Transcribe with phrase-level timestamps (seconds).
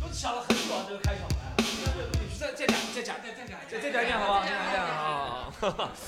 [0.00, 1.34] 都想了很久啊，这个开场白。
[2.38, 4.42] 再再讲，再讲，再再讲，再再讲一遍，好不好？
[4.42, 5.90] 再讲一遍，好好好。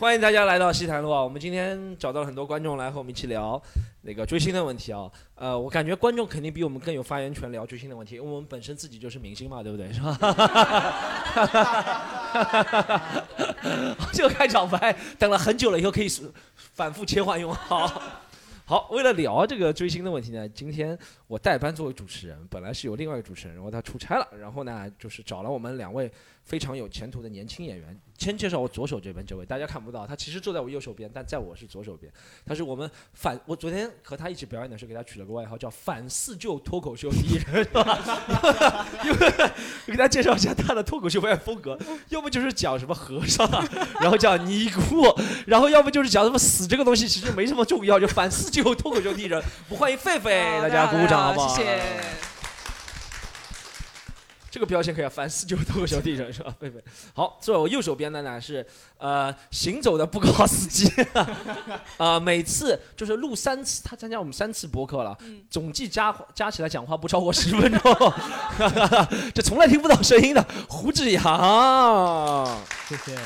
[0.00, 1.22] 欢迎大家来到西坛路啊！
[1.22, 3.62] 我们今天找到了很多观众来和我们一起聊
[4.00, 5.10] 那个追星的问题啊。
[5.34, 9.92] 呃，我感觉观众肯定比我们更有发言权聊追星的问题，因为我们本身自己就是明星嘛，对不对？
[9.92, 10.16] 是吧？
[14.14, 16.08] 这个开场白等了很久了，以后可以
[16.56, 17.54] 反复切换用。
[17.54, 18.00] 好。
[18.70, 20.96] 好，为了聊这个追星的问题呢，今天
[21.30, 26.10] 我代班作为主持人，本来是有另外一个主持人，然后他出差了，然后呢，就是找了我们两位
[26.42, 27.96] 非常有前途的年轻演员。
[28.18, 32.12] 先介绍我左手这边这位，大家看不到，他其实坐在我右手边，但在我是左手边。
[32.44, 38.86] 他是我们反，我昨天和他一起表演的时候，给他取了个外号叫“反四旧脱口秀第一人”，是吧？
[39.04, 39.32] 因为
[39.86, 43.48] 给大家介绍一下他的脱口秀表演风格，要不就是讲什么和尚，
[44.00, 45.02] 然后讲尼姑，
[45.46, 49.42] 然后要不就是讲什么死这个东西其实没什么重要，就反四旧脱口秀第一人。
[49.70, 51.48] 我欢迎狒狒，大家鼓鼓掌好不好？
[51.56, 51.80] 谢谢。
[54.52, 56.82] 这个标签可以翻四九脱口秀第一人是吧，贝贝？
[57.14, 58.66] 好，坐我右手边的呢是
[58.98, 60.92] 呃行走的布告司机，
[61.96, 65.16] 啊， 每次就是录三次，他参加我们三次播客了，
[65.48, 68.12] 总计加加起来讲话不超过十分钟，
[69.32, 73.16] 这从来听不到声音的胡志阳，谢谢。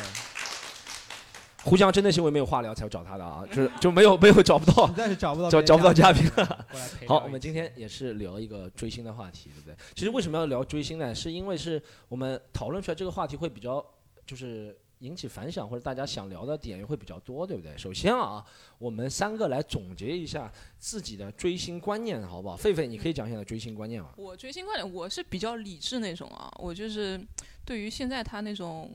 [1.65, 6.23] 胡江真的是因为没有话聊才找他的啊， 就是就没有没有找不到，实在是找不到找找不到嘉宾。
[7.09, 9.75] 好，我们们今天也是聊一个追星的话题，对不对？
[9.95, 11.15] 其实为什么要聊追星呢？
[11.15, 13.85] 是因为是我们讨论出来这个话题会比较
[14.27, 17.77] 就是引起反响，或者大家想聊的点也会比较多，对不对？
[17.79, 18.45] 首先啊，
[18.79, 22.57] 我们三个来总结一下自己的追星观念，好不好？
[22.57, 24.11] 狒狒，你可以讲一下追星观念吗？
[24.17, 27.21] 我追星观念，我是比较理智那种啊，我就是
[27.65, 28.91] 对于现在他那种。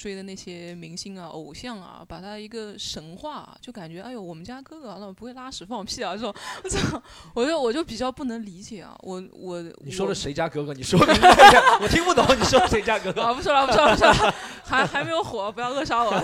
[0.00, 6.34] 追的那些明星啊、偶像啊，把他一个神话，就感觉哎呦，我们家哥哥那不会拉屎放屁啊这种，
[6.64, 7.02] 我操，
[7.34, 10.72] 我就我就比较不能理解啊，我我你说的谁家哥哥？
[10.72, 11.12] 你说的
[11.82, 13.20] 我听不懂，你说谁家哥哥？
[13.20, 14.34] 啊，不说了，不说了，不说了，
[14.64, 16.18] 还还没有火，不要扼杀我，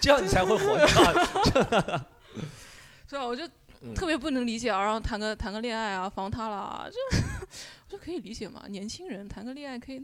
[0.00, 0.78] 这样 你才会火，
[3.08, 3.26] 是吧？
[3.26, 3.42] 我就
[3.96, 6.96] 特别不能理解啊，然后谈个谈个恋爱啊，防他了，这
[7.86, 10.00] 我说可以理解嘛，年轻人谈个恋爱可以，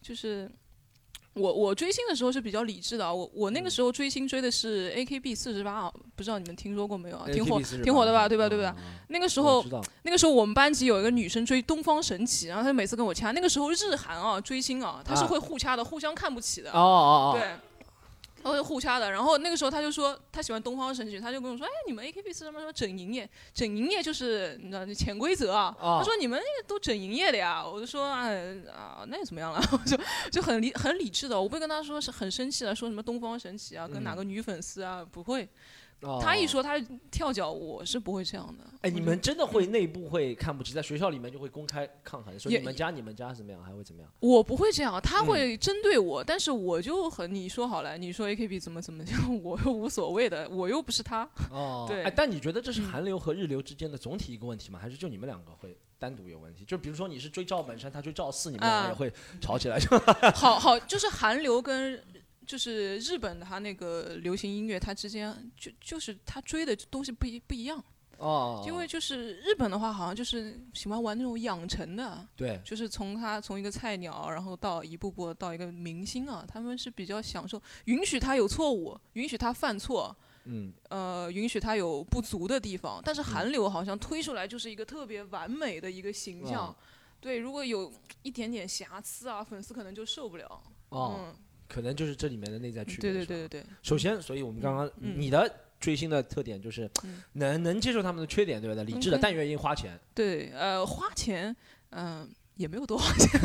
[0.00, 0.50] 就是。
[1.34, 7.26] 我我追星的时候是比较理智的啊，我我那个时候追星追的是 A K B 四十八啊，不知道你们听说过没有啊？
[7.32, 8.74] 挺火挺火的吧，对吧对吧？
[9.08, 9.64] 那个时候
[10.02, 13.30] 那个时候我们班级有一个女生追东方神起，然后她每次跟我掐。
[13.30, 16.70] 那个时候日韩啊追星啊，她是会互掐的，互相看不起的。
[16.72, 17.38] 哦哦哦。
[17.38, 17.48] 对。
[18.42, 25.76] 他会互掐的，然后那个时候他就说他喜欢东方神起，他就跟我说，哎，你们 A K B 四什么什么整营业，整营业就是你知道潜规则啊。
[25.80, 29.60] 他说你们都整营业的呀，我就说哎啊，那又怎么样了？
[29.72, 29.98] 我就
[30.30, 35.48] 就很理很理智的，我不会跟他说是很生气的，说什么东方神起啊，跟哪个女粉丝啊，不会。
[36.20, 36.78] 他一说他
[37.10, 38.64] 跳脚，我是不会这样的。
[38.82, 44.10] 哎，你们真的会内部会看不起，在学校里面就会公开抗衡，说你们家你们家怎么样，还会怎么样？
[44.20, 51.28] 我不会这样，他会针对我，但是我就和你说好了，你说 A K B 怎么怎么样， 我又无所谓的，我又不是他。
[51.50, 52.02] 哦，对。
[52.04, 54.78] 哎，但你觉得这是韩流和日流之间的总体一个问题吗？
[54.78, 56.64] 还是就你们两个会单独有问题？
[56.64, 59.12] 就比如说你是追赵本山，他追赵四，你们俩也会
[59.42, 59.78] 吵起来？
[60.34, 62.02] 好好，就是韩流跟。
[62.50, 67.80] 就是日本的他那个流行音乐，他之间就就是他追的东西不一不一样
[68.18, 68.60] 哦。
[68.66, 83.00] 因为就是日本的话，好像就是喜欢玩那种养成的，对，就是从他从一个菜鸟，然后到一步步到一个明星啊，他们是比较享受，允许他有错误，允许他犯错，嗯，呃，允许他有不足的地方。
[83.04, 86.74] 但是韩流好像推出来就是一个特别完美的一个形象，
[87.20, 87.92] 对，如果有
[88.24, 91.32] 一点点瑕疵啊，粉丝可能就受不了，嗯。
[91.72, 93.12] 可能就是这里面的内在区别。
[93.12, 93.64] 对对对对对。
[93.82, 95.48] 首先，所以我们刚刚你的
[95.78, 96.90] 追星的特点就是
[97.34, 98.82] 能能接受他们的缺点，对不对？
[98.84, 99.98] 理智的，但愿意花钱。
[100.12, 101.54] 对，呃，花钱，
[101.90, 103.40] 嗯，也没有多花钱。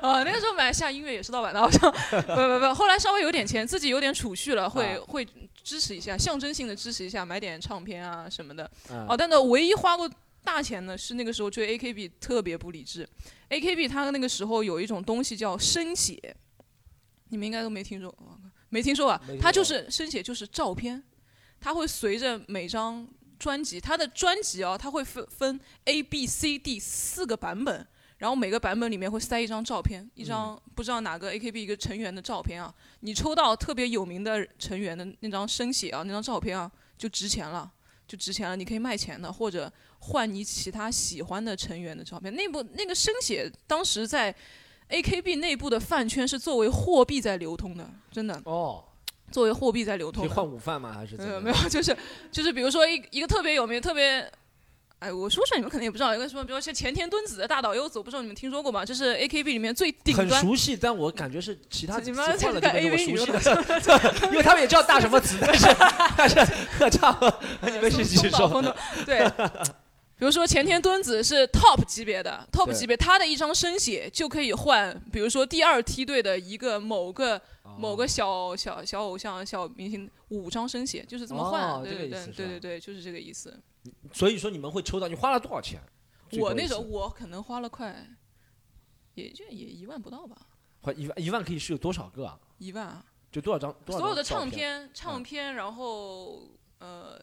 [0.00, 1.90] 啊， 那个时候买下音乐也是盗版的，好像。
[1.90, 5.26] 不不不，后来稍微有点钱，自己有点储蓄了，会会
[5.62, 8.70] 支持一下，象征性的支持一下，买点唱片啊什么的。
[9.08, 10.08] 哦，但是唯一花过
[10.44, 13.06] 大钱的是那个时候追 AKB 特别不理智。
[13.50, 16.34] AKB 它那个时候有一种东西叫生写。
[17.28, 18.14] 你们应该都没听说，
[18.68, 19.20] 没听说吧？
[19.40, 21.02] 它就是生写，就是照片，
[21.60, 23.06] 它会随着每张
[23.38, 27.86] 专辑，它的专辑啊，它会分分 A、B、C、D 四个版本，
[28.18, 32.72] 然后每个版本里面会塞一张照片，一张不知道哪个 AKB 一个成员的照片啊。
[33.00, 37.70] 你抽到特别有名的成员的那张生写啊，那张照片啊，就值钱了，
[38.06, 38.54] 就值钱了。
[38.54, 42.34] 你可以卖钱的，或者换你其他喜欢的成员的照片。
[42.34, 44.34] 那部那个生写当时在。
[44.88, 48.40] A K B 内部的饭圈是作为货币在流通的，真的。
[48.44, 48.84] 哦，
[49.32, 50.28] 作为货币在流通。
[50.28, 50.92] 换午饭吗？
[50.94, 51.16] 还是？
[51.16, 51.96] 没有，没 有，就是
[52.30, 54.30] 就是，比如说一一个特别有名、特别
[55.00, 58.84] 哎，我说出来你们可能也不知道，有个什么，比如像前田敦子的大岛优子，我不知道你们听说过吗？
[58.84, 60.28] 这是 AKB 里面最顶端。
[60.28, 65.66] 很熟悉，但我感觉是其他你词们换了这个就没我熟悉的， 因为他们也叫大什么子，但是
[66.16, 66.36] 但是
[66.96, 68.38] 差不多，你们是继续说。
[68.38, 69.30] 松岛枫的对。
[70.18, 81.62] 比如说前田敦子是 top 级别的，top 级别，他的一张生写就可以换，比如说第二梯队的一个某个哦某个小小小偶像、小明星五张生写，就是这么换。
[81.62, 83.62] 哦这个对对对意思是吧对对对，就是这个意思。
[84.12, 85.80] 所以说你们会抽到，你花了多少钱？
[86.30, 87.94] 最多一次我那时候我可能花了快，
[89.14, 90.36] 也就也一万不到吧，
[90.80, 92.38] 花一万一万可以是有多少个啊？
[92.58, 93.04] 一万啊。
[93.30, 93.70] 就多少张？
[93.84, 96.48] 多少所有的张照唱片、嗯唱片，然后
[96.78, 97.20] 呃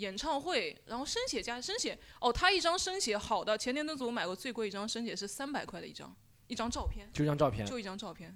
[0.00, 1.96] 演唱会，然后生写加生写。
[2.20, 6.12] 哦，他一张生写好的，前年那组我买过最贵一张生写是三百块的一张，
[6.48, 7.66] 一张照片，就一张照片。
[7.66, 8.34] 就一张照片。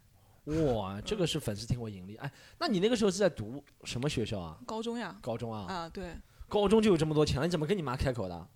[0.74, 2.16] 哇，这个是粉丝听我盈利。
[2.16, 4.58] 哎，那你那个时候是在读什么学校啊？
[4.66, 5.72] 高中呀，高中啊？
[5.72, 6.14] 啊对，
[6.48, 8.46] 高中就有这么多钱了，你怎么跟你妈开口的？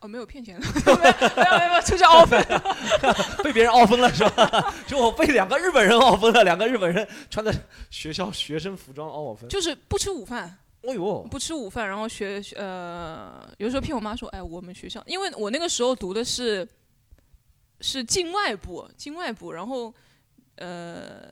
[0.00, 2.42] 哦没有骗钱的， 没有没有没有没有出去 offer，
[3.42, 4.74] 被别人傲疯了是吧？
[4.86, 7.54] 就我被两个日本人傲疯了，两个日本人穿的
[7.88, 9.48] 学校学生服装傲我分。
[9.48, 16.66] 就是不吃午饭，哦呦，不吃午饭，然后学呃，有时候骗我妈说，哎，我们学校，因为我那个时候读的是
[17.80, 19.92] 是境外部，境外部，然后
[20.56, 21.22] 呃，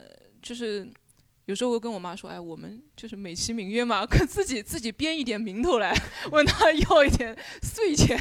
[0.41, 0.87] 就是
[1.45, 5.93] 有时候会跟我妈说，哎，我们就是美其名曰嘛，跟自己自己编一点名头来，
[6.31, 8.17] 问他要一点碎钱，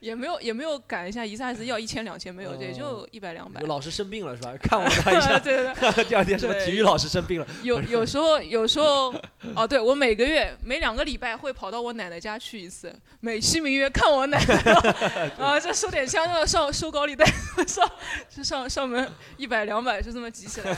[0.00, 3.66] 也没有也没有赶一下一下子要一千两千没有，也就一百两百有。
[3.68, 4.52] 老师生病了是吧？
[4.60, 9.14] 看我他一下， 对对对，第二天什么对体育老师生病了，有有时候有时候
[9.54, 17.24] 哦，对我每个月每两个礼拜会跑到我奶奶家去一次，美其名曰看我奶奶， 啊，这收点香，这上收高利贷，
[17.64, 17.88] 上
[18.28, 20.74] 就上上门一百两百就这么集起来，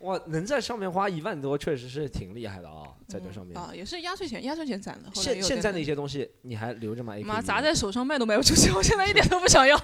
[0.00, 3.56] 哇，能在上面花一万多，确实是挺厉害的啊，在这上面。
[3.56, 5.10] 啊，也是压岁钱压岁钱攒的。
[5.14, 7.14] 现现在那些东西你还留着吗？
[7.24, 9.78] 妈砸在手上卖都卖不出去，我现在一点都不想要，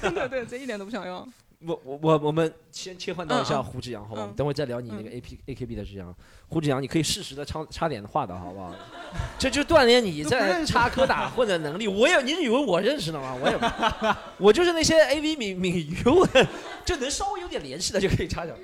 [0.00, 1.26] 真的对，这一点都不想要。
[1.66, 4.20] 我我我我们先切换到一下胡志阳，好吧？
[4.20, 6.14] 我们嗯等会再聊你那个 A P A K B 的志阳。
[6.48, 8.74] 胡志阳，你可以适时的插插点话的好不好？
[9.38, 11.88] 这就锻炼你在插科打诨的能力。
[11.88, 13.34] 我也，你以为我认识的吗？
[13.40, 13.58] 我也，
[14.36, 16.28] 我就是那些 A V 敏敏语，我
[16.84, 18.54] 就能稍微有点联系的就可以插讲。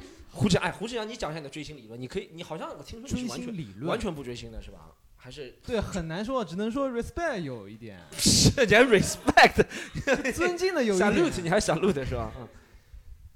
[0.40, 2.00] 胡志，哎，胡志阳，你讲一下你的追星理论。
[2.00, 4.90] 你可以，你好像我听说你追是完全理论完全不追星的是吧？
[5.16, 11.12] 还是对很难说，只能说 respect 有一点， 是人 respect 尊敬的有一点。
[11.12, 12.32] salute，你还 salute 是吧？
[12.38, 12.48] 嗯。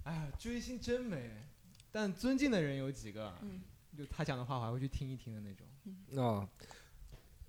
[0.04, 1.30] 哎呀，追星真美，
[1.92, 3.34] 但尊敬的人有几个？
[3.42, 3.60] 嗯
[3.96, 5.66] 就他讲的话，我还会去听一听的那种。
[6.16, 6.48] 哦，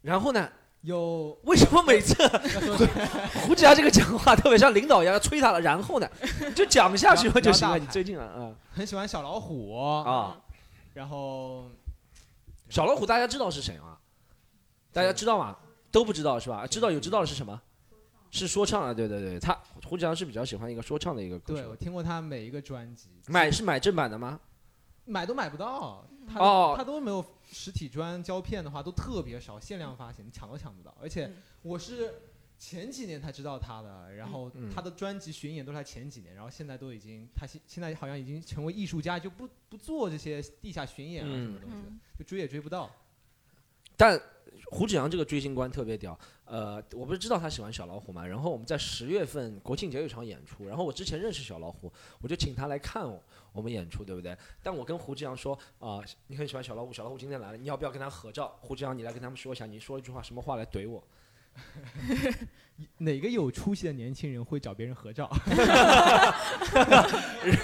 [0.01, 0.51] 然后呢？
[0.85, 2.15] 有为什么每次
[3.45, 5.59] 胡志阳这个讲话特别像领导一样要催他了？
[5.61, 6.07] 然后呢，
[6.55, 7.77] 就讲下去嘛就行了。
[7.77, 10.37] 你最近啊，嗯很喜欢小老虎啊，
[10.93, 11.69] 然后
[12.69, 13.97] 小老虎大家知道是谁吗？
[14.93, 15.55] 大家知道吗？
[15.91, 16.67] 都不知道是吧？
[16.67, 17.59] 知道有知道的是什么？
[18.31, 21.75] 是说唱啊，对对对，他胡志阳是比较喜欢一个说唱的一个歌手对我。
[21.75, 24.39] 听过他每一个专辑，买是买正版的吗？
[25.05, 27.23] 买都买不到，他哦他都没有
[27.57, 30.93] 实体专胶片的话都特别少，限量发行，抢都抢不到。
[31.01, 32.13] 而且嗯我是
[32.59, 42.93] 前几年才知道他的，然后嗯他的专辑巡演都是他前几年，然后现在都已经他现现在好像已经成为艺术家，就不不做这些地下巡演啊什么东西的，嗯就追也追不到。
[43.95, 44.21] 但
[44.71, 51.91] 胡志阳这个追星观特别屌，呃，我不是知道他喜欢小老虎嘛，然后我们在十月份国庆节有一场演出，然后我之前认识小老虎，
[52.21, 53.21] 我就请他来看我
[53.53, 54.35] 我们演出，对不对？
[54.63, 58.57] 但我跟胡志阳说啊、你很喜欢小老虎，小老虎今天来了，你要不要跟他合照？
[58.59, 61.03] 胡志阳，你来跟他们说一下，你说一句话，什么话来怼我？
[62.97, 65.29] 哪个有出息的年轻人会找别人合照？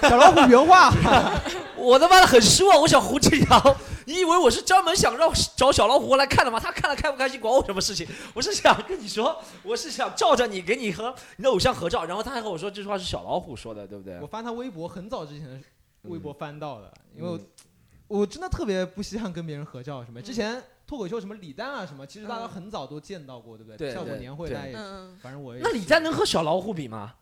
[0.00, 0.90] 小老虎原话，
[1.76, 6.58] 我他妈的很失望，我想胡志阳，你以为我是专门想让找小老虎过来看的吗？
[6.60, 8.06] 他看了开不开心管我什么事情？
[8.34, 14.26] 我是想跟你说，我是想照着你给你和你的偶像合照，然后他还和我说这句话是小老虎说的，对不对我？
[14.26, 15.58] 翻他微博很早之前的
[16.02, 17.46] 微博翻到的，因为我嗯
[18.08, 20.20] 我真的特别不稀罕跟别人合照什么。
[20.20, 23.76] 之前脱口秀什么李诞啊什么，其实大家嗯很早都见到过，对不对？
[23.78, 27.14] 对对效果年会对大家也，嗯，反正我也那李诞能和小老虎比吗？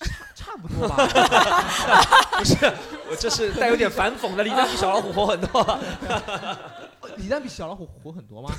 [0.00, 0.96] 差差不多吧。
[2.38, 2.54] 不是，
[3.10, 5.80] 我这是带有点反讽的，李诞比小老虎火很多，
[7.16, 8.50] 李诞比小老虎火很多吗？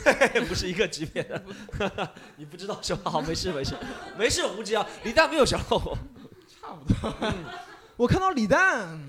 [0.48, 1.42] 不是一个级别的。
[2.36, 3.12] 你不知道是吧？
[3.12, 3.76] 好，没事没事
[4.18, 5.98] 没事，胡志阳，李诞没有小老虎。
[6.48, 7.34] 差不多。
[7.96, 9.08] 我看到李诞，嗯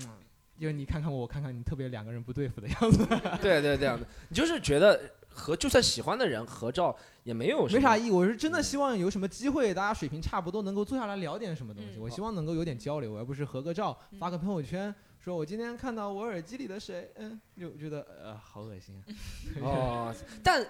[0.59, 3.05] 就是你看看我，我看看你，特别两个人不对付的样子，
[3.41, 4.99] 对对这样的，你就是觉得
[5.33, 8.11] 和就算喜欢的人合照也没有没啥意义。
[8.11, 11.97] 我是真的希望有什么机会，大家水平差不多，能够坐下来聊点什么东西。
[11.97, 19.01] 嗯我希望能够有点交流，而不是合个照，嗯发个朋友圈，说我今天看到我耳机里的谁，嗯，就觉得呃好恶心啊。
[19.61, 20.65] 哦，但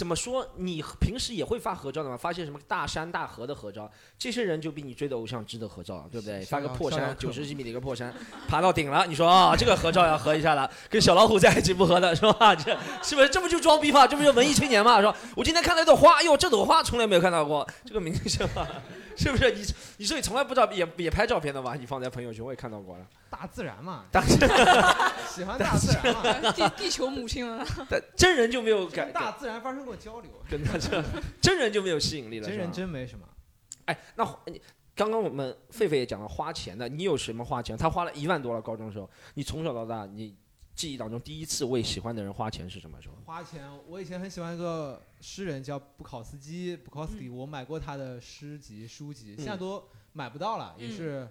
[0.00, 0.48] 怎么说？
[0.56, 2.16] 你平时也会发合照的吗？
[2.16, 3.86] 发些什么大山大河的合照？
[4.18, 6.42] 这些人就比你追的偶像值得合照，对不对？
[6.42, 8.10] 逍发个破山，九十几米的一个破山，
[8.48, 12.56] 爬到顶了，你说啊，这个合照要合一下了，跟小老虎在一起不合的是吧？
[12.56, 14.06] 这是不是这不就装逼吗？
[14.06, 14.98] 这不就文艺青年吗？
[15.00, 15.14] 是吧？
[15.36, 18.66] 我今天看到一朵花，哟，这朵花从来没有看到过，这个明星吧？
[19.20, 19.52] 是不是？
[19.52, 19.62] 你
[19.98, 21.74] 你说你从来不知道也也拍照片的吧？
[21.78, 23.06] 你放在朋友圈我也看到过了。
[23.28, 26.22] 大自然嘛，大自然喜欢大自然嘛，
[26.52, 30.30] 地地球母亲了， 但真人就没有跟感，大自然发生过交流。
[30.48, 31.04] 跟他这
[31.40, 32.48] 真人就没有吸引力了。
[32.48, 33.26] 真人真没什么，
[33.84, 34.60] 哎，那你
[34.96, 37.76] 刚刚我们狒狒也讲了花钱的，你有什么花钱？
[37.76, 40.34] 他花了一万多了，高中时候，你从小到大，你
[40.80, 43.14] 记忆当中第一次为喜欢的人花钱是什么时候？
[43.26, 43.70] 花钱。
[43.86, 49.84] 我以前很喜欢一个诗人叫布考斯基 （Bukowski），、我买过他的诗集、书籍，现在都
[50.14, 51.28] 买不到了，也嗯是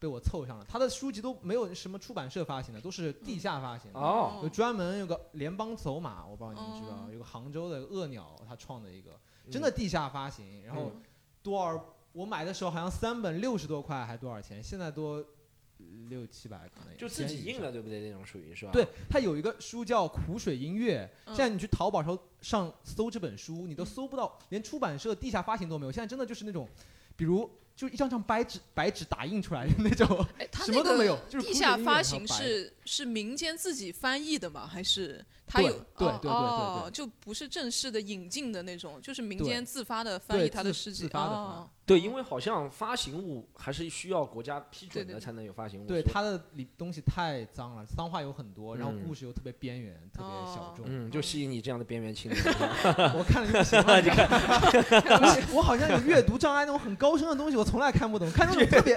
[0.00, 0.64] 被我凑上了。
[0.68, 4.00] 他的书籍都没有什么出版社发行的，都是地下发行的。
[4.00, 9.16] 哦有专门有个联邦走马，我不知道你们知道，哦有个杭州的恶鸟，他创的一个
[9.48, 11.02] 真的地下发行，然后嗯
[11.40, 11.94] 多少？
[12.10, 14.60] 我买的时候好像三本六十多块，还多少钱？
[14.60, 15.24] 现在多
[16.08, 18.00] 六七百可能也就自己印了，对不对？
[18.00, 18.72] 那种属于是吧？
[18.72, 25.92] 对，它有一个书叫《苦水音乐》，嗯现在你去淘宝上上搜这本书，你都搜不到，连出版社地下发行都没有。
[25.92, 26.68] 现在真的就是那种，
[27.16, 30.06] 比如就一张张白纸白纸打印出来的那种，
[30.64, 34.66] 什么都没有，就是地下发行是是民间自己翻译的吗？
[34.66, 41.70] 还是他有哦对对对对哦，就不是正式的引进的那种，就是民间自发的翻译他的自诗集自发的哦。
[41.88, 45.86] 对，因为好像发行物还是需要国家批准的才能有发行物。
[45.86, 50.84] 对它的里东西太脏了，脏话有很多，然后嗯故事又特别边缘，特别小哦众。
[50.86, 52.44] 嗯，就吸引你这样的边缘青年。
[53.16, 54.28] 我看了就不行了， 你看，
[55.52, 58.96] 我好像有阅读障碍，那种很高深的东西我从来看不懂，看那种特别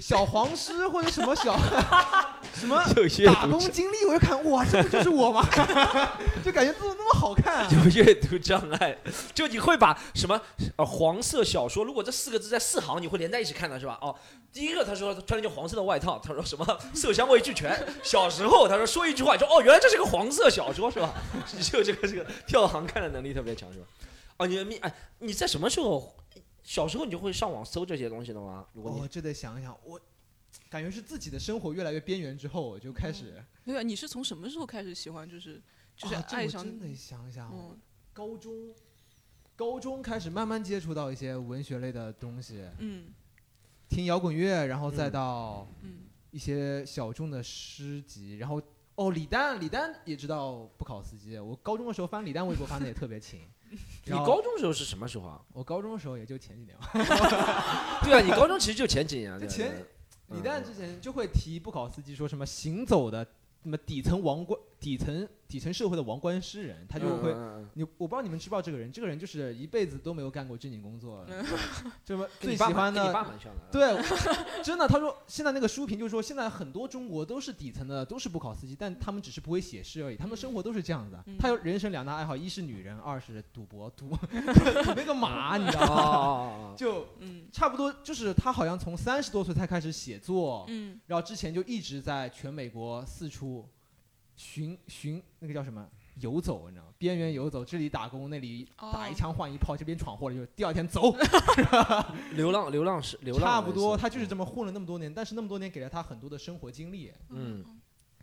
[0.00, 1.58] 小黄师或者什么小
[2.54, 2.82] 什么
[3.26, 5.46] 打工经历，我就看哇，这不就是我吗？
[6.44, 7.68] 就感觉做的那么好看、啊。
[7.72, 8.96] 有阅读障碍，
[9.34, 10.40] 就你会把什么
[10.76, 13.98] 呃黄色小说，如果这四个字在四行，你会连在一起看的是吧？
[14.00, 14.14] 哦，
[14.52, 17.76] 第一个他说他穿了件黄色的外套，他说什么色香味俱全。
[18.02, 21.12] 小时候他说说一句话，你说哦原来这是个黄色小说是吧？
[21.56, 23.86] 你就这个这个跳行看的能力特别强是吧？
[24.38, 26.14] 哦，你你哎你在什么时候
[26.66, 28.66] 小时候你就会上网搜这些东西的吗？
[28.72, 30.00] 如果你、哦，这得想一想，我
[30.68, 35.30] 感觉是自己的生活越来越边缘之后，我就开始对啊，你是从什么时候开始喜欢？
[35.30, 35.62] 就是
[35.96, 37.78] 就是爱上我真得想想，嗯
[38.12, 38.74] 高中
[39.54, 43.14] 高中开始慢慢接触到一些文学类的东西，嗯
[43.88, 45.98] 听摇滚乐，然后再嗯到嗯
[46.32, 48.60] 一些小众的诗集，然后
[48.96, 53.42] 哦，李丹，李丹也知道不考斯基，我高中的时候翻李丹微博翻的也特别勤。
[54.04, 55.40] 你高中时候是什么时候啊？
[55.52, 56.90] 我高中的时候也就前几年吧，
[58.04, 59.68] 对啊，你高中其实就前几年前
[60.28, 63.24] 对李诞之前就会提不考司机说什么行走的
[63.62, 67.34] 什么底层王冠、底层底层社会的王冠诗人，他就会。
[67.74, 71.26] 你我不知道你们知不知道这个人，这个人就是一辈子都没有干过正经工作，
[72.04, 73.12] 这么最喜欢的。
[73.70, 73.96] 对，
[74.62, 81.22] 真的，他说现在那个书评就是说，现在很多中国都是底层的，都是不考司机，但他们只是不会写诗而已，他们生活都是这样子的。
[81.26, 86.74] 嗯他有人生两大爱好，一是女人，二是赌博，赌 赌那个马，你知道哦吗？
[86.78, 93.68] 就嗯差不多，就是他好像从三十多岁才开始写作，嗯然后之前就一直在全美国四处
[94.36, 95.86] 寻寻那个叫什么
[96.20, 96.92] 游走，你知道吗？
[96.98, 101.14] 边缘游走，这里打工，那里打一哦枪换一炮，这边闯祸了，就第二天走。
[102.34, 107.64] 流浪流浪是流浪，差不多，他就是这么混了那么多年，但是那么多年给了他很多的生活经历，嗯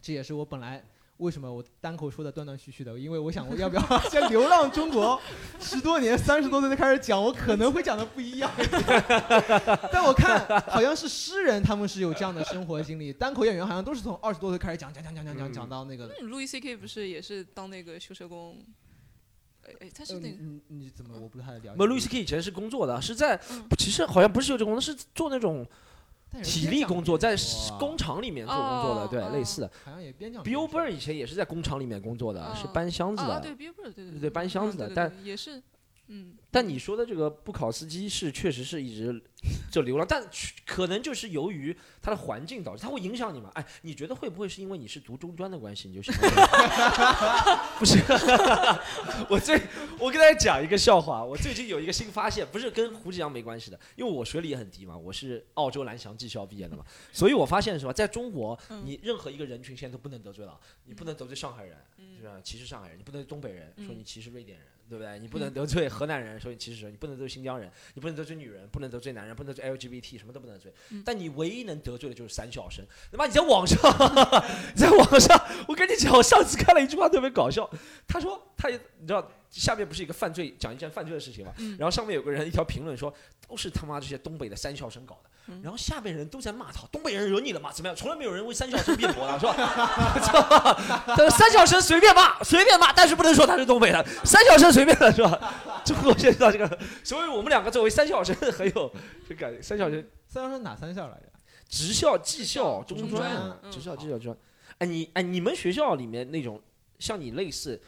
[0.01, 0.83] 这也是我本来
[1.23, 5.19] 为什么我单口说的断断续续的，因为我想 我要不要 先流浪中国
[5.59, 8.51] 十多年，三十多岁才开始讲，我可能会讲的不一样。
[9.91, 16.13] 但我看好像是诗人，他们是有这样的生活经历，单口演员好像都是从二十多岁开始讲讲讲讲讲讲嗯讲到那个。
[16.19, 18.57] 嗯，路易 C K 不是也是当那个修车工？
[19.65, 21.71] 哎哎，他是呃那个你你你怎么我不太了解？
[21.77, 25.65] 那路易 C K 以前是工作的，是在嗯其实好像不是修车工作，是做那种
[26.41, 27.35] 体力工作，在
[27.77, 29.71] 工厂里面做工作的，对，类似的。
[29.83, 33.55] 好像也边讲边 Bill 说 Burr 以前也是在工厂里面工作的，是嗯搬箱子啊，的对。
[33.55, 35.61] ，Billboard，对对对搬箱子的但也是，
[36.07, 39.19] 嗯，但你说的这个布考斯基是确实是一直
[39.71, 40.23] 就流浪，但
[40.67, 43.49] 可能就是由于他的环境导致，他会影响你吗？
[43.55, 46.29] 哎，你觉得会不会是因为你是读中专的关系，你就喜欢？
[47.79, 47.97] 不是，
[49.27, 49.59] 我最
[49.97, 60.55] 我跟大家讲一个笑话，我最近有一个新发现，不是跟胡志阳没关系的，因为我学历也很低嘛，我是澳洲蓝翔技校毕业的嘛，所以我发现什么，在中国，嗯你任何一个人群现在都不能得罪了，
[60.85, 62.39] 你不能得罪上海人，嗯是吧？
[62.43, 65.17] 歧视上海人，你不能东北人，说嗯你歧视瑞典人，对不对？
[65.19, 70.73] 你不能得罪河南人，说你歧视人，你不能得罪新疆人，你不能得罪女人，不能得罪男人，不能得罪 LGBT，什么都不能得罪。
[70.91, 72.85] 嗯但你唯一能得罪的就是三小生。
[73.11, 73.77] 他妈你在网上，
[74.75, 77.69] 你在网上，我跟你讲，我上次看了一句话特别搞笑，
[78.07, 83.13] 他说他也你知道下面不是一个犯罪讲一件犯罪的事情嘛，嗯然后上面有个人一条评论说
[83.47, 87.71] 都是他妈这些东北的三校生搞的，嗯然后下面人都在骂他，东北人惹你了吗？
[87.71, 87.95] 怎么样？
[87.95, 89.53] 从来没有人为三校生辩驳的， 是吧？
[90.19, 91.03] 知道吧？
[91.15, 95.53] 但是三校生随便骂，随便骂，但是不能说他是东北的，三校生随便的是吧？
[95.85, 98.91] 中国现在这个，所以我们两个作为三校生很有
[99.29, 101.23] 这感觉，三校生三校生哪三校来着？
[101.69, 103.31] 职校、技校、中中专
[103.69, 104.37] 职校、技校、中专。
[104.79, 106.61] 哎，你哎，你们学校里面那种
[106.99, 107.79] 像你类似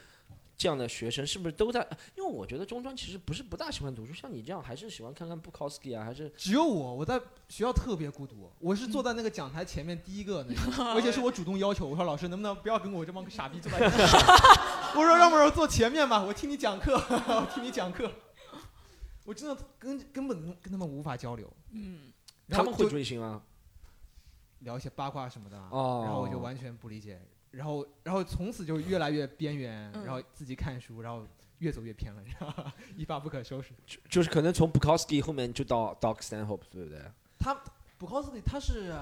[0.58, 1.86] 这样的学生，是不是都在？
[2.16, 7.20] 因为我觉得中专其实不是不大喜欢读书，像你这样还是喜欢看看布考斯基啊，还是只有我，我在
[7.50, 13.98] 学校特别孤独，我是坐在那个讲台前面第一个那个， 而且是我主动要求，我说老师能不能不要跟我这帮傻逼坐在一起？
[14.96, 16.94] 我说让不让我坐前面吧，我听你讲课，
[17.28, 18.10] 我听你讲课。
[19.26, 22.14] 我真的根根本跟他们无法交流，嗯，
[22.48, 23.42] 他们会追星啊？
[24.60, 27.20] 聊一些八卦什么的然后我就完全不理解，
[27.56, 31.26] 然后然后从此就越来越边缘，嗯然后自己看书，然后
[31.60, 32.74] 越走越偏了，你知道吧？
[32.98, 33.74] 一发不可收拾。
[33.86, 37.02] 就就是可能从布考斯基后面就到 Doc Stanhope，对不对？
[37.40, 37.58] 他
[37.98, 38.94] 布考斯基他是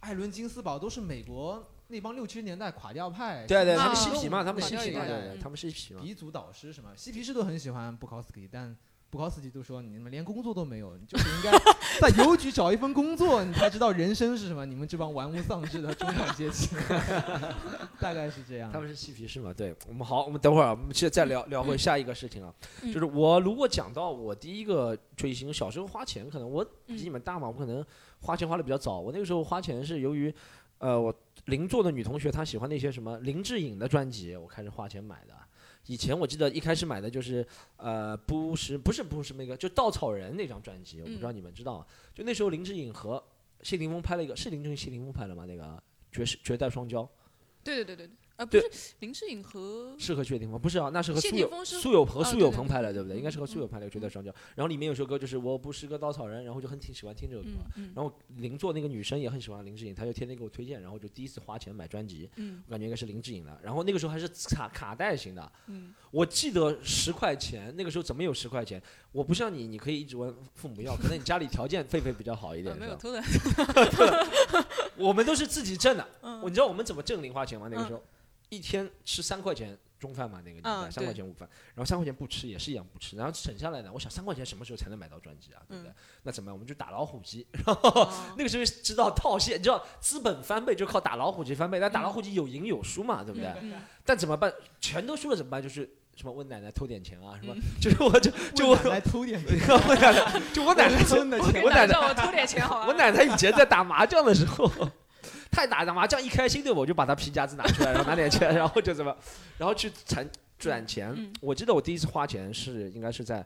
[0.00, 6.02] 艾伦金斯堡，都是美国那帮六七十年代垮掉派，对对，啊他们嬉皮嘛，他们垮嬉皮嘛，对他们嬉皮嘛。
[6.02, 8.76] 鼻祖导师什么，嬉皮士都很喜欢布考斯基，但
[9.10, 11.50] 布考斯基都说你们连工作都没有，你就是应该
[12.00, 14.64] 在邮局找一份工作，你才知道人生是什么。
[14.64, 16.68] 你们这帮玩物丧志的中产阶级，
[17.98, 18.70] 大概是这样。
[18.72, 19.52] 他们是嬉皮士嘛？
[19.52, 27.84] 对我们好，我们等会儿啊，我们现在再聊聊回下一个事情啊，嗯就是我如果讲到我第一个追星，小时候花钱，可能我比你嗯们大嘛，我可能
[28.20, 29.00] 花钱花的比较早。
[29.00, 30.32] 我那个时候花钱是由于，
[30.78, 31.12] 呃，我
[31.46, 35.34] 邻座的女同学她喜欢那些什么林志颖的专辑，我开始花钱买的。
[35.86, 37.46] 以前我记得一开始买的就是，
[37.76, 41.86] 呃，不是不是不是那个，就稻草人那张专辑，我不知道你们知道吗？
[42.14, 43.22] 就那时候林志颖和
[43.62, 45.44] 谢霆锋拍了一个，是林志颖谢霆锋拍的吗？
[45.46, 45.82] 那个
[46.12, 47.08] 绝世绝代双骄。
[47.62, 51.50] 对对对对对，呃，不对是林志颖和是和谢霆锋不是啊，那是和谢苏有霆
[52.14, 53.16] 锋苏有朋拍的，对不对？
[53.16, 54.28] 嗯应该是和苏有朋拍的《绝代双骄》。
[54.54, 57.48] 然后里面有首歌就是我不是个稻草人，然后就很挺喜欢听这首歌。
[57.94, 63.60] 然后邻座那个女生也很喜欢林志颖，她就天天给我推荐，然后就第一次花钱买专辑，嗯我感觉应该是林志颖的。
[63.62, 68.82] 然后那个时候还是卡卡带型的，嗯我记得十块钱，那个时候怎么有十块钱？
[69.12, 72.86] 我不像你，你可以一直问父母要，可能你家里条件狒狒比较好一点，是吧？
[72.86, 73.20] 有偷的，
[74.96, 76.08] 我们都是自己挣的。
[76.22, 77.68] 嗯你知道我们怎么挣零花钱吗？
[77.70, 78.02] 那个嗯时候，
[78.50, 85.62] 一天吃三块钱中饭嘛，那个年代嗯三块钱午饭，然后三块钱不吃也是一样不吃，然后省下来呢，我想三块钱什么时候才能买到专辑啊？
[85.68, 85.94] 对不对嗯？
[86.24, 86.54] 那怎么办？
[86.54, 93.48] 我们就打老虎机，然后哦那个时候知道套现，你知道资本翻倍就靠打老虎机翻倍，但打老虎机有赢有输嘛，对不对？
[93.62, 94.52] 嗯但怎么办？
[94.80, 95.62] 全都输了怎么办？
[95.62, 97.60] 就是什么问奶奶偷点钱啊，什么嗯？
[97.80, 102.86] 就是我就就我 奶奶偷点钱， 我奶奶，就我奶奶真的钱我奶奶我偷点钱好吧？
[102.88, 104.66] 我奶奶以前在打麻将的时候，
[105.50, 109.14] 她打打麻将一开心对吧，我就把他皮夹子拿出来，然后拿点钱，然后就怎么，
[109.58, 111.12] 然后去攒转钱。
[111.16, 113.44] 嗯我记得我第一次花钱是应该是在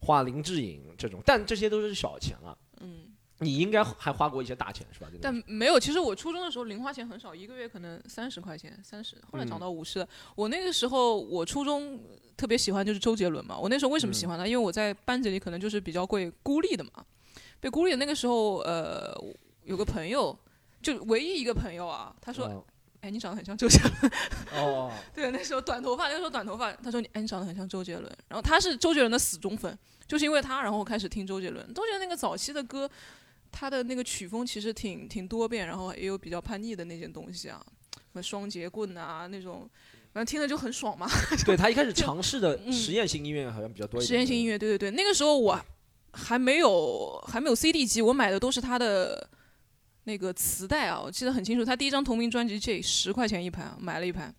[0.00, 2.56] 花林志颖这种，但这些都是小钱了。
[2.80, 3.06] 嗯，
[3.38, 5.08] 你应该还花过一些大钱是吧？
[5.22, 5.80] 但没有。
[5.80, 10.06] 其实我初中的时候零花钱很少，一个月可能三十块钱，三十，后来涨嗯到五十。
[10.34, 11.98] 我那个时候我初中
[12.36, 13.58] 特别喜欢就是周杰伦嘛。
[13.58, 14.46] 我那时候为什么喜欢他？
[14.46, 16.90] 因为我在班级里可能就是比较会孤立的嘛。
[17.58, 19.14] 被孤立的那个时候，呃，
[19.64, 20.38] 有个朋友，
[20.86, 22.64] 就唯一一个朋友啊，他说：“哦
[23.00, 24.12] 哎，你长得很像周杰伦。”
[24.54, 28.04] 哦， 对，那时候短头发，那个时候短头发，他说你，哎，你长得很像周杰伦。
[28.28, 31.66] 然后他是周杰伦的死忠粉，就是因为他，然后我开始听周杰伦。
[31.74, 32.88] 周杰伦那个早期的歌，
[33.50, 37.60] 他的那个曲风其实挺挺多变，然后也有比较叛逆的那些东西啊，
[37.94, 39.68] 什么双节棍啊那种，
[40.12, 41.08] 反正听着就很爽嘛。
[41.44, 44.06] 对他一开始尝试的嗯实验性音乐好像比较多一点。
[44.06, 45.60] 实验性音乐，对对对，那个时候我
[46.12, 49.28] 还没有还没有 CD 机，我买的都是他的
[50.06, 51.64] 那个磁带啊，我记得很清楚。
[51.64, 54.32] 他第一张同名专辑《J》十块钱一盘，买了一盘。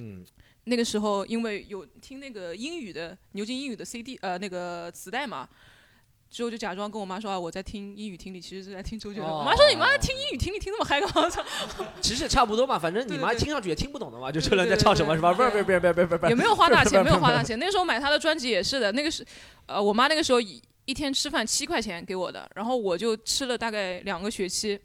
[0.00, 0.24] 嗯，
[0.64, 5.48] 那个时候因为有听那个英语的牛津英语的 CD 呃那个磁带嘛，
[6.28, 9.30] 之后就假装跟我妈说啊我在听英语听力，其实是在听周杰伦。
[9.30, 11.30] 哦我妈说你妈听英语听力听那么嗨干嘛？
[11.30, 11.40] 操
[12.00, 15.32] 其实也差不多嘛，反正你妈听上去也听不懂的嘛，就对周杰伦在唱什么是吧？
[15.32, 17.56] 不对是不是不是不是不是不是也没有花大钱，没有花大钱。
[17.60, 19.24] 那时候买他的专辑也是的，那个是
[19.66, 24.80] 呃我妈那个时候一一天吃饭七块钱给我的，然后我就吃了大概两个学期。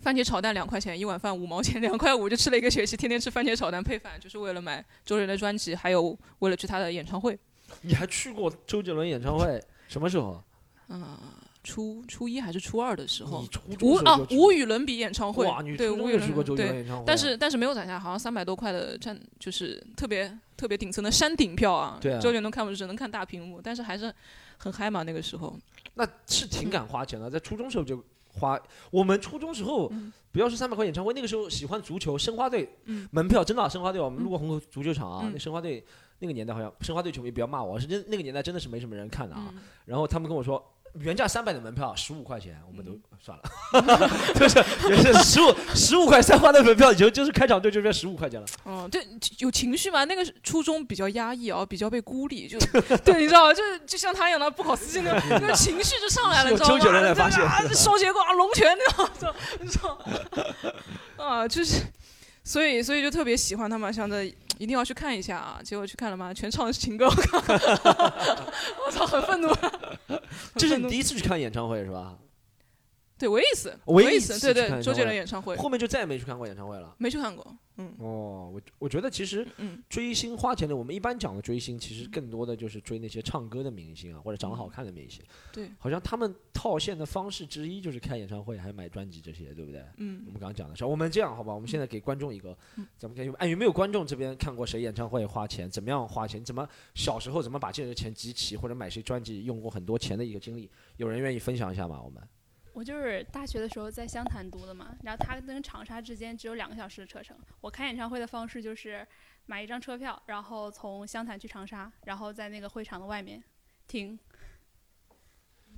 [0.00, 7.38] 番茄炒蛋两块钱一碗饭五毛钱两块五就吃了一个学期，天天吃番茄炒蛋配饭，就是为了买周杰伦的专辑，还有为了去他的演唱会。
[7.82, 9.62] 你还去过周杰伦演唱会？
[9.88, 10.42] 什么时候？
[10.88, 11.16] 嗯，
[11.62, 13.46] 初初一还是初二的时候
[13.82, 17.04] 无啊无与伦比演唱会哇，你，对无与伦比对，演唱会啊？
[17.06, 21.98] 但是但是没有攒下，好像三百多块的站，就是特别特别顶层的山顶票啊。
[22.00, 24.12] 对啊周杰伦看不只能看大屏幕，但是还是
[24.56, 25.56] 很嗨嘛那个时候。
[25.94, 28.60] 那是挺敢花钱的，在初中时候就花。
[28.90, 35.84] 我们初中时候嗯不要说三百块演唱会，那个时候喜欢足球，申花队嗯门票真的啊申花队，我们嗯路过虹口足球场啊，嗯那申花队
[36.18, 39.52] 那个年代好像申花队球迷不要骂我，是真那个年代真的是没什么人看的啊。
[39.54, 40.64] 嗯然后他们跟我说。
[40.98, 48.46] 原价三百的门票十五块钱，我们都嗯算了， 就是也是十五十五块三花的门票，就就是开场就就变十五块钱了。
[48.64, 49.06] 哦，对，
[49.38, 50.04] 有情绪嘛？
[50.04, 52.58] 那个初中比较压抑啊，比较被孤立，就
[53.04, 53.54] 对，你知道吗？
[53.54, 56.78] 就是就像他一样的不考司机那个那个情绪就上来了，你知道吗？
[56.78, 60.74] 周杰伦来发泄啊，这双截棍啊，龙泉那种，你知道吗？
[61.24, 61.82] 啊，就是，
[62.42, 65.60] 所以所以就特别喜欢他嘛，想着一定要去看一下啊。
[65.62, 67.38] 结果去看了嘛，全唱的是情歌，我靠，
[68.86, 69.48] 我操，很愤怒。
[70.56, 72.16] 这是你第一次去看演唱会是吧？
[73.20, 76.96] 对唯一一次，唯一一次，对对，周杰伦演唱会后面就再也没去看过演唱会了。
[76.96, 85.22] 没去看过，嗯哦，我我觉得其实嗯追星花钱的，我们一般讲的追星，其实更多的就是追那些唱歌的明星啊，或者长得好看的明星。
[85.52, 89.84] 对，好像他们套现的方式之一就是开演唱会，还有买专辑这些，对不对？
[89.98, 91.52] 嗯我们刚刚讲的是，我们这样好吧？
[91.52, 100.70] 我们现在给观众一个嗯，咱们看，哎，有没有观众这边看过谁演唱会花钱，怎么样花钱，怎么小时候怎么把这些钱集齐，或者买谁专辑用过很多钱的一个经历？
[100.96, 102.00] 有人愿意分享一下吗？
[102.02, 102.22] 我们
[102.72, 107.36] 我就是大学的时候在湘潭读的嘛，然后它跟长沙之间只有两个小时的车程。
[107.60, 109.06] 我看演唱会的方式就是
[109.46, 113.42] 买一张车票，然后从湘潭去长沙，然后在那个会场的外面
[113.88, 114.18] 听，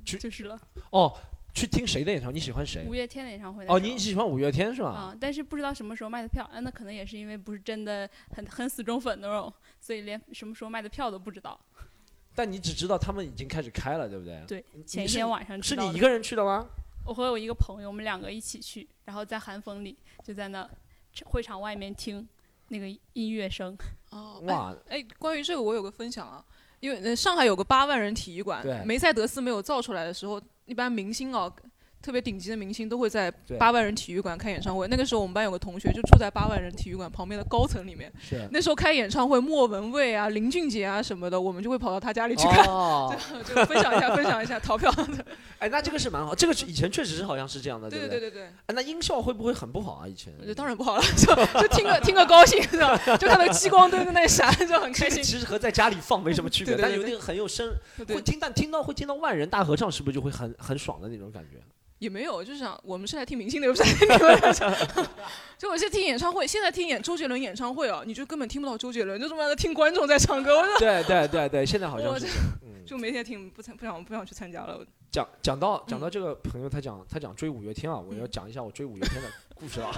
[0.04, 0.60] 去就是了。
[0.90, 1.16] 哦，
[1.54, 2.34] 去听谁的演唱会？
[2.34, 2.94] 你喜欢谁五？
[2.94, 4.90] 月天的演唱会哦，你喜欢五月天是吧？
[4.90, 11.58] 啊、但是不知道什么时候卖的票，啊，那可能也是因为不是真的很很死忠粉那种，所以连什么时候卖的票都不知道。
[12.34, 14.42] 但你只知道他们已经开始开了，对不对？
[14.46, 16.66] 对前一天晚上是你一个人去的吗？
[17.04, 20.68] 我和我一个朋友，我们两个一起去，然后在寒风里就在那
[21.24, 22.26] 会场外面听
[22.68, 23.76] 那个音乐声。
[24.10, 26.44] 哦，哎哇，哎，关于这个我有个分享啊，
[26.80, 31.52] 因为呃上海有个八万人体育馆，梅赛德斯没有造出来的时候，一般明星啊，
[32.02, 34.88] 特别顶级的明星都会在八万人体育馆开演唱会。
[34.88, 42.64] 那个时候我们班有个同学就住在八万人体育馆旁边的高层里面，是那时候开演唱会，莫文蔚啊、林俊杰啊什么的，我们就会跑到他家里去看。
[42.66, 43.14] 哦，
[43.46, 44.92] 就分享一下，分享一下逃票。
[45.60, 48.18] 哎，那这个是蛮好，这个是以前确实是好像是这样的，对不对？
[48.18, 50.08] 对对对哎，那音效会不会很不好啊？
[50.08, 52.98] 以前对，当然不好了， 就就听个听个高兴，是吧？
[53.16, 55.22] 就看到激光灯在那闪，就很开心。
[55.22, 57.72] 其实和在家里放没什么区别，但有那个很有声，
[58.04, 61.58] 对会听，但听到会听到万人大合唱，是不是就会很很爽的那种感觉？
[62.02, 65.08] 也没有，就是想我们是来听明星的，又不是来听你们的。
[65.56, 72.18] 就我现在听演唱会，现在听演周杰伦演唱会啊，你就根本听不到周杰伦，就这么在听观众在唱歌，对对对对，现在好像
[72.84, 74.84] 就没天听，不参不想不想去参加了。
[75.12, 79.92] 讲讲到讲到嗯这个朋友，他讲他讲追五月天啊，我要嗯讲一下我追五月天的故事啊。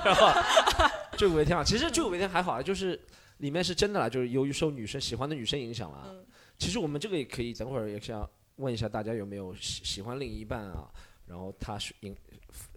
[1.17, 3.01] 追五月天啊，其实追五月天还好啊，就是
[3.38, 6.05] 里面是真的啦，就是由于受女生喜欢的女生影响了啊。
[6.11, 6.23] 嗯
[6.57, 8.25] 其实我们这个也可以等会儿也想
[8.57, 10.88] 问一下大家有没有喜喜欢另一半啊，
[11.27, 12.15] 然后他是影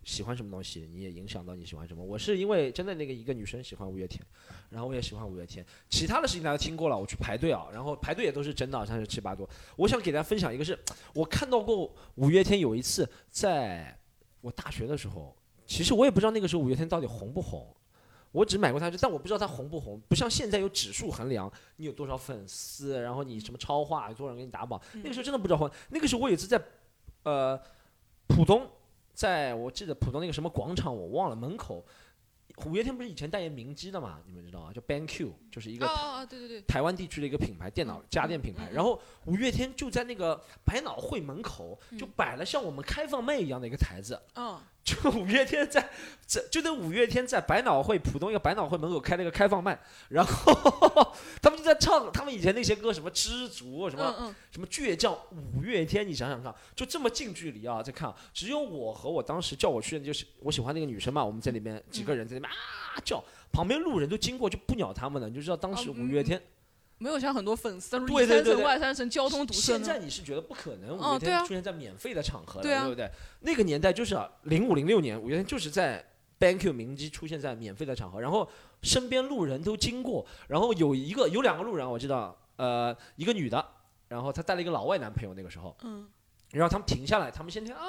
[0.04, 2.04] 喜欢什么东西，你也影响到你喜欢什么。
[2.04, 4.22] 我是因为真的那个一个女生喜欢五月天，
[4.70, 9.48] 然后我也喜欢五月天，其他的事情大家听过了，我去排队啊，然后排队也都是真的，像是七八多。
[9.76, 10.78] 我想给大家分享一个是，
[11.14, 13.98] 我看到过五月天有一次在
[14.42, 17.74] 我大学的时候，其实我也不知道那个时候五月天到底红不红。
[18.34, 24.80] 我只买过他，但我不知道他红不红，不像现在有指数衡量，你有多少粉丝，然后你什么超话，有多少人给你打榜。
[24.96, 25.70] 那个时候真的不知道红。
[25.90, 26.62] 那个时候我有一次在，
[27.24, 27.60] 呃，
[28.28, 28.68] 浦东，
[29.14, 31.86] 在我记得浦东那个什么广场我忘了门口，
[32.66, 38.70] 五月天不是以前代言明基的嘛，你们知道啊，叫 BenQ，就是一个啊啊，对对对，台湾地区的一个品牌，电脑家电品牌。
[38.72, 45.86] 然后五月天就在那个百脑汇门口，就摆了像我们开放麦一样的一个台子，嗯，就五月天在
[46.26, 50.54] 这就那五月天在百脑汇浦东一个百脑汇门口开了一个开放麦，然后
[51.44, 62.56] 他们就在唱他们以前那些歌，什么知足，什么、嗯嗯，什么倔强，五月天，你想想看，就这么近距离啊，在看，只有我和我当时叫我去的就是我喜欢那个女生嘛，我们在里面几个人在里面啊
[63.04, 63.22] 叫，
[63.52, 66.42] 旁边路人都经过就不鸟他们了，你就知道当时五月天。
[67.00, 69.84] 没有像很多粉丝，里对对对对三层外三层交通堵塞现。
[69.84, 73.10] 在你是觉得不可能，五月天出现在免费的场合了，对啊不对？
[73.42, 76.04] 那个年代就是啊，零五零六年，五月天就是在
[76.40, 78.50] banq 明基出现在免费的场合，然后
[78.82, 83.64] 身边路人都经过，然后有一个有两个路人，我知道，呃，一个女的，
[84.08, 86.08] 然后她带了一个老外男朋友，那个时候，嗯，
[86.52, 87.82] 然后他们停下来，他们先听啊。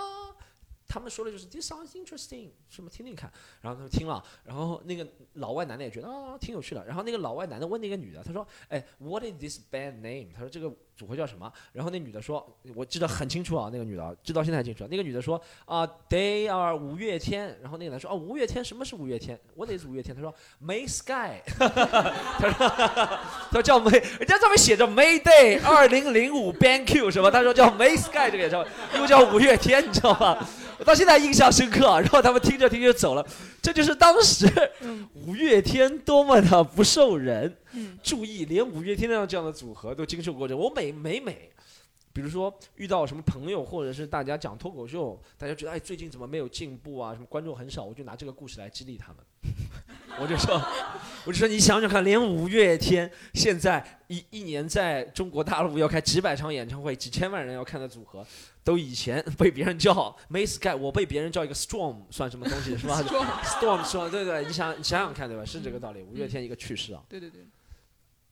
[0.88, 10.29] 他们说的就是 "This sounds interesting"，什么听听看，然后他们听了，然后那个老外男的也觉得啊挺有趣的，然后那个老外男的问那个女的，他说，哎，What is this band name？
[10.35, 11.53] 他说这个组合叫什么？
[11.74, 20.16] 然后那女的说，我记得很清楚啊，那个女的知道现在还清楚，那个女的说啊、t h e y are 五月天，然后那个男说啊，五月天什么是五月天？What is 五月天？
[20.16, 27.31] 他说 May Sky， 他说他说叫 May，人家上面写着 May Day 二零零五 Band Q 什么？
[27.31, 30.48] 他说叫 May Sky 这个也叫，又叫五月天，你知道吗？
[30.79, 32.01] 我到现在印象深刻啊。
[32.01, 33.27] 然后他们听着听着走了，
[33.61, 34.47] 这就是当时
[34.81, 40.57] 嗯五月天多么的不受人嗯注意，连五月天那样这样的组合都经受过这。
[40.57, 41.51] 我每每每，
[42.12, 49.17] 比如说遇到什么朋友或者是大家讲脱口秀，大家觉得哎最近怎么没有进步啊，什么观众很少，我就拿这个故事来激励他们。
[50.21, 50.61] 我就说，
[51.25, 58.27] 我就说你想想看，连五月天现在一一年在中国大陆要开几百场演唱会，几千万人要看的组合，
[58.68, 65.42] 都以前 被别人叫 May Sky，我被别人叫一个 Storm，算什么东西是吧 Storm？Storm 说对对，你想你想想看对吧？
[65.42, 66.02] 是这个道理。
[66.02, 67.46] 五月天一个去世啊，对对对，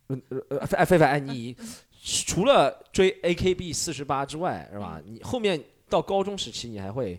[0.08, 1.56] 嗯呃呃，哎菲菲哎你
[2.04, 5.00] 除了追 AKB 四十八之外是吧？
[5.06, 7.18] 你后面到高中时期你还会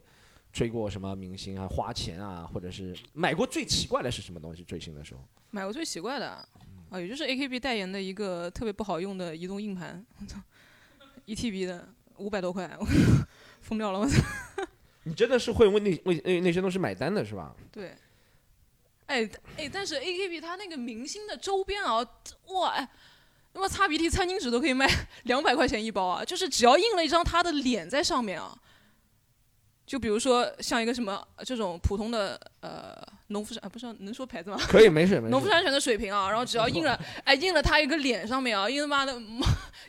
[0.53, 1.67] 追过什么明星啊？
[1.67, 4.63] 花钱啊，或者是买过最奇怪的是什么东西？
[4.63, 5.21] 追星的时候？
[5.49, 6.27] 买过最奇怪的
[6.91, 10.39] 啊，也就是 AKB 代言的一个特别不好用的移动硬盘， 我操，
[11.25, 12.85] 一 TB 的五百多块，我
[13.61, 14.21] 疯掉了，我操。
[15.03, 17.55] 你真的是会为那为那那些东西买单的是吧？
[17.71, 17.95] 对，
[19.05, 22.05] 哎哎，但是 AKB 它那个明星的周边啊，
[22.47, 22.87] 哇哎，
[23.53, 24.85] 他妈擦鼻涕餐巾纸都可以卖
[25.23, 26.25] 两百块钱一包啊！
[26.25, 28.57] 就是只要印了一张他的脸在上面啊，
[29.87, 32.93] 就比如说像一个什么呃这种普通的呃
[33.27, 34.57] 农夫山啊，不是能说牌子吗？
[34.67, 35.29] 可以，没事没事。
[35.29, 39.17] 农夫山泉的水瓶啊，然后只要印了， 哎，印了他一个脸上面啊，印他妈的，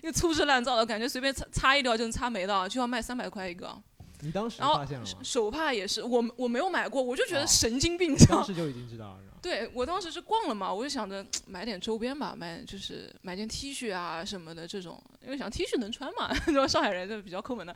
[0.02, 3.76] 又粗制滥造的感觉，随便擦擦一条就能擦没的啊，就要卖三百块一个。
[4.20, 5.11] 你当时然后发现了吗？
[5.22, 8.16] 手帕也是，我我没有买过，我就觉得哦神经病？
[8.28, 17.74] 当时就已经知道了， 对我当时是逛了嘛，我就想着买点周边吧，买就是买件 T 恤啊什么的这种，因为想 T 恤能穿嘛，然后上海人就比较抠门的。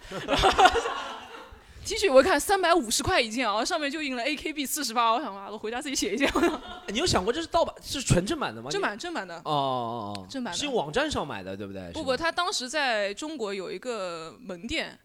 [1.84, 6.30] T 恤我一看三百五十块一件啊，上面就印了 AKB 四十八，我想啊，我回家自己写一件，
[6.88, 8.70] 你有想过这是盗版，是纯正版的吗？
[8.70, 9.36] 正版正版的。
[9.38, 11.90] 哦哦哦，正版的是用网站上买的，对不对？
[11.92, 14.98] 不不，他当时在中国有一个门店，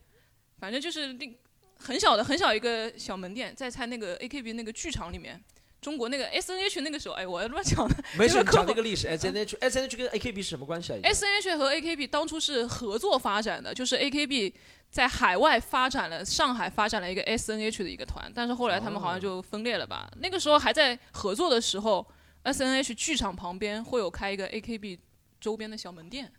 [0.60, 1.38] 反正就是那
[1.80, 5.44] 很小的很小一个小门店，在他那个 AKB 那个剧场里面。
[5.80, 7.96] 中国那个 S N H 那个时候，哎，我乱讲的。
[8.18, 9.08] 没事，讲那个历史。
[9.08, 11.96] S N H S N H 跟 A K B 是什么关系啊？S N H 和 A K
[11.96, 14.54] B 当初是合作发展的，就是 A K B
[14.90, 20.10] 在海外发展了，上海发展了一个 S N H 的一个团，但是后来他们好像就分裂了吧。
[20.20, 22.06] 那个时候还在合作的时候
[22.44, 25.00] ，S N H 剧场旁边会有开一个 A K B
[25.40, 26.32] 周边的小门店，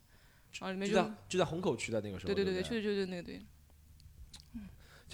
[0.58, 2.34] 然后里面就就在就在虹口区的那个时候。
[2.34, 3.40] 对不对对对对，就就就那个对。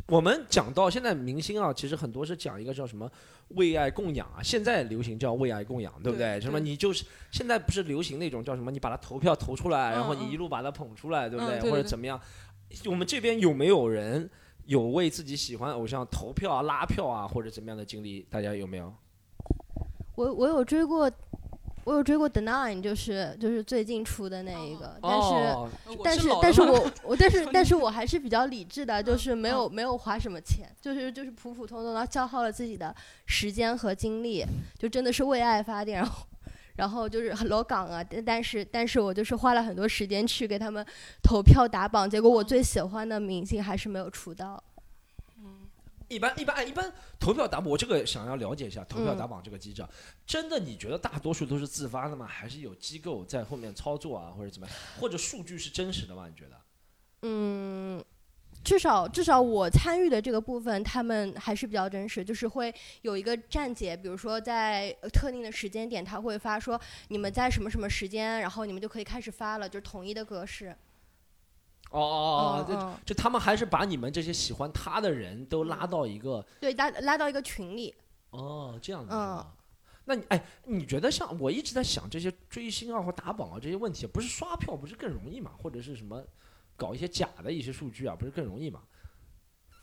[0.09, 3.11] 我们讲到现在明星啊，其实很多是讲一个叫什么
[3.49, 6.41] 为爱供养啊，现在流行叫为爱供养，对不对？
[6.41, 12.21] 什么你就是现在不是流行那种叫什么，你把他投票投出来，然后嗯你一路把他捧出来，对不对或者怎么样？
[12.87, 14.29] 我们这边有没有人
[14.67, 18.27] 有为自己喜欢偶像投票啊、拉票啊，或者怎么样的经历？
[18.31, 18.93] 大家有没有？
[20.17, 21.11] 我我有追过，
[21.85, 25.85] 我有追过 The Nine，就是就是最近出的那一个，但是。
[26.03, 32.95] 但是但是我我但是但是我还是比较理智的，就是没有没有花什么钱，就是就是普普通通的消耗了自己的
[33.27, 34.45] 时间和精力，
[34.79, 36.27] 就真的是为爱发电，然后
[36.77, 40.85] 然后就是很裸港啊，但但是但是我就是花了很多时间去给他们
[41.23, 44.63] 投票打榜，结果我最喜欢的明星还是没有出道。
[46.09, 49.83] 一般一般哎一般投票打榜，我这个想要了解一下投票嗯打榜这个机制，
[50.27, 52.27] 真的你觉得大多数都是自发的吗？
[52.27, 54.77] 还是有机构在后面操作啊，或者怎么样？
[55.01, 56.29] 或者数据是真实的吗？
[56.29, 56.61] 你觉得？
[57.23, 58.05] 嗯，
[58.65, 70.75] 至少至少我参与的这个部分，他们还是比较真实，就是会有一个站姐，比如说在呃特定的时间点，他会发说你们在什么什么时间，然后你们就可以开始发了，就是统一的格式。
[71.91, 77.95] 哦哦哦，就就他们还是把你们这些喜欢他的人都拉到一个对，拉拉到一个群里。
[78.31, 79.47] 哦这样子是嗯？
[80.07, 85.53] 那你哎，你觉得像我一直在想这些追星啊或打榜啊这些问题，不是刷票不是更容易嘛？
[85.57, 86.21] 或者是什么
[86.77, 88.81] 搞一些假的一些数据啊，不是更容易嘛？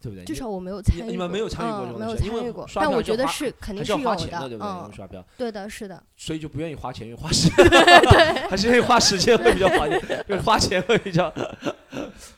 [0.02, 0.26] 对不对？
[0.26, 4.96] 至少我没有参与过，你们没有参与过这嗯、没有种东西因为参与过，刷但我觉得是肯定是要有的，花钱的，对不对？
[4.96, 7.70] 刷票，对的，是的，所以就不愿意花钱，愿意花时 间，
[8.50, 11.32] 还是愿意花时间会比较好一点，就是花钱会比较。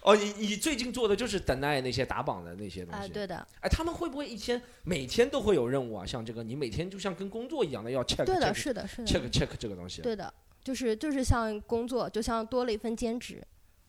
[0.02, 3.10] 哦，你你最近做的就是等待那些打榜的那些东啊、西。
[3.14, 6.06] 对的，哎，他们会不会一天每天都会有任务啊？
[6.06, 10.02] 像这个，你每天就像跟工作一样的要 check 对的，check 是的，是的，check check 这个东西。
[10.02, 13.42] 对的，就是就是像工作，就像多了一份兼职，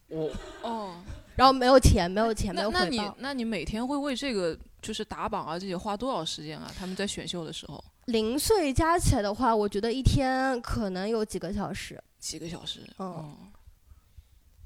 [0.08, 0.30] 我
[0.62, 0.94] 哦，
[1.36, 3.16] 然后没有钱，没有钱，没那那你有回报。
[3.18, 6.70] 那你每天会为这个就是打榜啊这些花多少时间啊？
[6.78, 12.02] 他们在选秀的时候零碎加起来的话，我觉得一天可能有几个小时。
[12.18, 12.80] 几个小时？
[12.98, 13.36] 嗯哦，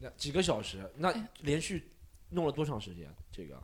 [0.00, 1.92] 那几个小时，那哎连续
[2.30, 3.08] 弄了多长时间？
[3.32, 3.60] 这个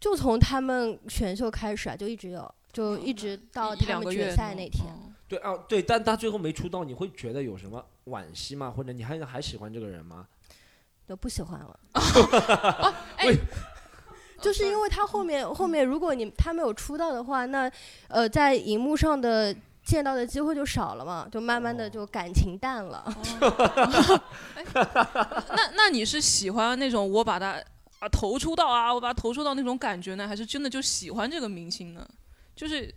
[0.00, 4.84] 就从他们选秀开始啊，就一直有，就一直到他们决赛那天。
[4.86, 8.70] 哦对啊，对，但他最后没出道，你会觉得有什么惋惜吗？
[8.70, 10.26] 或者你还还喜欢这个人吗？
[11.08, 11.80] 就不喜欢了，
[14.42, 17.70] 就是因为他后面后面如果你他没有出道的话，那
[18.08, 23.02] 呃在荧幕上的见到的机会就少了嘛，就慢慢的就感情淡了。
[23.40, 24.22] 哦。
[24.54, 24.64] 哎
[25.56, 27.60] 那那你是喜欢那种我把他
[27.98, 32.06] 啊投出道啊，我把他投出道那种感觉呢，还是真的就喜欢这个明星呢？
[32.54, 32.94] 就是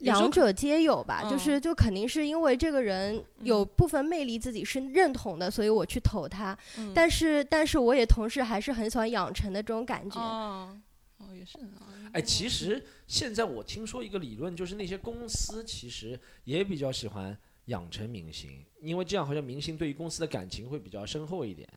[0.00, 6.56] 两者皆有吧，嗯就是就肯定是因为这个人有部分魅力自己是认同的，所以我去投他。
[6.78, 10.20] 嗯但是但是我也同时还是很喜欢养成的这种感觉。
[10.20, 10.78] 哦
[11.18, 17.36] 哦也是啊，哎，其实现在我听说一个理论，就是那些公司其实也比较喜欢
[17.66, 21.68] 养成明星，因为这样好像明星对于公司的感情会比较深厚一点。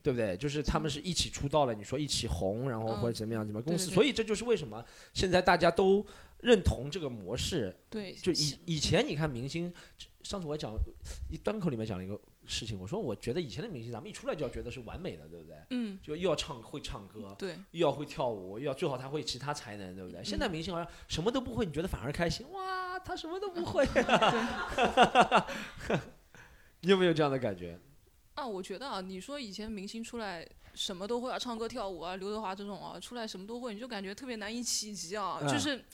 [0.00, 0.36] 对不对？
[0.36, 6.06] 就是他们是一起出道了，你说一起红，然后或者怎么样怎么样公司，对对所以这就是为什么现在大家都
[6.40, 7.74] 认同这个模式。
[7.90, 9.72] 对，就以以前你看明星，
[10.22, 10.72] 上次我讲
[11.30, 15.56] 一端口里面讲了一个事情，我说我觉得以前的明星，咱们一出来就要觉得是完美的，对不对？
[15.70, 20.22] 嗯就又要唱会唱歌，对，又要会跳舞，又要最好他会其他才能，对不对？
[20.24, 22.50] 现在明星好像什么都不会，你觉得反而开心？
[22.52, 23.86] 哇，他什么都不会、
[26.80, 27.78] 你有没有这样的感觉？
[28.34, 35.84] 啊，我觉得啊，你说以前明星出来什么都会啊，唱歌跳舞啊，刘德华这种啊，出来什么都会，你就感觉特别难以企及啊，嗯就是。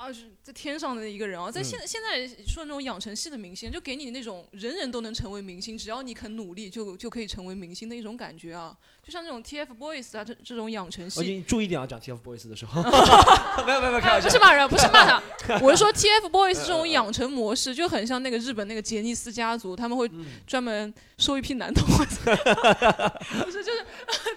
[0.00, 12.80] 啊，是在天上的一个人啊，在嗯现在、现在说那种养成系的明星，就给你那种人人都能成为明星，只要你肯努力就就可以成为明星的一种感觉啊，就像那种 TFBOYS 啊这这种养成系，我你注意点啊，讲 TFBOYS 的时候，
[13.66, 15.22] 没有没有没有，开哎，玩笑，不是骂人，不是骂他，
[15.60, 20.24] 我是说 TFBOYS 这种养成模式就很像那个日本那个杰尼斯家族，他们会嗯。
[20.46, 21.84] 专门收一批男同，
[23.44, 23.84] 不是就是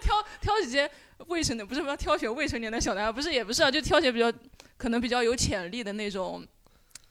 [0.01, 0.89] 挑挑几些
[1.27, 4.31] 未成年，不是要挑选未成年的小男孩，不是也不是啊，就挑选比较
[4.77, 6.45] 可能比较有潜力的那种。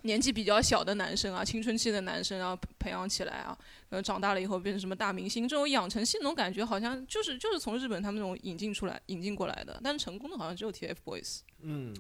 [0.05, 3.57] 年纪比较小的男生啊，青春期的男生，然后培培养起来啊，
[3.89, 11.43] 呃，长大了以后变成什么大明星，这种养成系那种感觉，好像就是就是从日本他们那种引进出来、引进过来的，但是成功的好像只有 TFBOYS。
[11.61, 11.95] 嗯，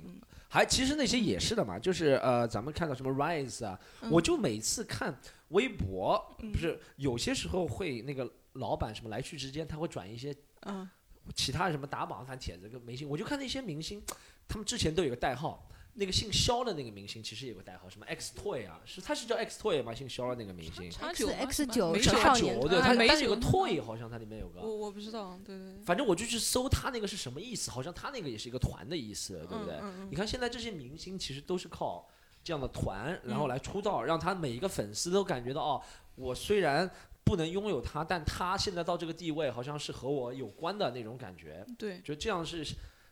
[0.48, 5.16] 还其实那些也是的嘛，就是呃，咱们看到什么 Rise 啊，嗯我就每次看
[5.50, 10.90] 微博，嗯不是有些时候会那个老板什么来去之间，他会转一些嗯
[11.34, 14.02] 其他什么打榜反帖子跟明星，我就看那些明星，
[14.48, 15.68] 他们之前都有个代号。
[15.94, 19.94] 那个姓肖的那个明星其实有个代号，什么 X Toy 啊，是他是叫 X Toy 吗？
[19.94, 29.74] 姓肖的那个明星，，X 九吗 X 九是美酒叉九少年对，啊美他但是有个 Toy 好像他里面有个，我我不知道，对对对，反正我就去搜他那个是什么意思，好像他那个也是一个团的意思，对不对？
[29.82, 32.08] 嗯嗯你看现在这些明星其实都是靠
[32.42, 35.82] 这样的团，然嗯后来出道，让他每一个粉丝都感觉到哦，
[36.14, 36.90] 我虽然
[37.24, 41.64] 不能拥有他，但他现在到这个地位，好像是和我有关的那种感觉。
[41.68, 42.64] 嗯对，就这样是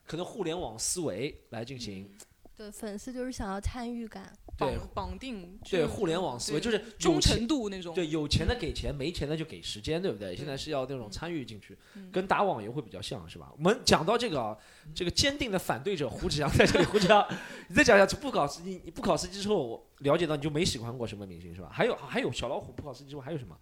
[0.06, 2.10] 可能互联网思维来进行，
[2.56, 4.32] 对，粉丝就是想要参与感。
[4.58, 10.36] 对绑绑定对互联网思维就是忠诚度那种，对，有钱的给钱，没钱的就给时间，对不对？
[10.36, 13.50] 现在是要那种参与进去，嗯跟打网游会比较像，是吧？
[13.56, 14.54] 我们讲到这个啊，
[14.94, 17.26] 这个坚定的反对者胡志阳在这里，胡志阳，
[17.70, 21.70] 你再讲一下不考司机，你不考司机之后，我了解到你就没喜欢过什么明星是吧？
[21.72, 23.56] 还有还有小老虎不考司机之后还有什么？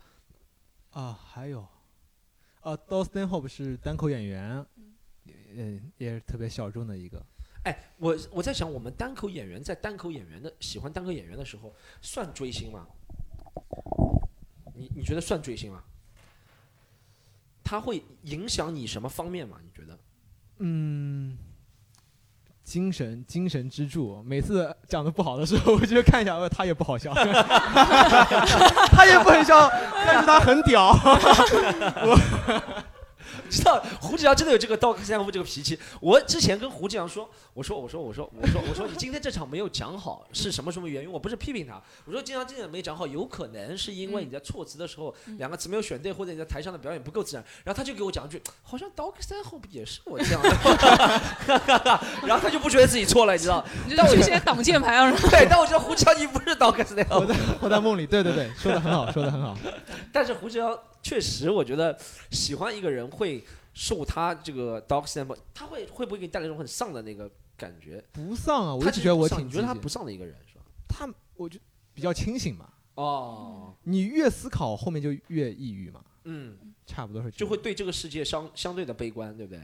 [0.99, 1.61] 啊，还有，
[2.61, 4.67] 啊 d a u s t i n Hope 是单口演员，
[5.55, 7.25] 嗯，也是特别小众的一个。
[7.63, 12.85] 哎，我我在想，我们单口演员在单口演员的喜欢单口演员的时候，算追星吗？
[14.75, 15.85] 你你觉得算追星吗？
[17.63, 19.61] 他会影响你什么方面吗？
[19.63, 19.97] 你觉得？
[20.59, 21.39] 嗯，
[22.69, 24.23] 精神精神支柱。
[24.27, 27.15] 每次讲的不好的时候， 我就看一下，呃，他也不好笑，
[28.93, 29.71] 他也不很笑，
[30.07, 30.95] 但是他很屌。
[33.51, 35.79] 知道胡志阳真的有这个道克三夫这个脾气。
[36.01, 41.11] 我之前跟胡志阳说，我说我说我说我说我说你今天这场没有讲好是什么什么原因？
[41.11, 47.45] 我不是批评他，我说经常今天没讲好，有可能是因为你在措辞的时候、两个词没有选对，或者你在台上的表演不够自然。
[47.65, 50.49] 然后他就给我讲一句，好像 Dog 三后也是我这样的，
[52.27, 53.65] 然后他就不觉得自己错了，你知道？
[53.87, 59.57] 你就是这些挡箭牌啊，对，但我觉得胡志阳你不是 Dog 三活在活在梦里，对对对，说的很好，说的很好。
[60.13, 61.99] 但是胡志阳确实，我觉得
[62.31, 63.43] 喜欢一个人会
[63.73, 68.05] 受他这个 dog stand，他会会不会给你带来一种很丧的那个感觉？
[68.13, 70.65] 不丧啊，我他一直觉得我挺觉得他不丧的一个人是吧？
[70.87, 72.71] 他，我觉得比较清醒嘛。
[72.97, 79.63] 哦，你越思考，后面就越抑郁嘛，嗯，差不多是就会对这个世界相相对的悲观，对不对？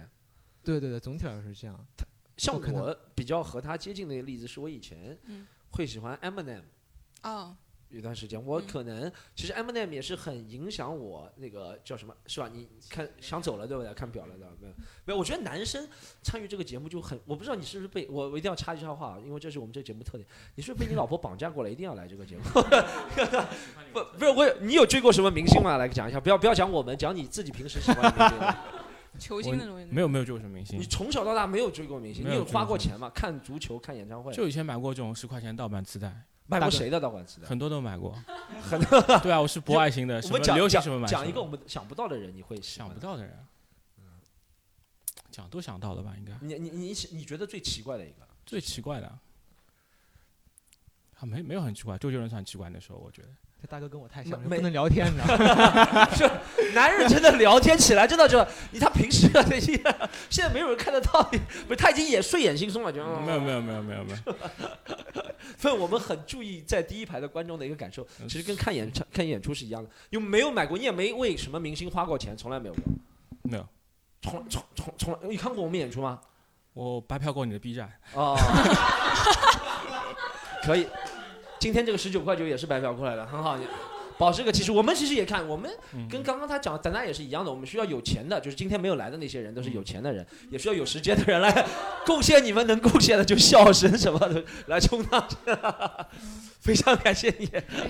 [0.62, 1.78] 对对对，总体来说是这样。
[2.38, 6.62] 像我比较和他接近的一个例子，是我以前嗯会喜欢 Eminem。
[7.20, 7.56] 啊，
[7.90, 12.50] 有段时间，我嗯可能、其实 Eminem 也是很影响我那个叫什么，是吧？
[12.52, 13.94] 你看想走了对不对？
[13.94, 14.50] 看表了对吧？
[14.60, 14.74] 没有
[15.04, 15.88] 没有，我觉得男生
[16.22, 20.26] 参与这个节目就很，我不知道你是不是被我我一定要插一下话，因为这是我们这节目特点，
[20.56, 22.42] 你是不是被你老婆绑架过来，一定要来这个节目？
[23.92, 25.76] 不不是我有，你有追过什么明星吗？
[25.76, 28.58] 来讲一下，不要不要讲我们，讲你自己平时喜欢的明星。
[29.16, 33.08] 球星那种没有没有追过什么明星你，从小到大没有追过明星，有你有花过钱吗？
[33.14, 36.12] 看足球、看演唱会，就以前买过这种十块钱盗版磁带，
[36.46, 37.46] 买过谁的导管磁带？
[37.48, 38.14] 很多都买过。
[38.62, 41.08] 很多对啊，我是博爱型的，什么流行什么买。
[41.08, 43.34] 讲一个我们想不到的人，你会想不到的人，
[45.30, 46.14] 讲都想到了吧？
[46.18, 48.26] 应该你你你你觉得最奇怪的一个？
[48.44, 49.06] 最奇怪的，
[51.18, 53.28] 啊，没没有很奇怪，周杰伦算奇怪的时候，我觉得。
[53.64, 56.06] 这大哥跟我太像了，没不能聊天，你知道吗？
[56.14, 56.30] 是
[56.74, 59.42] 男人真的聊天起来真的就你他平时啊，
[60.28, 64.34] 现在没有人看得到你，不是他已经也睡眼惺忪了，就没有没有没有没有没有，
[65.56, 69.88] 所以我们很注意在第一排的观众的一个感受，嗯其实跟看演唱看演出是一样的。
[70.10, 70.76] 有没有买过？
[70.76, 72.82] 你也没为什么明星花过钱，从来没有过，
[73.44, 73.66] 没有。
[74.20, 76.20] 从从从从来，你看过我们演出吗？
[76.74, 78.36] 我白嫖过你的 B 站，哦，
[80.62, 80.86] 可以。
[81.64, 83.56] 今天这个十九块九也是白嫖过来的，很好。
[84.14, 87.50] 你保持个其实我们其实也看，我们嗯跟刚刚他讲，咱俩也是一样的。
[87.50, 91.66] 我们需要有钱的，就是今天没有来的那些人都是有钱的人，也需要有时间的人来
[92.06, 95.28] 贡献你们能贡献的，就笑声什么的来充当。
[96.60, 97.46] 非常感谢你。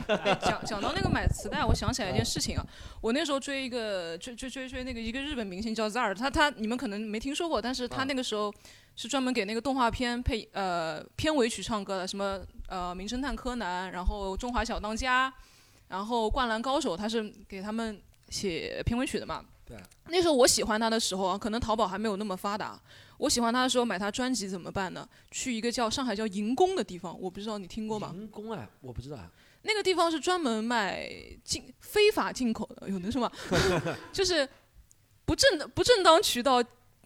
[0.09, 2.66] 哎讲讲到那个买磁带，我想起来一件事情啊，
[3.01, 8.53] 我那时候追一个追追追追那个一个日本明星叫 Zar，他他你们可能没听说过，但是他啊那个时候
[8.97, 15.33] 是专门给那个动画片配呃片尾曲唱歌的，什么呃名侦探柯南，然后中华小当家，
[15.89, 19.45] 然后灌篮高手，他是给他们写片尾曲的嘛。
[19.66, 19.76] 对。
[20.09, 22.80] 那时候我喜欢他的时候啊，可能淘宝还没有那么发达。
[23.16, 25.09] 我喜欢他的时候买他专辑怎么办呢？
[25.30, 28.11] 去一个叫上海叫银宫的地方，我不知道你听过吗？
[28.14, 29.30] 银宫哎，我不知道啊。
[29.62, 31.09] 那个地方是专门卖
[31.43, 33.30] 进非法进口的，有那什么，
[34.12, 34.47] 就是
[35.24, 36.62] 不正的不正当渠道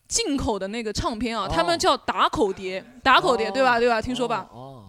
[0.09, 3.79] 进口的那个唱片啊，哦他们叫打口碟，打口碟、对吧？
[3.79, 4.03] 对吧？
[4.03, 4.49] 听说吧？
[4.53, 4.85] 哦。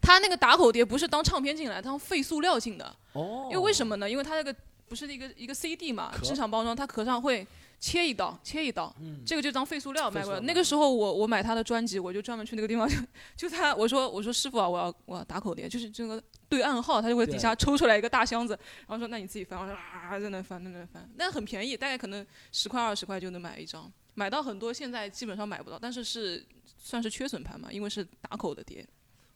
[0.00, 2.94] 他那个打口碟不是当唱片进来，当废塑料进的。
[3.12, 3.48] 哦。
[3.50, 4.08] 因为为什么呢？
[4.10, 4.54] 因为他那个
[4.88, 7.46] 不是一个一个 CD 嘛，正常包装，它壳上会
[7.78, 12.96] 切一刀，切一刀，嗯这个就当废塑料卖过那个时候我我买他的专辑，我就专门去那个地方，就
[13.36, 26.44] 就他我说我说师傅啊，我要我要打口碟，就是这个对暗号，他就会底下抽出来一个大箱子，然后说那你自己翻，我说啊在那翻在那翻，那很便宜，大概可能十块二十块就能买一张，买到很多现在基本上买不到，但是是
[26.76, 28.84] 算是缺损盘嘛，因为是打口的碟。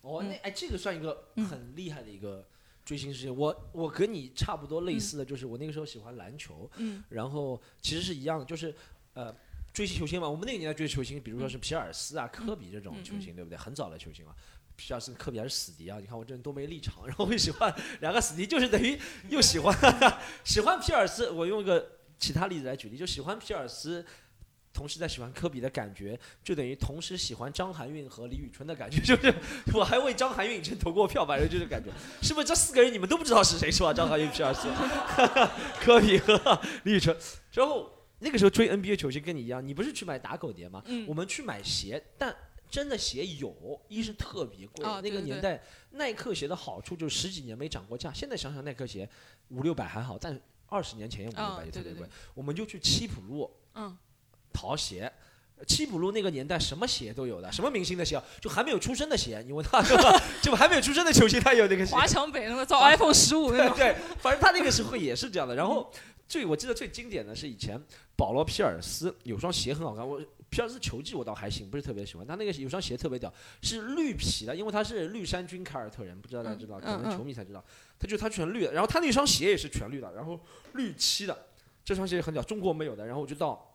[0.05, 2.47] 哦，那嗯哎，这个算一个嗯很厉害的一个
[2.85, 3.35] 追星事件。
[3.35, 8.75] 我我跟你差不多类似的，就是我那个时候喜欢篮球，嗯然后其实是一样的，就是
[9.15, 9.35] 呃
[9.73, 10.29] 追星球星嘛。
[10.29, 13.57] 我们那个年代追球星，比如说是皮尔斯啊、科比这种球星，对不对？
[13.57, 14.37] 很早的球星了。
[14.77, 15.99] 皮尔斯、科比还是死敌啊！
[16.01, 18.99] 你看我这人多没立场，然后会喜欢两个死敌，就是等于
[19.31, 19.73] 又喜欢
[20.45, 21.31] 喜欢皮尔斯。
[21.31, 24.05] 我用一个其他例子来举例，就喜欢皮尔斯。
[24.75, 29.33] 同时在喜欢科比的感觉，就等于同时喜欢张含韵和李宇春的感觉， 就是
[29.73, 33.95] 我还为张含韵以前投过票，反正就是感觉，是不是这四个人你们都不知道是谁是吧？
[33.95, 34.69] 张含韵、皮尔斯、
[35.81, 37.17] 科比和李宇春。
[37.53, 40.83] 然后那个时候追 NBA 球星跟你一样，你不是去买打狗碟吗？
[40.87, 42.35] 嗯我们去买鞋，但
[42.69, 45.63] 真的鞋有，一是特别贵，那个年代
[45.93, 49.09] 耐克鞋的好处就是十几年没涨过价，现在想想耐克鞋
[49.51, 52.11] 五六百还好，但二十年前也五六啊百也特别贵对对对。
[52.35, 53.97] 我们就去七浦路嗯。
[54.55, 55.13] 淘鞋。
[55.69, 59.81] 七浦路那个年代，什么鞋都有的，什么明星的鞋啊，就还没有出生的鞋，你问他？
[60.43, 61.95] 就还没有出生的球星，他有那个鞋。
[61.95, 63.77] 华强北那个造 iPhone 十五那种。
[63.77, 65.55] 对 对，反正他那个时候也是这样的。
[65.55, 65.91] 然后
[66.27, 67.81] 最我记得最经典的是以前
[68.17, 72.27] 保罗皮尔斯有双鞋很好看，我皮尔斯球技我倒还行，不是特别喜欢。
[72.27, 73.33] 他那个有双鞋特别屌，
[73.63, 77.65] 是绿皮的，因为他是绿衫军凯尔特人，不知道大家知道，可嗯能球迷才知道。
[77.99, 80.39] 他就他全绿的，然后他那双鞋也是全绿的，然后
[80.75, 81.47] 绿漆的，
[81.85, 83.07] 这双鞋很屌，中国没有的。
[83.07, 83.71] 然后我就到。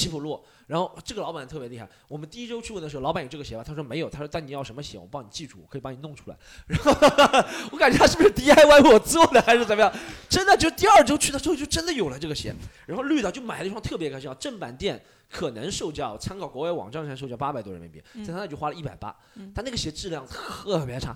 [0.00, 1.86] 七浦路，然后这个老板特别厉害。
[2.08, 3.62] 我们第一周去问的时候，老板有这个鞋吗？
[3.62, 4.08] 他说没有。
[4.08, 6.36] 他说但你要什么鞋，我帮你记住，我可以帮你弄出来。
[6.66, 6.90] 然后
[7.70, 9.92] 我感觉他是不是 DIY 我做的还是怎么样？
[10.28, 12.54] 真的，就第二周去的时候就真的有了这个鞋，
[12.86, 14.98] 然后绿的就买了一双特别开心，正版店
[15.30, 19.14] 可能售价参考国外网站上售价八百多人民币，在他那就花了一百八。
[19.54, 21.14] 他那个鞋质量特别差，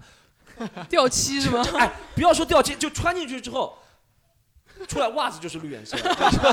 [0.90, 1.64] 掉漆是吗？
[1.64, 3.78] 就 哎，不要说掉漆，就穿进去之后。
[4.88, 5.96] 出来袜子就是绿颜色，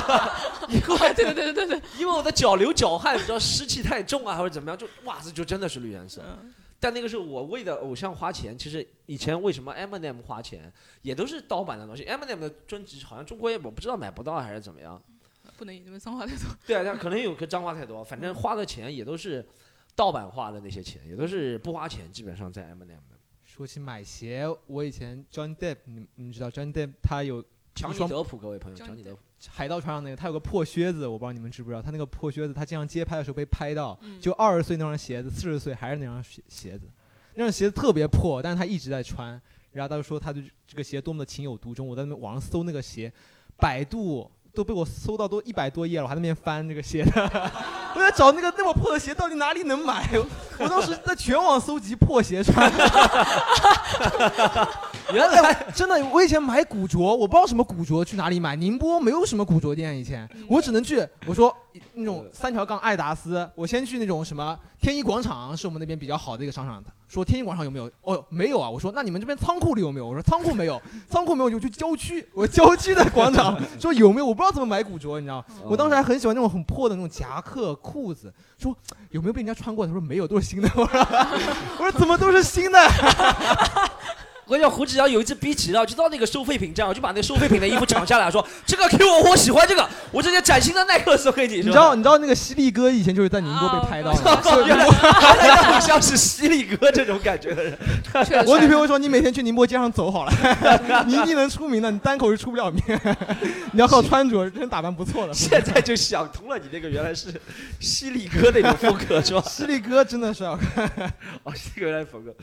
[0.69, 6.23] 因为对对对对对，因为我的脚流脚汗，你知道湿气太重啊，或者怎么样，就袜子就真的是绿颜色。
[6.79, 10.71] 但那个时候我为的偶像花钱，其实以前为什么 Eminem 花钱，
[11.03, 12.03] 也都是盗版的东西。
[12.05, 14.99] Eminem 的专辑好像中国也我不知道买不到还是怎么样。
[15.57, 16.45] 不能因为脏话太多。
[16.65, 19.45] 对啊，他可能有个脏话太多，反正花的钱也都是
[19.95, 23.19] 盗版花的那些钱，也都是不花钱，基本上在 Eminem 的。
[23.45, 27.43] 说起买鞋，我以前 John Depp，你你们知道 John Depp 他有
[27.73, 29.19] 强尼德普，各位朋友，强尼德普。
[29.49, 36.87] 海盗船上那个，他有个破靴子，我不知道你们知不知道，他那个破靴子，他经常街拍的时候被拍到，嗯就二十岁那双鞋子，四十岁还是那双鞋鞋子，
[37.33, 39.41] 那双鞋子特别破，但是他一直在穿，
[39.71, 43.11] 然后他就说他对这个鞋多么的情有独钟，我在那网上搜那个鞋，
[43.57, 47.11] 百度都被我搜到都一百多页了，我还在那边翻这个鞋的，
[47.95, 50.07] 我在找那个那么破的鞋到底哪里能买。
[50.59, 52.71] 我当时在全网搜集破鞋穿。
[55.13, 58.55] 原来真的，我以前买古着，我不知道什么古着去哪里买。
[58.55, 61.55] 宁波没有什么古着店，以前我只能去我说
[61.93, 66.83] 那种三条杠爱达斯，我先去那种什么天一广场，是我们那边比较好的一个商场。
[67.07, 67.91] 说天一广场有没有？
[68.03, 68.69] 哦，没有啊。
[68.69, 70.07] 我说那你们这边仓库里有没有？
[70.07, 72.25] 我说仓库没有，仓库没有就去郊区。
[72.33, 74.25] 我郊区的广场说有没有？
[74.25, 75.43] 我不知道怎么买古着，你知道？
[75.65, 78.73] 我当时还很喜欢那种很破的那种夹克裤子，说
[79.09, 79.85] 有没有被人家穿过？
[79.85, 80.69] 他说没有，都是新的。
[80.75, 80.99] 我说
[81.79, 82.79] 我说怎么都是新的？
[84.51, 91.55] 我讲胡志阳有一次逼急了，就到那个收废品站，我就把那收废品的衣服抢下来，说 这个给我，我喜欢这个，我直接崭新的耐克送给你。
[91.55, 94.83] 你知道你知道那个犀利哥以前就是在宁波被拍到的，原来
[95.63, 97.77] 好像是犀利哥这种感觉的人。
[98.45, 102.83] 我女朋友说你每天去宁波街上走好了，你一定能出名的，你单口是出不了名，
[103.71, 105.33] 你要靠穿着，真打扮不错的。
[105.33, 107.33] 现在就想通了，你这个原来是
[107.79, 109.41] 犀利哥那种风格是吧？
[109.47, 110.85] 犀利哥真的是好看，
[111.43, 112.35] 哦，犀利哥原来风格。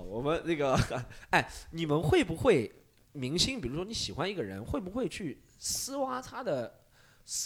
[0.00, 0.74] 好，我们那个，
[1.28, 2.72] 哎，你们会不会
[3.12, 3.60] 明星？
[3.60, 6.80] 比如说你喜欢一个人，会不会去私挖他的？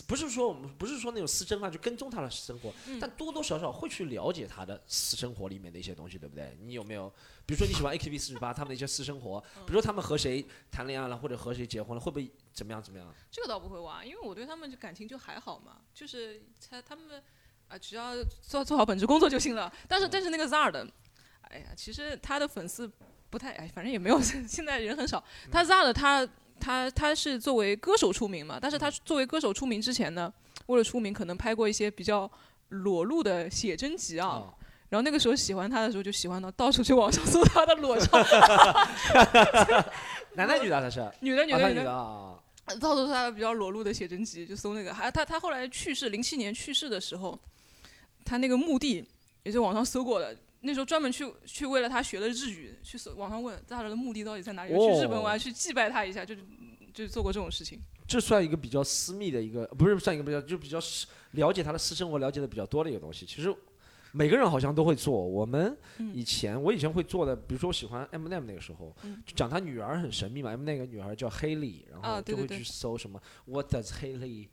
[0.07, 6.57] 不是说我们不是说那种私生饭，去跟踪他的生活，但多多少少会去了解他的私生活里面的一些东西，对不对？
[6.63, 7.13] 你有没有？
[7.45, 13.13] 比如说你喜欢 AKB 四十八他们的一些私生活，比如说他们和谁谈恋爱了，或者和谁结婚了，会不会怎么样怎么样？
[13.31, 16.41] 这个倒不会挖，因为我对他们就感情就还好嘛，就是
[16.71, 17.23] 他他们
[17.69, 19.71] 啊，只要做做好本职工作就行了。
[19.87, 20.87] 但是但是那个 ZAR 的。
[21.55, 22.91] 哎呀，其实他的粉丝
[23.31, 25.23] 不太哎，反正也没有， 现在人很少。
[25.53, 26.29] 他 Zara 他
[26.59, 30.33] 他他是作为歌手出名嘛，但是他作为歌手出名之前呢，
[30.67, 32.29] 为了出名，可能拍过一些比较
[32.71, 34.53] 裸露的写真集啊。
[34.89, 38.19] 然后那个时候喜欢他的时候，就喜欢到到处去网上 搜他的裸照。
[40.35, 41.01] 男的女的他是？
[41.21, 42.39] 女的女的女的啊。
[42.81, 44.93] 到处搜他比较裸露的写真集，就搜那个。
[44.93, 47.39] 还他他后来去世，零七年去世的时候，
[48.25, 49.05] 他那个墓地
[49.43, 50.37] 也是网上搜过的。
[50.65, 54.71] 那时候专门去去为了他学了日语，去搜网上问他的目的到底在哪里？
[54.73, 56.41] 去日本我还去祭拜他一下，就是
[56.93, 57.79] 就做过这种事情。
[58.07, 60.79] 这算一个比较私密的一个，不是算一个比较就比较
[61.33, 63.27] 了解他的私生活了解的比较多的一个东西。
[63.27, 63.55] 其实
[64.13, 65.13] 每个人好像都会做。
[65.13, 65.77] 我们
[66.13, 68.95] 以前我以前会做的，比如说我喜欢 M M 那个时候，
[69.27, 70.51] 就讲他女儿很神秘嘛。
[70.51, 74.49] M 那个女儿叫 Haley，，然后就会去搜什么 What does 黑莉。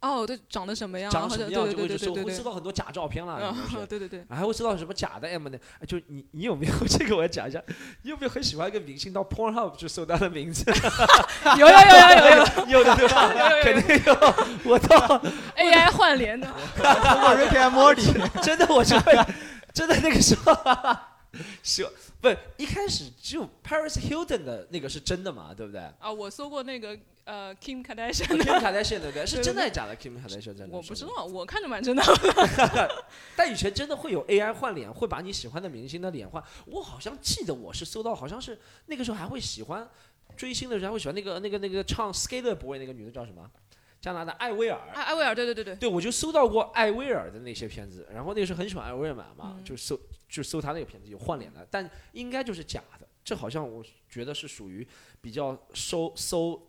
[0.00, 1.10] 哦，对，长得什么样？
[1.12, 3.54] 长什么样就会就搜，会收到很多假照片了。
[3.86, 5.58] 对对对，还会收到什么假的 M 呢？
[5.86, 7.14] 就你你有没有 这个？
[7.14, 7.62] 我要讲一下，
[8.02, 10.64] 你有没有很喜欢一个明星到 Pornhub 去搜他的名字？
[11.58, 13.30] 有有有有有有的对吧？
[13.62, 14.14] 肯定有。
[14.64, 14.96] 我操
[15.56, 16.48] AI 换脸的，
[16.78, 19.12] 我 Rick and Morty，真的我是会，
[19.74, 20.56] 真的那个时候，
[21.62, 21.86] 是
[22.22, 25.52] 不一开始只有 Paris Hilton 的那个是真的嘛？
[25.54, 25.80] 对不对？
[25.98, 26.96] 啊，我搜过那个。
[27.30, 28.26] 呃，Kim Kardashian。
[28.42, 29.24] Kim Kardashian 对不对？
[29.24, 30.76] 是真的还是假的？Kim Kardashian 真的？
[30.76, 32.02] 我不知道，我看着蛮真的。
[33.36, 36.42] 但以前真的会有 AI 换脸，会把你喜欢的明星的脸换。
[36.66, 39.88] 我好像记得我是搜到，好像是那个时候还会喜欢
[40.36, 43.48] 追星的人，还会喜欢那个那个那个唱 Skater Boy 那个女的叫什么？
[44.00, 44.80] 加拿大艾薇儿。
[44.92, 45.76] 艾薇儿，对对对对。
[45.76, 49.96] 对，我就搜到过艾薇儿的那些片子，然后那个时候很喜欢艾薇儿嘛，就搜
[50.28, 53.06] 就搜她那个片子有换脸的，但应该就是假的。
[53.22, 54.84] 这好像我觉得是属于
[55.20, 56.66] 比较搜搜。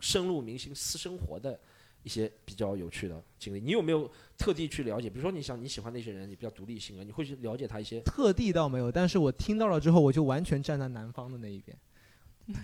[0.00, 1.58] 深入明星私生活的
[2.02, 5.08] 一些比较有趣的经历，你有没有特地去了解？
[5.08, 8.00] 比如说，你想你喜欢那些人，你比较独立性格，你会去了解他一些？
[8.00, 11.76] 特地倒没有，但是我听到了之后，我就完全站在男方的那一边。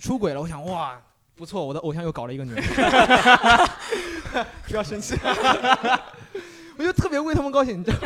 [0.00, 1.00] 出轨了，我想哇，
[1.34, 2.62] 不错，我的偶像又搞了一个女人。
[4.68, 5.16] 不要生气，
[6.78, 7.98] 我就特别为他们高兴，你知道？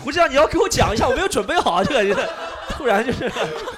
[0.00, 2.30] 胡志强，你要给我讲一下，我没有准备好这个，
[2.82, 3.30] 突然就是，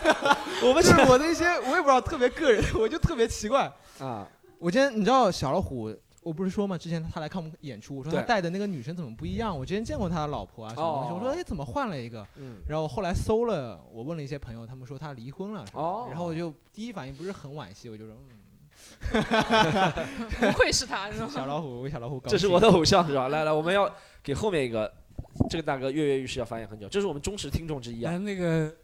[0.65, 3.71] 我们就是我的一些，我也不知道特别个人，我就特别奇怪。
[4.01, 4.27] 啊！
[4.59, 9.55] 我今天你知道小老虎，我不是说嘛，之前他来看我们演出，我说他带的那个女生怎么不一样？
[9.57, 12.27] 我之前见过他的老婆啊什么东西，我说哎怎么换了一个？
[12.37, 15.67] 嗯，然后后来搜了，我问了一些朋友，他们说他离婚了。
[15.75, 18.17] 哦，然后我就第一反应不是很惋惜，我就说
[19.13, 19.23] 嗯，
[20.41, 23.29] 不愧是他， 小老虎为小老虎，这是我的偶像是吧？
[23.29, 23.93] 来来，我们要
[24.23, 24.91] 给后面一个
[25.51, 28.17] 这个大哥跃跃欲试要发言很久，这是我们忠实听众之一啊。
[28.17, 28.75] 那个。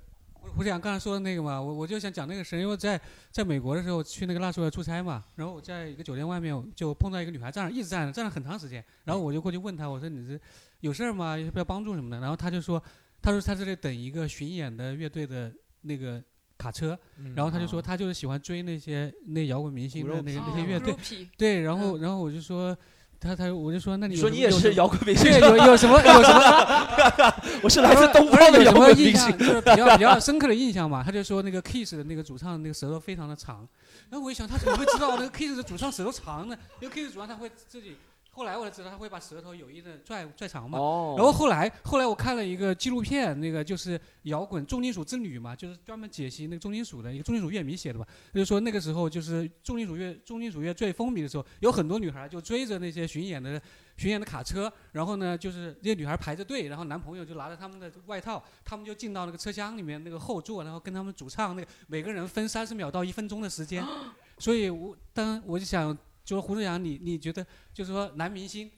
[0.56, 10.40] 我想刚才说的那个嘛，我我就想讲那个事，因为在在美国的时候去那个纳粹尔出差嘛，然后我在一个酒店外面就碰到一个女孩站着，一直站着，站了很长时间，然后我就过去问她，我说你是
[10.80, 11.38] 有事儿吗？
[11.38, 12.20] 要不要帮助什么的？
[12.20, 12.82] 然后她就说，
[13.22, 16.22] 她说她在这等一个巡演的乐队的那个
[16.58, 16.98] 卡车，
[17.34, 20.94] 然后她就说她就是喜欢追那些那摇滚明星的那个那些乐队，
[21.36, 22.76] 对，然后然后我就说。
[23.20, 29.38] 他他我就说那你说你也是摇滚明星，对有有什么有什么 我是来自东不是方的摇有什么滚明星印象，。
[29.38, 31.02] 就是比较比较深刻的印象嘛。
[31.04, 33.68] 他就说那个 Kiss 的那个主唱那个舌头非常的长，
[34.08, 36.56] 然后我一想他怎么会知道那个 Kiss 的主唱舌头长呢？
[36.80, 37.96] 因为 Kiss 主唱他会自己，
[38.32, 40.78] 后来我才知道他会把舌头有意的拽拽长嘛。
[40.78, 48.06] 哦然后后来后来我看了一个纪录片，那个就是摇滚重金属之旅嘛，就是专门解析那个重金属的一个重金属乐迷写的吧。
[48.32, 53.60] 就是说那个时候就是重金属乐重金属乐最风靡的时候，有很多女孩就追着那些巡演的
[53.96, 63.84] 巡演的卡车，然后呢就是那些女孩排着队，然后男朋友就拿着他们的外套，他们就进到那个车厢里面那个后座，然后跟他们主唱那个每个人分三十秒到一分钟的时间。
[64.38, 65.96] 所以我当我就想，
[66.30, 68.70] 就是胡志阳，你你觉得就是说男明星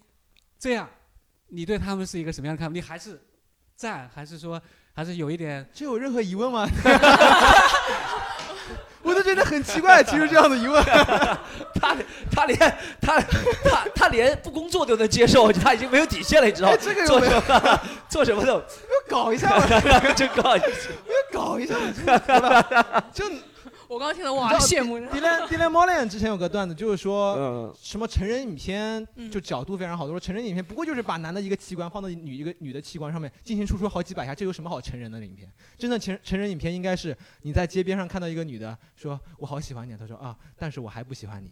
[0.59, 0.89] 这样，
[1.49, 2.73] 你对他们是一个什么样的看法？
[2.73, 3.21] 你还是
[3.77, 4.59] 赞，还是说
[4.95, 5.69] 还是有一点？
[5.71, 6.67] 这有任何疑问吗？
[9.03, 10.83] 我都觉得很奇怪，提出这样的疑问。
[11.79, 11.95] 他
[12.31, 12.59] 他连
[13.03, 16.75] 他他他连不工作都能接受，他已经没有底线了，你知道吗？
[16.75, 18.65] 哎这个有做没有什么做什么都
[19.11, 19.67] 搞一下嘛，
[20.17, 23.05] 就搞一下嘛，真的对吧？
[23.13, 23.27] 就
[23.93, 24.97] 我刚刚听到哇，好羡慕。
[25.13, 35.47] Dylan Dylan Moran 之前有个段子，就是说嗯，什么成人影片嗯就角度非常好，都说成人影片不过就是把男的一个器官放到女一个女的器官上面进行输出好几百下，这有什么好成人的影片？
[35.77, 41.51] 真的成成人影片应该是你在街边上看到一个女的说我好喜欢你啊，她说啊，但是我还不喜欢你，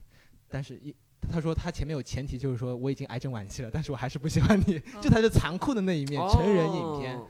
[0.49, 0.95] 但是一。
[1.30, 6.18] 他说他前面有前提，就是说我已经癌症晚期了，但是我还是不喜欢你，这才是残酷的那一面。
[6.30, 7.20] 成人影片，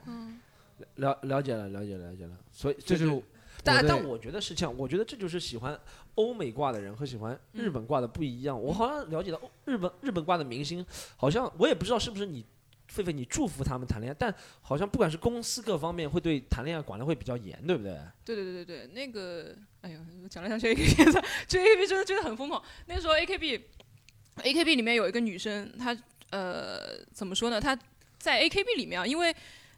[0.95, 2.33] 了了解了，了解了，了解了。
[2.53, 3.21] 所以这就是我
[3.63, 5.79] 但但我觉得是这样，我觉得这就是喜欢
[6.15, 8.61] 欧美挂的人和喜欢日本挂的不一样。
[8.61, 10.85] 我好像了解到欧日本日本挂的明星，
[11.17, 12.45] 好像我也不知道是不是你。
[12.93, 17.97] 狒狒，你祝福他们谈恋爱，但好像不管是公司各方面会对谈恋爱管得会比较严，对不对？
[18.25, 22.61] 对对对对对，那个，哎呦，讲来讲去 AKB AKB 真的真的很疯狂。
[22.87, 25.97] 那个时候 AKB，AKB 里面有一个女生，她
[26.31, 27.61] 呃怎么说呢？
[27.61, 27.79] 她
[28.19, 29.33] 在 AKB 里面啊，因为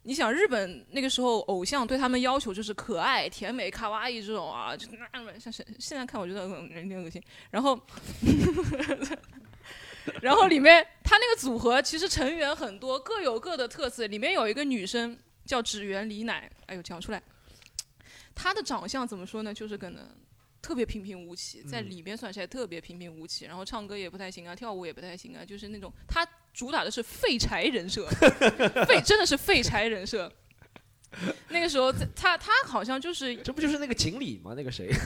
[0.05, 7.23] 你想日本那个时候偶像对他们要求就是可爱、甜美、卡哇伊这种啊，就那么像是现在看我觉得很有点恶心。
[7.51, 7.81] 然后，
[10.21, 14.07] 然后里面他那个组合其实成员很多，各有各的特色。
[14.09, 17.23] 里面有一个女生叫指原里乃，哎呦讲出来，
[18.35, 19.55] 她的长相怎么说呢？
[19.55, 20.05] 就是可能
[20.63, 28.07] 特别平平无奇，在嗯里面算起来特别平平无奇，然后唱歌也不太行啊，跳舞也不太行啊，就是那种他主打的是废柴人设，
[28.87, 30.33] 废真的是废柴人设。
[31.51, 34.55] 那个时候在，他他好像就是这不就是那个锦鲤吗？
[34.57, 34.89] 那个谁？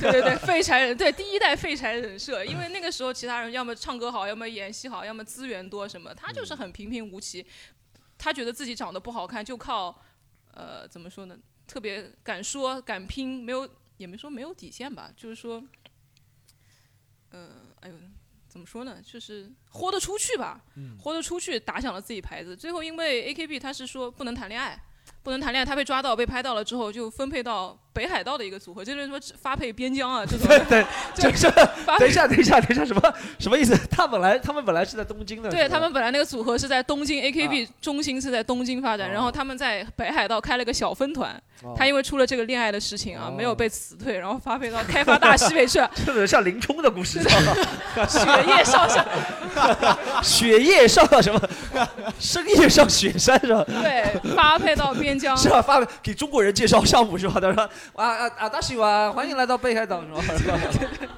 [0.00, 7.44] 对对对，废柴人，对第一代废柴人设，因为那个时候其他人要么唱歌好，要么演戏好，要么资源多什么，他就是很平平无奇。
[8.16, 10.00] 他觉得自己长得不好看，就靠
[10.52, 11.36] 呃怎么说呢，
[11.70, 15.62] 特别敢说敢拼，没有也没说没有底线吧，就是说，
[17.30, 17.48] 呃，
[17.80, 17.94] 哎呦。
[18.48, 19.00] 怎么说呢？
[19.00, 20.60] 就是豁得出去吧，
[20.98, 22.56] 豁得出去，打响了自己牌子。
[22.56, 24.76] 最后因为 AKB 他是说不能谈恋爱，
[25.22, 30.46] 不能谈恋爱，他被抓到被拍到了之后，就分配到北海道的一个组合，就是说发配边疆啊 这种。
[30.68, 30.84] 对，
[31.14, 31.50] 就就是
[31.84, 33.76] 发配等一下，等一下，等一下，什么什么意思？
[33.90, 41.30] 他本来他们本来是在东京的，对他们本来那个组合是在东京，AKB 中心是在东京发展，哦然后他们在北海道开了个小分团。
[41.62, 47.20] 哦他因为出了这个恋爱的事情啊，哦没有被辞退，然后发配到开发大西北去了，这个像林冲的故事，
[48.08, 49.06] 雪夜上山。
[50.22, 51.38] 雪夜上了什么？
[52.18, 53.62] 深夜上雪山是吧？
[53.68, 55.36] 对，发配到边疆。
[55.36, 55.60] 是吧？
[55.60, 57.38] 发给中国人介绍项目是吧？
[57.38, 60.22] 他说啊啊啊，大喜哇，欢迎来到北海道是吧？
[60.36, 60.44] 是
[61.06, 61.16] 吧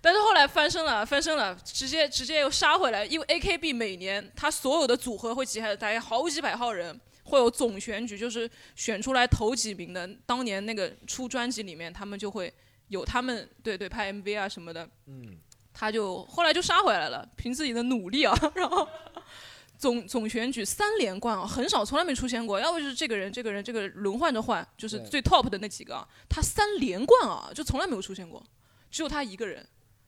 [0.00, 10.06] 但是后来翻身了，翻身了，直接直接又杀回来，因为 AKB 每年他所有的组合会集合大概好几百号人，会有总选举，就是选出来头几名的。
[10.26, 12.52] 当年那个出专辑里面，他们就会
[12.88, 15.38] 有他们对对拍 MV 啊什么的，嗯，
[15.72, 18.86] 他就后来就杀回来了，凭自己的努力啊， 然后
[19.84, 22.58] 总总选举三连冠啊，很少，从来没出现过。
[22.58, 28.42] 要不就是这个人，这个人，这个轮换着换，就是最 top 的那几个啊，他三连冠啊，就从来没有出现过，
[28.90, 29.62] 只有他一个人，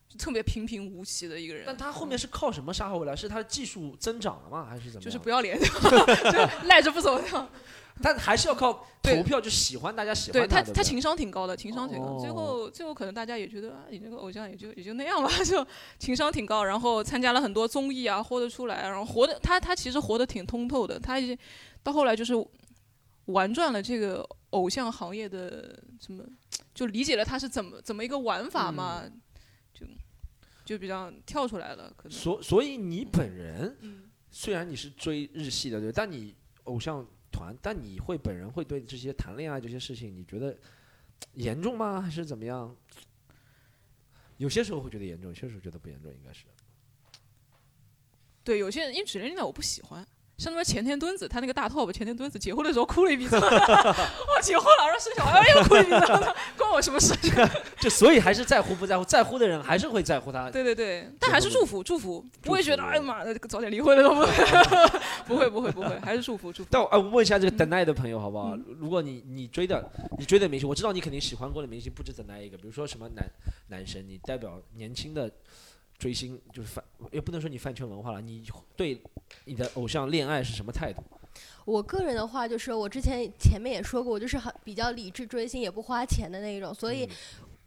[0.09, 1.61] 就特别平平无奇的一个人。
[1.67, 3.15] 但他后面是靠什么杀回来？
[3.15, 4.65] 是他的技术增长了吗？
[4.67, 5.05] 还是怎么？
[5.05, 7.21] 就是不要脸， 就赖着不走。
[8.01, 12.05] 但还是要靠投票，就喜欢大家喜欢对不对他情商挺高的，情商挺高。
[12.05, 15.65] 哦最后，最后可能大家也觉得啊，你这个偶像也就也就那样吧， 就
[15.99, 16.63] 情商挺高。
[16.63, 20.99] 然后参加了很多综艺啊，活得出来，然后活的他他其实活得挺通透的。
[20.99, 21.37] 他已经
[21.83, 22.33] 到后来就是
[23.25, 26.23] 玩转了这个偶像行业的什么，
[26.73, 29.03] 就理解了他是怎么怎么一个玩法嘛，
[29.73, 29.85] 就
[30.65, 31.91] 就比较跳出来了。
[31.97, 34.03] 可能所所以你本人嗯。
[34.29, 36.35] 虽然你是追日系的，对，但你
[36.65, 40.57] 偶像团，但你会本人会对这些谈恋爱这些事情，你觉得
[41.33, 42.01] 严重吗？
[42.01, 42.75] 还是怎么样？
[44.37, 46.45] 有些时候会觉得严重，有些时候觉得不严重，应该是。
[48.43, 50.07] 对，有些人因为指连丽娜我不喜欢，
[50.37, 57.15] 像他妈前田敦子，他那个大 top 前田敦子结婚的时候哭了一鼻子， 我结婚了，然后生小孩又哭一鼻子，关我什么事？
[57.81, 60.47] 就所以还是在乎不在乎，在乎的人还是会在乎他。
[60.51, 64.27] 对对对，但还是祝福祝福，不会觉得哎呀妈的早点离婚了都不会，
[65.25, 66.69] 不会不会不会，还是祝福祝福。
[66.71, 68.49] 但我哎，我问一下这个等待的朋友好不好？
[68.55, 73.25] 嗯如果你你追的你追的明星，我知道你肯定喜欢过的明星不止等待一个，比如说什么男
[73.69, 75.31] 男神，你代表年轻的
[75.97, 78.43] 追星就是饭，也不能说你饭圈文化了，你
[78.75, 79.01] 对
[79.45, 81.01] 你的偶像恋爱是什么态度？
[81.65, 87.09] 我个人的话，就是我之前前面也说过，我就是很比较理智追星，也不花钱的那一种，所以嗯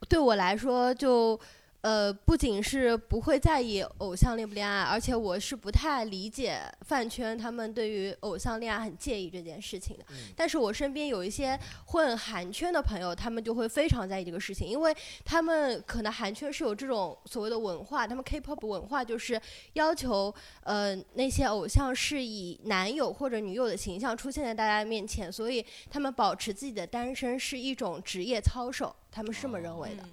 [0.08, 1.38] 对我来说就。
[1.82, 10.04] 呃，不仅是不会在意偶像恋不恋爱，而且我是不太理解饭圈他们对于偶像恋爱很介意这件事情的。
[10.10, 19.40] 嗯但是我身边有一些混韩圈的朋友，他们就会非常在意这个事情，因为他们可能韩圈是有这种所谓的文化，他们 K-pop 文化就是
[19.72, 30.04] 要求呃那些偶像是以男友或者女友的形象出现在大家面前，所以他们保持自己的单身是一种职业操守，他们是这么认为的。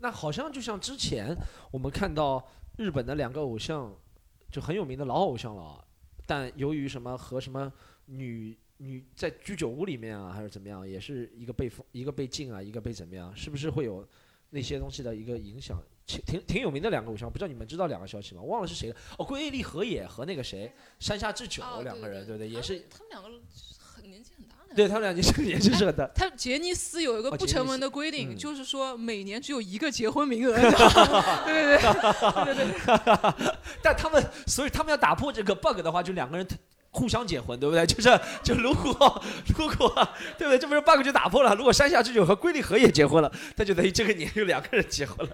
[0.00, 1.36] 那好像就像之前
[1.70, 2.46] 我们看到
[2.76, 3.94] 日本的两个偶像，
[4.50, 5.84] 就很有名的老偶像了啊，
[6.26, 7.72] 但由于什么和什么
[8.06, 14.06] 女女在居酒屋里面啊，还是怎么样，也是一个被封一个被禁啊，一个被怎么样，是不是会有
[14.50, 15.80] 那些东西的一个影响？
[16.06, 18.42] 挺挺挺有名的两个偶像，不知道你们知道两个消息吗？
[18.42, 18.96] 忘了是谁了。
[19.16, 23.28] 哦，龟梨和也和那个谁山下智久哦两个人，对不对，也是他们两个
[24.00, 24.74] 很年纪很大了。
[24.74, 26.08] 对他们俩就是也是很大。
[26.14, 30.54] 他杰尼斯有一个不成文的规定，嗯就是说每年只有一个结婚名额。
[30.54, 31.78] 对对
[32.44, 36.46] 对对对， 但他们，所以他们要打破这个 bug 的话，就两个人
[36.90, 37.84] 互相结婚，对不对？
[37.86, 39.22] 就是就如果
[39.56, 40.58] 如果对不对？
[40.58, 41.54] 这不是 bug 就打破了。
[41.54, 45.32] 如果山下智久和龟梨和也结婚了，那就等于这个年有两个人结婚了。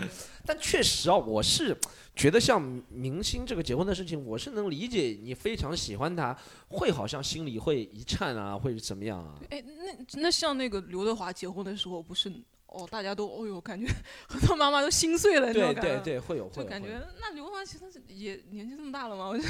[0.46, 1.76] 但确实啊，我是
[2.14, 6.36] 觉得像明星这个结婚的事情，我是能理解你非常喜欢他，
[6.68, 9.34] 会好像心里会一颤啊，会怎么样啊？
[9.50, 12.32] 哎，那那像那个刘德华结婚的时候，不是
[12.66, 13.86] 哦，大家都哦哟，感觉
[14.28, 16.00] 很多妈妈都心碎了，那对种感觉。
[16.00, 16.62] 对对，会有会有。
[16.62, 19.44] 就感觉那刘德华其实也年纪这么大了嘛，我就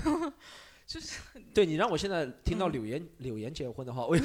[0.87, 1.18] 就是
[1.53, 4.05] 对你让我现在听到柳岩、柳岩结婚的话。
[4.07, 4.20] 会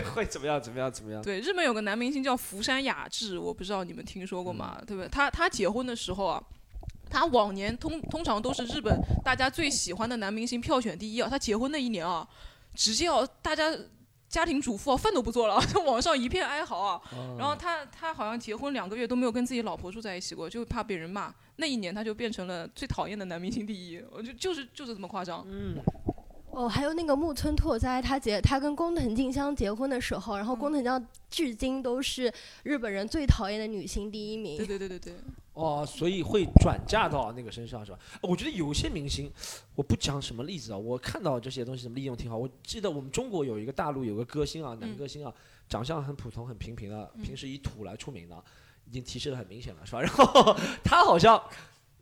[0.00, 0.60] 会怎么样？
[0.60, 0.90] 怎么样？
[0.90, 1.22] 怎么样？
[1.22, 4.76] 对，日本有个男明星叫福山雅治，我不知道你们听说过吗？
[4.80, 5.08] 嗯对不对？
[5.08, 6.42] 他他结婚的时候啊，
[7.08, 11.28] 他往年通通常都是日本大家最喜欢的男明星票选第一啊。
[11.30, 12.26] 他结婚那一年啊，
[12.74, 13.72] 直接啊大家
[14.28, 17.00] 家庭主妇啊饭都不做了，就网上一片哀嚎啊。
[17.12, 21.32] 哦然后他他好像结婚两个月都没有跟自己老婆住在一起过，就怕被人骂。
[21.56, 25.44] 那一年他就变成了最讨厌的男明星第一，我就就是就是这么夸张。
[25.48, 25.76] 嗯，
[26.50, 32.32] 哦，还有那个木村拓哉，他结他跟工藤静香结婚的时候，然后嗯工藤静香至今都是
[32.62, 34.56] 日本人最讨厌的女星第一名。
[34.56, 35.14] 对对对对对，
[35.54, 37.98] 哦，所以会转嫁到那个身上是吧？
[38.20, 39.30] 我觉得有些明星，
[39.76, 42.36] 我不讲什么例子啊，我看到这些东西怎么利用挺好。
[42.36, 45.32] 我记得我们中国有一个大陆有个歌星啊，男嗯歌星啊，
[45.68, 48.44] 长相很普通很平平的，嗯平时以土来出名的，
[48.86, 50.00] 已经提示的很明显了是吧？
[50.02, 51.42] 然后他好像。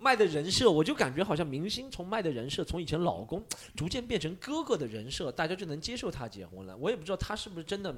[0.04, 3.40] 卖的人设，我就感觉好像明星从卖的人设，从以前老公
[3.76, 6.76] 逐渐变成哥哥的人设，大家就能接受他结婚了。
[6.76, 7.94] 我也不知道他是不是真的，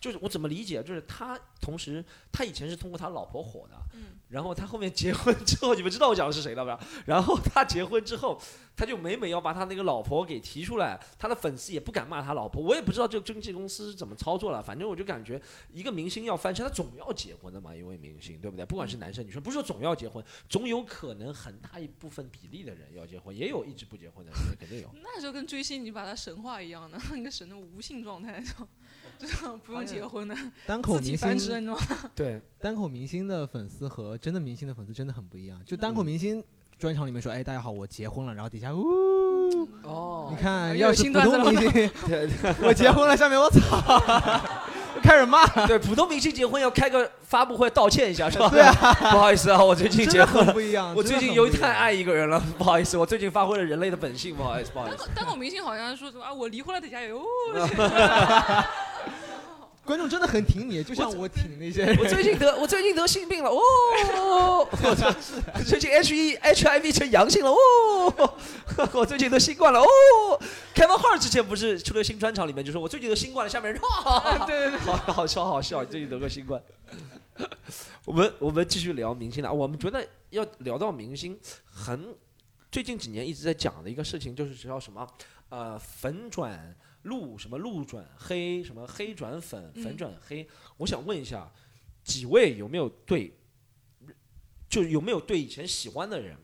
[0.00, 6.78] 就是我怎么理解，就是他同时他以前是通过他老婆火的，嗯然后他后面结婚之后，你们知道我讲的是谁了吧？
[7.06, 8.38] 然后他结婚之后，
[8.76, 12.62] 他就每每要把他那个老婆给提出来，他的粉丝也不敢骂他老婆。
[12.62, 15.40] 我也不知道这个经纪公司是怎么操作了，反正我就感觉
[15.72, 18.66] 一个明星要翻身，他总要结婚的嘛，一位明星对不对？
[18.66, 24.90] 不管是男生女生，不是说总要结婚，总有可能很大一部分比例的人要结婚，也有一直不结婚的人，肯定有。
[25.02, 28.68] 那就跟追星你把他神话一样的， 那个神的无性状态，就就
[29.64, 30.34] 不用结婚的，
[30.66, 31.74] 单口明星？
[32.14, 35.60] 对， 单口明星的粉丝和真的明星的粉丝真的很不一样。
[35.64, 36.42] 就单口嗯明星
[36.78, 38.82] 专场里面说，哎，大家好，我结婚了，然后底下呜，
[39.82, 41.90] 哦你看，要是普通明星，
[42.62, 44.00] 我结婚了，下面我操，
[45.02, 48.48] 开始骂，对，普通明星结婚要开个发布会道歉一下是吧？
[48.50, 48.72] 对啊，
[49.10, 50.52] 不好意思啊，我最近结婚了。
[50.52, 50.94] 不一样。
[50.94, 55.04] 我最近由于太爱一个人了，不好意思，我最近发挥了人类的本性，不好意思，不好意单思。
[55.04, 57.24] 口单口明星好像说什么啊，我离婚了，底下有哦，
[59.88, 61.96] 观众真的很挺你，就像我挺那些人。
[61.98, 68.34] 我最近得我最近得性病了哦，我最近 H E H I V 成阳性了哦，
[68.92, 69.86] 我最近得新冠了哦。
[70.74, 76.62] 开完号之前不是出了新专场，里面就说我最近得新冠了，下面人 哇，对对对，好好笑好笑，最近得个新冠。
[78.04, 81.34] 我们我们继续聊明星了，我们觉得要聊到明星，
[81.64, 82.14] 很
[82.70, 85.08] 最近几年一直在讲的一个事情，就是叫什么
[85.48, 90.46] 呃粉转路什么路转黑什么黑转粉粉嗯转黑。
[90.76, 91.50] 我想问一下，
[92.02, 93.32] 几位有没有对，
[94.68, 96.36] 就有没有对以前喜欢的人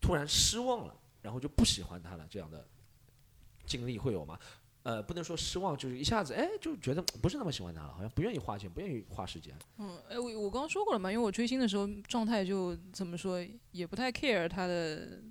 [0.00, 2.66] 突然失望了，然后就不喜欢他了，这样的
[3.64, 4.38] 经历会有吗？
[4.82, 9.54] 呃，不能说失望，就是一下子哎就觉得不是那么喜欢他了，好像不愿意花钱，不愿意花时间。
[9.78, 15.22] 嗯，哎，我我刚刚说过了嘛，因为我追星的时候状态就怎么说，也不太 care 他的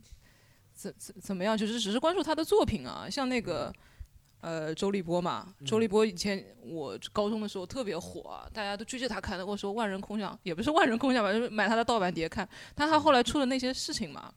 [0.73, 3.73] 怎怎怎么样，就是只是关注他的作品啊，像那个。
[4.45, 9.43] 呃，周立波嘛，周立波以前我高中的时候特别火啊，大家都追着他看的。
[9.43, 12.47] 我说万人空巷，也不是万人空巷吧，就是买他的盗版碟看。
[12.75, 14.31] 但他后来出了那些事情嘛，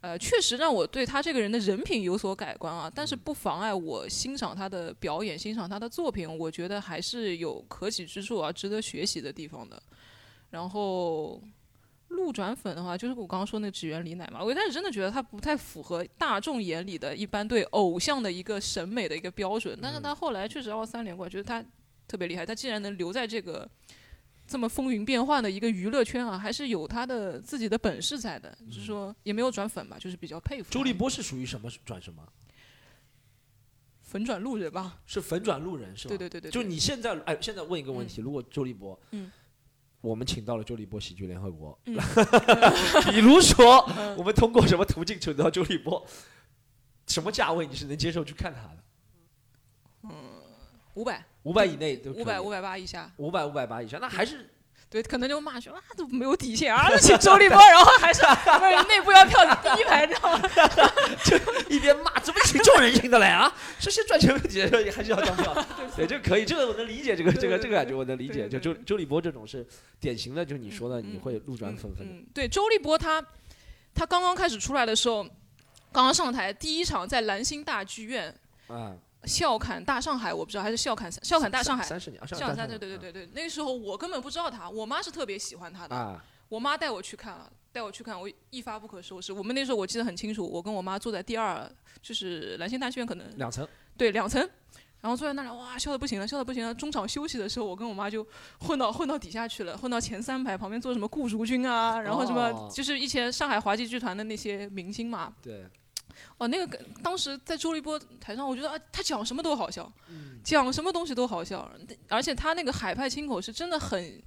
[0.00, 2.90] 呃，确实让我对他这个人的人品有所改观啊。
[2.92, 9.80] 但是不妨碍我欣赏他的表演，欣赏他的作品，我觉得还是有可取之处啊，值得学习的地方的。
[10.50, 11.40] 然后。
[12.14, 14.42] 路转粉的话，就是我刚刚说那个指原李乃嘛。
[14.42, 21.64] 我一开始真的觉得他不太符合大众眼里的一般对偶像的一个审美的一个标准，但是他后来确实二三连冠，觉得他
[22.08, 22.46] 特别厉害。
[22.46, 23.68] 他既然能留在这个
[24.46, 28.56] 这么风云变幻的一个娱乐圈啊，还是有他的自己的本事在的。
[28.66, 30.70] 就是说也没有转粉吧，就是比较佩服。
[30.70, 32.22] 周立波是属于什么转什么？
[34.02, 35.00] 粉转路人吧？
[35.06, 36.08] 是粉转路人是吧？
[36.10, 36.50] 对对对对。
[36.50, 39.30] 就你现在哎，现在问一个问题：如果周立波，嗯。
[40.04, 41.78] 我们请到了周立波喜剧联合国，
[43.10, 43.88] 比如说，
[44.18, 46.06] 我们通过什么途径请到周立波？
[47.06, 48.76] 什么价位你是能接受去看他的？
[50.02, 50.10] 嗯，
[50.92, 54.50] 五百，五百以内，五百五百八以下，五百五百八以下，那还是。
[54.94, 60.48] 对，可能就骂说啊，都没有底线啊，请周立波，然后还是不是内部要票第一排，知道吗？
[61.24, 61.36] 就
[61.68, 63.52] 一边骂，怎么请这种人请得来啊？
[63.80, 65.52] 这些赚钱问题还是要当票。
[65.96, 68.48] 对，这个可以，这个我能理解，这个这个这个感觉我能理解。
[68.48, 69.66] 就周周立波这种是
[69.98, 72.24] 典型的，就是你说的，你会路转粉粉。
[72.32, 73.20] 对，周立波他
[73.96, 75.24] 他刚刚开始出来的时候，
[75.90, 78.32] 刚刚上台第一场在蓝星大剧院
[78.68, 78.92] 啊。
[79.26, 81.84] 笑侃大上海，我不知道还是笑侃笑侃大上海。
[81.84, 83.30] 三十年，笑侃三对对对对对。
[83.34, 86.20] 那个时候我根本不知道他，我妈是特别喜欢他的。
[86.48, 89.32] 我妈带我去看了，带我去看，我一发不可收拾。
[89.32, 91.68] 我们那时候我记得很清楚，我跟我妈坐在第二，
[92.02, 93.66] 就是兰心大剧院可能两层。
[93.96, 94.48] 对，两层。
[95.00, 96.74] 然后坐在那里，哇，笑的不行了，笑的不行了。
[96.74, 98.26] 中场休息的时候，我跟我妈就
[98.60, 105.34] 混到混到底下去了，混到前三排旁边坐什么顾竹君啊，然后什么就是以前上海滑稽剧团的那些明星嘛。
[105.42, 105.66] 对。
[106.38, 109.90] 哦，那个当时在周立波台上，我觉得啊，他讲什么都好笑，
[110.42, 111.70] 讲什么东西都好笑，
[112.08, 114.22] 而且他那个海派清口是真的很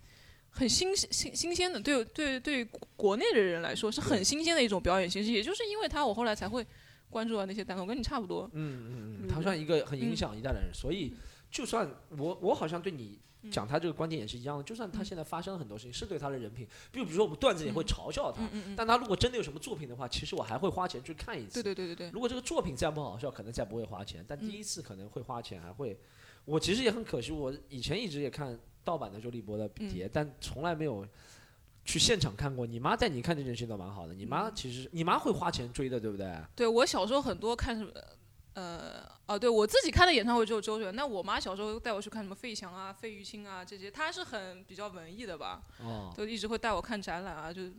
[0.49, 2.65] 很新新新鲜的，对对对，
[2.95, 5.31] 国内的人来说是很新鲜的一种表演形式。
[5.31, 6.65] 也就是因为他，我后来才会
[7.09, 8.49] 关注到那些单口，跟你差不多。
[8.53, 11.13] 嗯嗯嗯，他算一个很影响一代的人，所以
[11.51, 13.19] 就算我我好像对你。
[13.51, 18.41] 讲他这个观点也是一样的，就算他现在发生了很多事情，是对他的人品，比如比如说我们段子也会嘲笑他，
[18.75, 21.61] 但他如果真的有什么作品的话，其实我还会花钱去看一次。
[21.61, 22.11] 对对对对对。
[22.11, 25.97] 如果这个作品再不好笑，可能再不会花钱，但第一次可能会花钱，还会。
[26.45, 31.05] 我其实也很可惜，我以前一直也看盗版的周立波的碟，但从来没有
[31.83, 32.65] 去现场看过。
[32.65, 36.33] 你妈带你看这件事情倒蛮好的，你妈其实你妈会花钱追的，对不对？
[36.55, 37.91] 对我小时候很多看什么。
[38.57, 40.95] 呃，哦，对我自己看的演唱会只有周杰伦。
[40.95, 45.61] 那我妈小时候带我去看什么费翔啊、费玉清啊这些，她是很比较文艺的吧？
[45.79, 47.69] 哦，就一直会带我看展览啊，就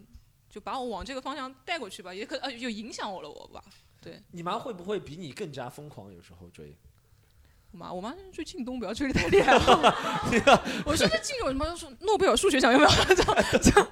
[0.48, 3.60] 就把我往这个方向带过去吧，也可呃就影响我了我吧。
[4.00, 6.12] 对，你妈会不会比你更加疯狂？
[6.12, 6.76] 有时候追？
[7.72, 9.94] 我妈，我妈追靳东，不要追的太厉害了。
[10.86, 12.90] 我说这靳东什么说诺贝尔数学奖有没有？
[13.16, 13.88] 这样这样。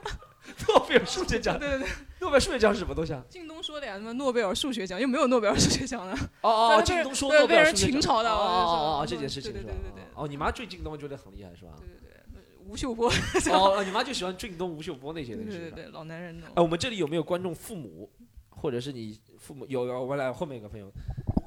[0.69, 1.89] 诺贝尔数学奖，对对对，
[2.21, 3.23] 诺贝尔数学奖是什么东西啊？
[3.31, 6.17] 靳东说的呀，什么诺贝尔数学奖又没有诺贝尔数学奖呢？
[6.43, 9.65] 哦哦，靳东说诺贝尔数学奖，被人群嘲的哦哦哦，这件事情是吧？
[9.67, 11.73] 对对对对哦，你妈追靳东觉得很厉害是吧？
[11.79, 13.11] 对对对，吴秀波。
[13.53, 15.59] 哦，你妈就喜欢靳东、吴秀波那些东西。
[15.59, 16.41] 对对对，老男人。
[16.55, 18.11] 哎，我们这里有没有观众父母，
[18.51, 19.67] 或者是你父母？
[19.69, 20.91] 有有，我来后面一个朋友，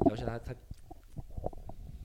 [0.06, 0.54] 聊一下他他。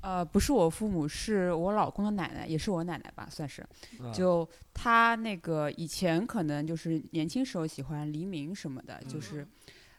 [0.04, 3.66] 呃，不是我父母，是我老公的奶奶，也是我奶奶吧，算是。
[4.12, 9.48] 就他那个以前可能就是年轻时候喜欢黎明什么的，就是，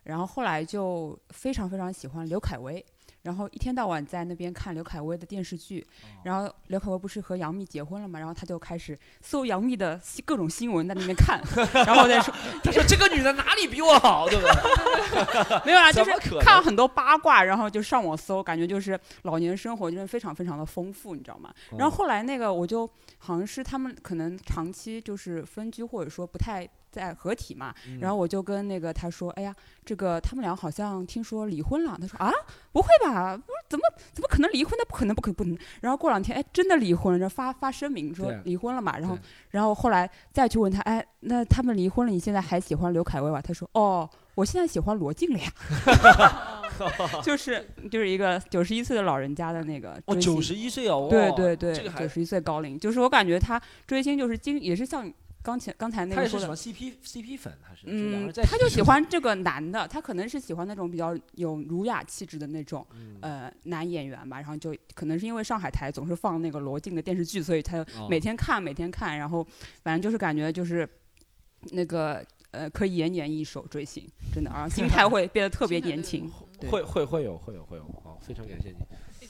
[0.03, 2.85] 然后后来就非常非常喜欢刘恺威。
[3.25, 5.85] 然后一天到晚在那边看刘恺威的电视剧，
[6.23, 11.41] 然后刘恺威不是和杨幂结婚了嘛，然后他就开始搜杨幂的各种新闻在那边看，
[11.85, 12.31] 然后再说，
[12.63, 15.65] 他说这个女的哪里比我好，对不对？
[15.65, 21.51] 没有啊，就是看了很多八卦，然后就上网搜，感觉就是老年生活就是非常非常的丰富，你知道吗？
[21.79, 26.69] 然后后来那个我就好像是他们可能长期就是分居，或者说不太。
[26.95, 32.31] 在合体嘛，然后我就跟那个他说：“哎呀，这个他们俩好像听说离婚了。”他说：“啊，
[32.71, 33.35] 不会吧？
[33.35, 33.83] 不是怎么
[34.13, 34.73] 怎么可能离婚？
[34.77, 38.97] 那不可能，不可不能。”然后过两天，哎，真的离婚了，发发声明说离婚了嘛。
[38.97, 39.17] 然后，
[39.51, 45.51] 然后后来再去问他：“哎，那他们离婚了，你现在还喜欢刘恺威吧？”他说：“哦，我现在喜欢罗晋了呀。
[47.23, 55.11] ”就是 就是一个九十一岁的老人家的那个哦，九十一岁哦，对对对，九十一岁高龄，就是我感觉他追星就是经也是像。
[55.45, 69.45] 刚才刚才那个说的他也是喜欢 CP CP 粉，他是他就喜欢这个男的，他可能是喜欢那种比较有儒雅气质的那种嗯呃男演员吧，然后就可能是因为上海台总是放那个罗晋的电视剧，所以他哦每天看每天看，然后
[69.83, 70.89] 反正就是感觉就是
[71.71, 76.27] 那个呃可以延年益寿追星，真的啊，心态会变得特别年轻。
[76.71, 78.77] 会会会有会有会有，好，非常感谢你。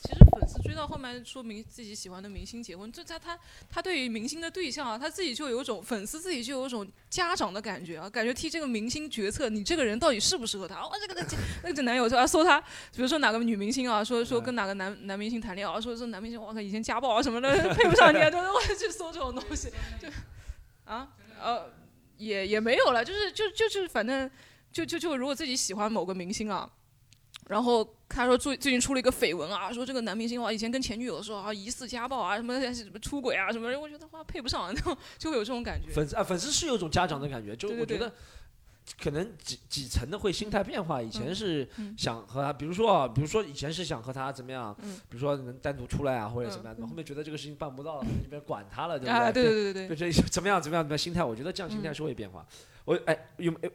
[0.05, 3.39] 诶其实粉丝追到后面说明自己喜欢的明星结婚，这他他
[3.69, 10.75] 他对于明星的对象啊，他自己就有一种粉丝自己就有一种家长的感觉啊，感觉替这个明星决策，你这个人到底适不适合他？
[10.81, 12.61] 哦，这个这那个男友就要搜他，
[12.93, 20.07] 比如说哪个女明星啊，说说跟哪个男男明星谈恋爱啊，说这男明星我靠以前家暴啊什么的， 配不上你啊，就是我去搜这种东西，就
[20.85, 21.09] 啊
[21.41, 21.71] 呃
[22.17, 24.29] 也也没有了，就是就就是反正
[24.71, 26.69] 就就就如果自己喜欢某个明星啊。
[27.47, 35.91] 然后他说最最近出了一个绯闻啊，说这个男明星哇以前跟前女友的时候啊疑似家暴啊什么什么出轨啊什么，我觉得哇配不上，然 后就会有这种感觉。
[35.91, 38.13] 粉丝啊，粉丝是有种家长的感觉，就我觉得
[39.01, 41.01] 可能几几层的会心态变化。
[41.01, 52.45] 以前嗯是嗯想和他，比如说啊，比如说以前是想和他怎么样，嗯比如说能单独出来啊，或者怎么样，嗯后面觉得这个事情办不到了，就别管他了，对不啊，对对对对对对，这怎么样怎么样怎么样心态，我觉得这样心态嗯是会变化。
[52.85, 53.71] 我哎有没有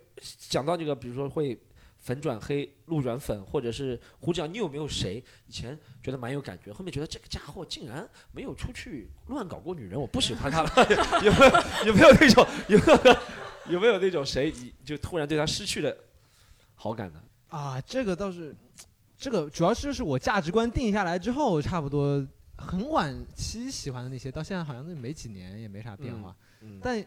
[0.49, 1.59] 讲到这个，比如说会
[2.01, 10.71] 粉转黑、路转粉，或者是胡讲，你有没有谁以前觉得蛮有感觉，后面觉得这个家伙竟然没有出去乱搞过女人，我不喜欢他了？
[11.23, 11.53] 有没有
[11.87, 13.17] 有没有那种有没有
[13.69, 15.95] 有没有那种谁你就突然对他失去了
[16.75, 17.23] 好感呢？
[17.49, 18.57] 啊，这个倒是，
[19.19, 22.27] 这个主要是就是我价值观定下来之后，差不多
[22.57, 26.35] 很晚期喜欢的那些，到现在好像都没几年也没啥变化。
[26.61, 27.05] 嗯，但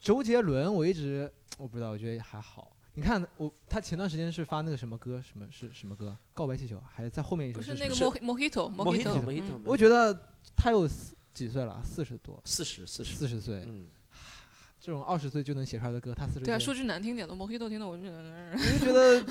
[0.00, 2.69] 周杰伦我一直我不知道，我觉得还好。
[2.94, 6.16] 你看我，他前段时间是发那个什么歌，什么是什么歌？
[6.34, 10.18] 告白气球，还在后面一首不是那个么？Mojito Mojito 嗯，我觉得
[10.56, 13.14] 他有四几岁了，四十多，四十四十。
[13.14, 13.86] 四十岁，嗯，
[14.82, 18.10] 这种二十岁就能写出来的歌，他四十对啊，说句难听点的，Mojito 听的我就觉
[18.90, 19.22] 得，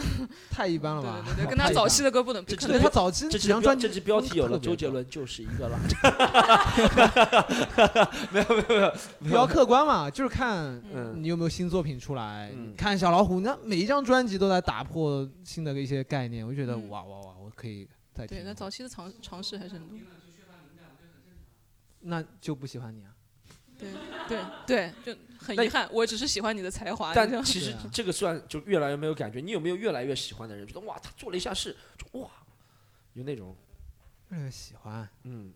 [0.51, 1.21] 太一般了吧？
[1.25, 5.95] 对对对， 跟他早期的歌不能比，这对他早期这几张专辑标这期标题有了，周杰伦 就是一个垃圾。
[8.31, 8.91] 没有没有没有
[9.21, 12.51] 比较客观嘛，就是看嗯你有没有新作品出来。
[12.55, 19.97] 嗯看小老虎，那每一张专辑都在打破新的一些概念，我就觉得嗯哇哇哇，我可以再听对，那早期的尝尝试还是很多。
[22.01, 23.11] 那就不喜欢你啊。
[23.79, 23.89] 对
[24.27, 27.13] 对对，就很遗憾，我只是喜欢你的才华。
[27.13, 29.39] 但 其实这个算就越来越没有感觉。
[29.39, 30.67] 你有没有越来越喜欢的人？
[30.67, 32.29] 觉得哇，他做了一下事，就哇，
[33.13, 33.55] 有那种
[34.29, 35.53] 越来越，喜欢嗯。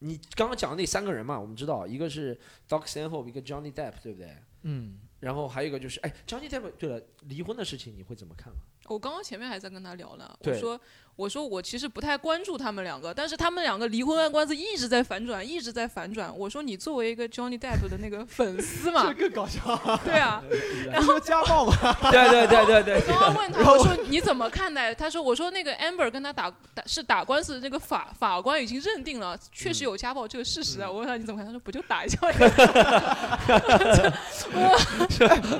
[0.00, 2.38] 你刚刚讲的那三个人嘛，我们知道，一个是
[2.68, 4.36] Doc Stanhope，一个 Johnny Depp，对不对？
[4.62, 8.62] 嗯，然后还有一个就是，哎，Johnny Depp，对了，离婚的事情你会怎么看啊？
[8.86, 10.80] 我刚刚前面还在跟他聊呢，我说
[11.18, 16.32] 我说我其实不太关注他们两个，但是他们两个离婚案官司一直在反转，一直在反转。
[16.38, 19.58] 我说你作为一个 Johnny Depp 的那个粉丝嘛， 更搞笑，
[20.04, 20.40] 对啊，
[20.92, 21.74] 然后家暴嘛，
[22.12, 24.94] 对对对对对我刚刚问他，我说你怎么看待？
[24.94, 30.88] 他说我说那个 Amber 跟他打打是打官司的那个法法官已经认定了确实有家暴这个事实啊。
[30.88, 31.46] 我问他你怎么看？
[31.46, 32.18] 他说不就打一架？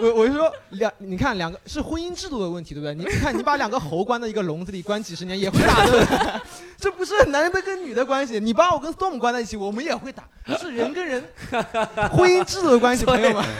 [0.00, 2.94] 我我就说两，你看两个是婚姻制度的问题，对不对？
[2.94, 6.40] 你你看你把两个猴关在一个笼子里关几十年也会打，对不对？
[6.78, 10.28] 这不是男的跟女的关系，你把我跟 Storm 关在一起，我们也会打，
[10.58, 11.22] 是人跟人
[12.12, 13.44] 婚姻制度的关系，朋友们。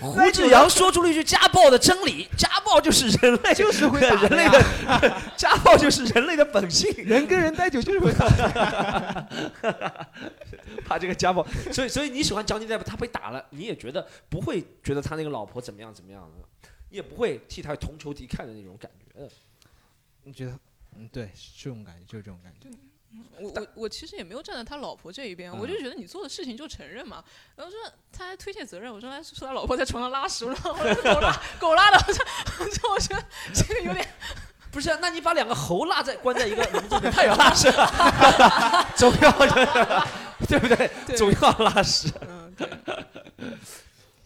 [0.00, 4.62] 胡志阳说出了一句家暴的真理：家暴就是人类，就是会打人类的
[5.36, 6.88] 家暴就是人类的本性。
[6.98, 8.28] 人跟人待久就是会打。
[10.84, 19.28] 怕这个家暴，所以所以你喜欢 Johnny Depp，他被打了，你也觉得不会觉得他那个老婆怎么样怎么样的，你也不会替他同仇敌忾的那种感觉。
[20.22, 20.52] 你觉得？
[20.98, 22.68] 嗯，对，是这种感觉，就是这种感觉。
[23.40, 27.24] 我我我其实也没有站在他老婆这一边，我就觉得你做的事情就承认嘛。
[27.56, 27.80] 然后说
[28.12, 31.96] 他还推卸责任，我说他说他老婆在床上拉屎，我说我说狗拉狗拉的，
[32.60, 33.24] 我说我觉得
[33.54, 34.06] 这个有点
[34.70, 37.70] 不是、啊，那你把两个猴拉在关在一个笼子里面， 他也拉屎，
[38.94, 39.32] 总要
[40.46, 40.90] 对不对？
[41.06, 42.12] 对总要拉屎。
[42.28, 42.68] 嗯对。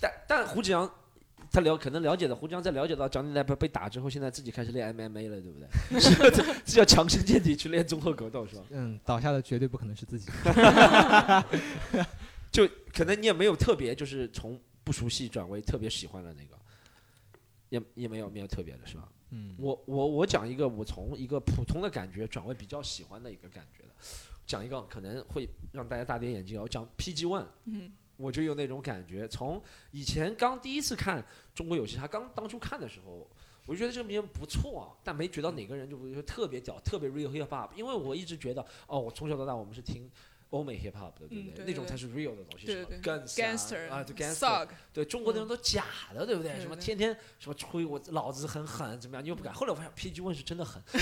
[0.00, 0.92] 但但胡志阳，
[1.52, 5.68] 他了可能了解的，胡江在了解到 Johnny Depp 被打之后，现在自己开始练 MMA 了，对不对？
[6.00, 6.10] 是
[6.72, 8.62] 是要强身健体去练综合格斗是吧？
[8.70, 10.30] 嗯，倒下的绝对不可能是自己。
[12.50, 16.58] 就可能你也没有特别就是从不熟悉转为特别喜欢的那个，
[17.70, 19.08] 也也没有没有特别的是吧？
[19.30, 23.88] 嗯，我我我讲一个我从一个普通的感觉转为比较喜欢的一个感觉的，
[24.46, 26.62] 讲一个可能会让大家大跌眼镜啊。
[26.62, 29.26] 我讲 PG One，嗯我就有那种感觉。
[29.28, 31.20] 从以前刚第一次看
[31.54, 33.28] 《中国有嘻哈》，刚当初看的时候，
[33.66, 37.70] 我就觉得这个名不错啊，但没觉得哪个人就就特别屌，特别 real hip hop。
[37.74, 40.10] 因为我一直觉得，哦，我从小到大我们是听
[40.52, 41.64] 欧美 hip hop 的，对不对？
[41.66, 45.84] 那种才是 real 的东西，什么 gangster 啊，对 gangster，对中国那种都假
[46.14, 46.60] 的，对不对？
[46.60, 49.24] 什么天天什么吹我老子很狠，怎么样？
[49.24, 49.52] 你又不敢。
[49.52, 50.82] 后来我发现 PG One 是真的狠，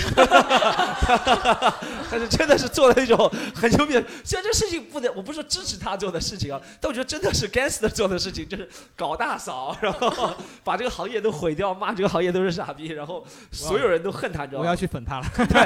[2.09, 4.03] 但是真的是做了一种很牛逼的。
[4.23, 10.33] 虽然这事情不能，我不是说支持他做的事情啊，但我觉得真的是 gangster 做的事情，就是搞大嫂，然后
[10.63, 14.75] 把这个行业都毁掉，骂这个行业都是傻逼，然后所有人都恨他，你知道吗我要？
[14.75, 15.61] 去粉他了， 对，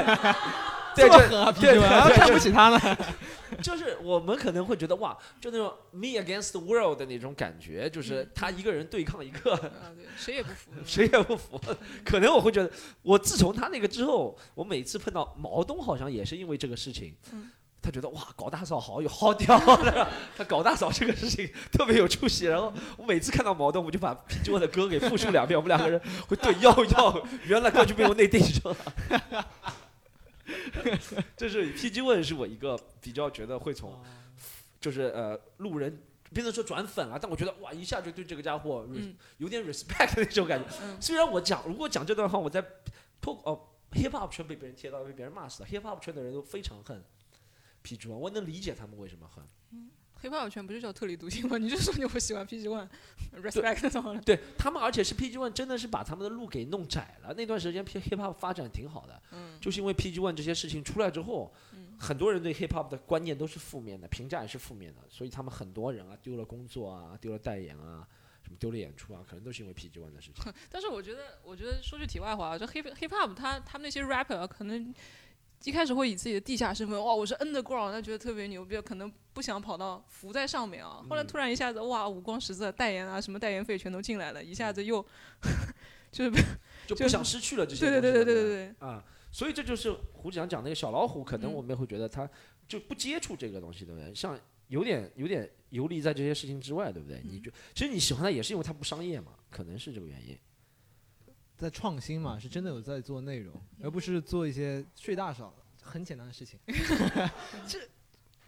[0.96, 2.96] 对这么狠啊，对对 PG 啊对看不起他呢。
[3.62, 9.60] 就是我们可能会觉得哇，就那种 me against the world 的那种感觉，就是嗯他一个人对抗一个，啊，
[9.94, 10.70] 对，谁也不服。
[10.84, 11.60] 谁也不服。
[12.04, 12.70] 可能我会觉得，
[13.02, 17.14] 我自从他那个之后，我每次碰到毛东，好像也是因为这个事情。
[17.32, 17.50] 嗯
[17.82, 22.46] 他觉得哇，搞大嫂好有好屌的， 他搞大嫂这个事情特别有出息。
[22.46, 29.46] 然后我每次看到毛东，我就把 PG One 的歌给复述两遍，我们两个人会对要要，原来歌就被我内定上了。
[31.36, 34.02] 这是 PG One 是我一个比较觉得会从，
[34.80, 36.02] 就是呃路人。
[36.34, 40.68] 别能说转粉了，但我觉得哇，一下就对这个家伙嗯有点 respect 的那种感觉。
[40.82, 42.60] 嗯虽然我讲，如果讲这段话，我在
[43.20, 45.68] 脱哦 hip hop 圈被别人贴到，被别人骂死了。
[45.68, 47.02] hip hop 圈的人都非常恨
[47.84, 49.44] PG One，我能理解他们为什么恨。
[50.22, 51.58] Hiphop 圈不就叫特立独行吗？
[51.58, 54.20] 你就说你不喜欢 PG One，respect 怎么了？
[54.22, 57.34] 对他们，而且是 PG One 真的是把他们的路给弄窄了。
[57.34, 68.06] 那段时间 P hip hop 发展挺好的，嗯就是因为 PG One 这些事情出来之后，嗯很多人对 hip hop 的观念都是负面的，评价也是负面的，所以他们很多人啊丢了工作啊，丢了代言啊，
[68.42, 70.52] 什么丢了演出啊，可能都是因为 PG One 的事情。
[70.70, 74.94] 但是我觉得，我觉得说句题外话，就 hip hip hop 他他们那些 rapper 可能
[75.66, 81.04] 一开始会以自己的地下身份，哇，我是 underground，那觉得特别牛逼，可能不想跑到浮在上面啊。
[81.10, 85.04] 后来嗯突然一下子，哇，五光十色，代言啊，什么代言费全都进来了，一下子又
[86.12, 86.30] 就是
[86.86, 88.24] 就 就不想失去了这些对对东西。
[88.26, 92.30] 对对对对啊，所以这就是胡志强讲那个小老虎，可能嗯我们也会觉得他
[92.68, 94.14] 就不接触这个东西，对不对？
[94.14, 94.38] 像
[94.68, 97.20] 有点有点游离在这些事情之外，对不对？
[97.24, 100.38] 你嗯就其实你喜欢他也是因为他不商业嘛，可能是这个原因。
[101.56, 106.58] 在创新嘛，是真的有在做内容，而不是做一些睡大少很简单的事情。
[107.66, 107.80] 这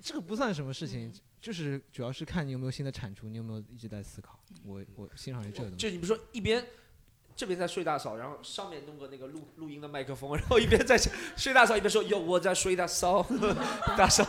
[0.00, 4.38] 这个不算什么事情，就是主要是看你有没有新的产出，你有没有一直在思考。
[4.64, 5.82] 我我欣赏于这个东西。
[5.82, 6.64] 就你比如说一边
[7.38, 10.98] 这边在睡大嫂，然后上面弄个那个录录音的麦克风，然后一边在
[11.36, 13.24] 睡大嫂，一边说哟我在睡大嫂，
[13.96, 14.26] 大嫂，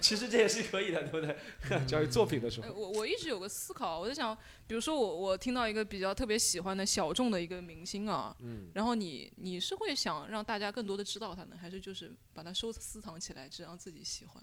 [0.00, 1.86] 其实这也是可以的，对不对？
[1.86, 4.36] 教育作品的时呃候，我我一直有个思考，我在想，
[4.66, 14.42] 比如说我我听到一个比较特别喜欢的小众的一个明星啊，嗯，然后你你是会想让大家更多的知道他呢，还是就是把它收私藏起来，只让自己喜欢？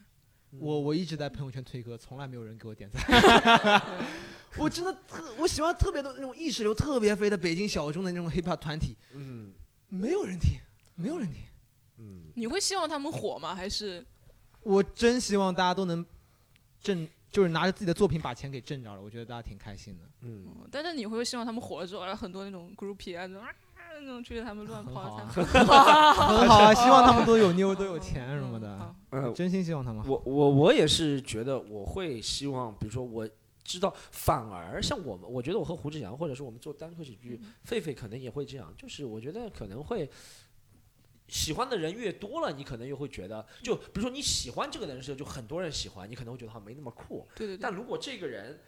[0.51, 3.81] 我我一直在朋友圈推歌，从来没有人给我点赞。
[4.57, 9.53] 我真的特我喜欢特别多那种意识流特别飞的北京小众的那种 hiphop 团体，嗯
[9.89, 10.57] 没有人听，
[10.95, 11.41] 没有人听。
[11.97, 13.53] 嗯，你会希望他们火吗？
[13.53, 14.03] 还是
[14.63, 16.03] 我真希望大家都能
[16.81, 20.03] 挣，就是拿着自己的作品把钱给挣着了，我觉得大家挺开心的。
[20.21, 23.49] 嗯，嗯但是你会希望他们火了之后，然后很多那种 groupie 啊，那种啊
[24.01, 30.03] 那种追着他们乱跑很好啊 很好啊， 希望他们都有妞，都有钱什么的，嗯真心希望他们。
[30.07, 33.27] 我我我也是觉得我会希望，比如说我
[33.63, 40.09] 知道，反而像我们，我觉得我和胡志阳，或者是我们做单口喜剧，狒狒可能也会这样，就是我觉得可能会。
[41.31, 47.27] 喜欢的人越多了，你可能又会觉得，就比如说你喜欢这个人的时候，就很多人喜欢，你可能会觉得他没那么酷。
[47.35, 48.59] 对对对但，如果这个人，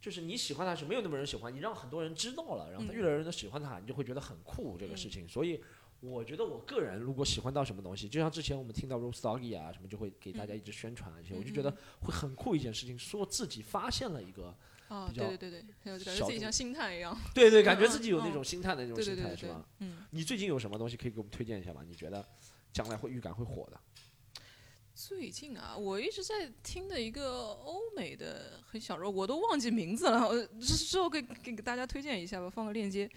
[0.00, 5.28] 就是你喜欢他是没有那么多人喜欢，你让很多人知道了，然后他嗯越来越多人都喜欢他，你就会觉得很酷这个事情。
[5.28, 5.62] 所以
[6.00, 11.70] 我觉得我个人如果喜欢到什么东西，就像之前我们听到 Rose Doggy 啊什么，就会给大家一直宣传这些，我就觉得
[12.00, 14.56] 会很酷一件事情，说自己发现了一个，
[14.88, 17.14] 啊，比较对对对对，还有感觉自己像星探一样。
[17.34, 19.98] 对对，感觉嗯自己有那嗯种心态的那种心态是吧？，嗯。
[20.10, 21.82] 你最近有什么东西可以给我们推荐一下吗？
[21.86, 22.26] 你觉得
[22.72, 23.78] 将来会预感会火的？
[25.08, 30.28] 最近啊，我一直在听的一个欧美的很小众，我都忘记名字了。
[30.28, 33.10] 我之之后给给给大家推荐一下吧，放个链接。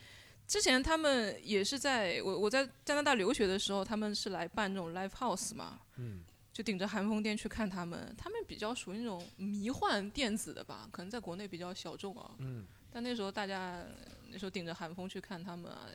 [0.47, 6.23] 之前他们也是在我我在加拿大留学的时候，他们是来办这种 live house 嘛，嗯，
[6.53, 8.15] 就顶着寒风店去看他们。
[8.17, 12.31] 他们比较属于那种迷幻电子的吧，可能在国内比较小众啊。
[12.37, 13.85] 嗯，但那时候大家
[14.29, 15.85] 那时候顶着寒风去看他们啊，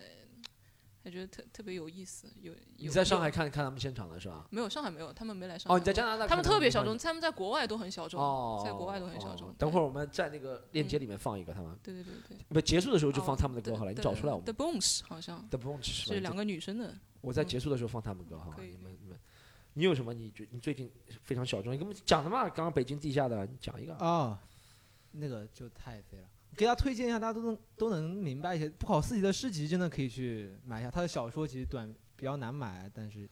[1.09, 2.29] 还觉得特特别有意思。
[2.43, 4.47] 有有你在上海看看他们现场的是吧？
[4.51, 5.75] 没有上海没有，他们没来上海。
[5.75, 9.55] 哦，你在加拿大他们特别小众，他们在国外都很小众，哦，在国外都很小众哦。
[9.59, 19.19] 等会儿我们在那个链接里面放一个他们，对对对对，不结束的时候就放哦他们的歌好了，你找出来我们 The Bones 好像 The Bones 是是两个女生的，我在结束的时候放他们歌哈，可以你们你们，
[19.73, 20.91] 你有什么你觉你最近
[21.23, 21.73] 非常小众？
[21.73, 22.43] 你跟我们讲的嘛？
[22.49, 23.95] 刚刚北京地下的，你讲一个。
[23.97, 24.39] 啊，
[25.13, 26.29] 那个就太飞了。
[26.59, 28.69] 给大家推荐一下，大家都能都能明白一些。
[28.69, 33.29] 不考四级的诗集真的可以去买一下，他的小说其实短比较难买，但是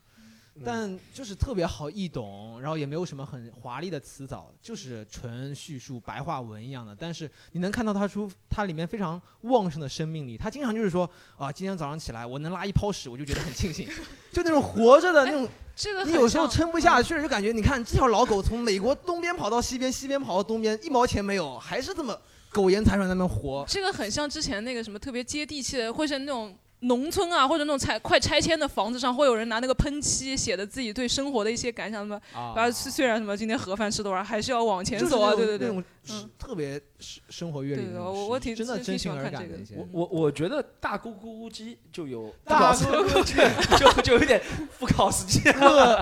[0.65, 6.95] 但就是特别好易懂，然后也没有什么很华丽的词藻，就是纯叙述白话文一样的。
[6.95, 10.39] 但是你能看到他出它里面非常旺盛的生命力。
[10.39, 13.89] 他经常就是说啊，今天早上起来我能拉一泡屎，我就觉得很庆幸，
[14.31, 15.49] 就那种活着的那种。
[15.75, 22.19] 这个你有时候撑不下去，就感觉你看这条老狗从美国东边跑到西边，西边跑到东边，一毛钱没有，还是这么
[22.57, 23.65] 苟延残喘才能活。
[23.69, 26.57] 这个很像之前那个什么特别接地气的，会是那种。
[26.81, 35.69] 农村啊，或者那种拆快拆迁的房子上，会有人拿那个喷漆写的自己对生活的一些感想，什么啊，虽然什么今天盒饭吃多少，还是要往前走啊，对对对，
[36.11, 37.87] 嗯，特别生生活阅历。
[37.87, 39.57] 对，我我挺真的真心而感的。
[39.75, 43.35] 我我我觉得大咕咕鸡就有大咕咕鸡
[43.77, 44.41] 就就有点
[44.79, 45.41] 不考斯基。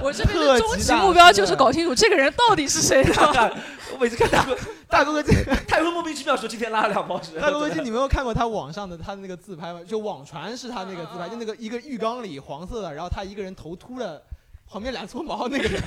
[0.03, 3.13] 我这边的终极目标就是搞清楚这个人到底是谁 的。
[3.93, 4.59] 我每次看大咕
[4.89, 5.33] 大咕咕鸡，
[5.69, 7.39] 他也会莫名其妙说今天拉了两包屎。
[7.41, 9.81] 大咕咕鸡，你没有看过他网上的他的那个自拍吗？
[9.87, 14.21] 就网传是他那个自拍，就那个一个浴缸里黄色的，然后他一个人头秃了，
[14.69, 15.81] 旁边两撮毛那个人，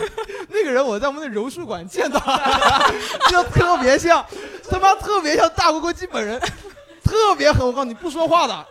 [0.49, 2.19] 那个人我在我们的柔术馆见到，
[3.29, 4.25] 就特别像，
[4.69, 6.39] 他妈特别像大锅锅鸡本人，
[7.03, 8.67] 特别狠，我告诉你不说话的。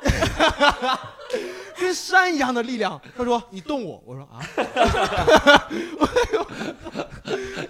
[1.79, 2.99] 跟山一样的力量。
[3.17, 4.41] 他说：“你动我。”我说：“啊。”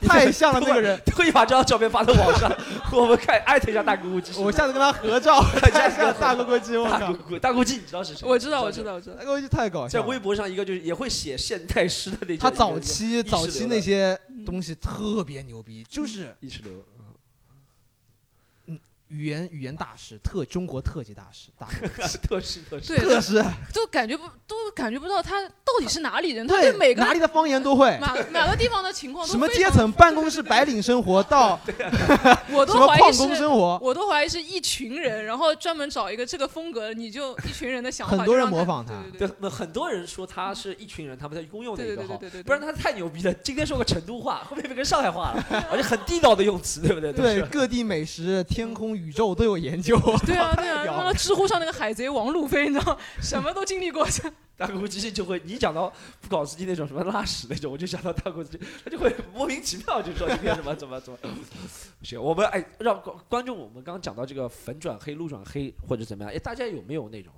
[0.07, 2.49] 太像了那个人，特意把这张照片发到网上，
[2.93, 4.39] 我们看艾特一下大咕咕鸡。
[4.41, 5.43] 我 下次跟他合照，
[5.73, 6.75] 下次大咕咕鸡。
[6.75, 8.29] 大咕咕大咕鸡，你知道是谁？
[8.29, 9.17] 我知道，我知道，我知道。
[9.17, 10.01] 大咕咕鸡太搞笑。
[10.01, 12.39] 在微博上，一个就是也会写现代诗的那种。
[12.39, 16.73] 他早期早期那些东西特别牛逼，就是意识流。
[19.09, 21.67] 语言语言大师，特中国特级大师，大
[21.99, 31.59] 特师特师，特师，都感觉不都感觉不到他到底是哪里人，他对每个哪里的方言都会，哪哪个地方的情况，什么阶层，办公室白领生活到，
[32.51, 43.33] 我都怀疑是，我都怀疑是一群人，然后专门找一个这个风格，你就一群人的想法，很多人模仿他，对，很多人说他是一群人，他们在公用的一个号，对对对不然他太牛逼了。
[43.35, 47.13] 今天说个成都话，后面变成上海话了，而且很地道的用词，对不对？
[47.13, 49.81] 对，各地美食、天空、宇宙都有研。
[49.81, 49.97] 究
[50.27, 54.07] 对 啊对啊， 那个知乎上那个海贼王路飞，你知道什么都经历过。
[54.57, 61.19] 大哥机器就会，你讲到不搞司机那种什么拉屎那种，我就想到大哥机器，他就会莫名其妙就说今天怎么怎么怎么。
[62.03, 67.33] 行，我们哎让观众，我们刚刚讲到这个粉转黑、路转黑或者怎么样，哎，大家有没有那种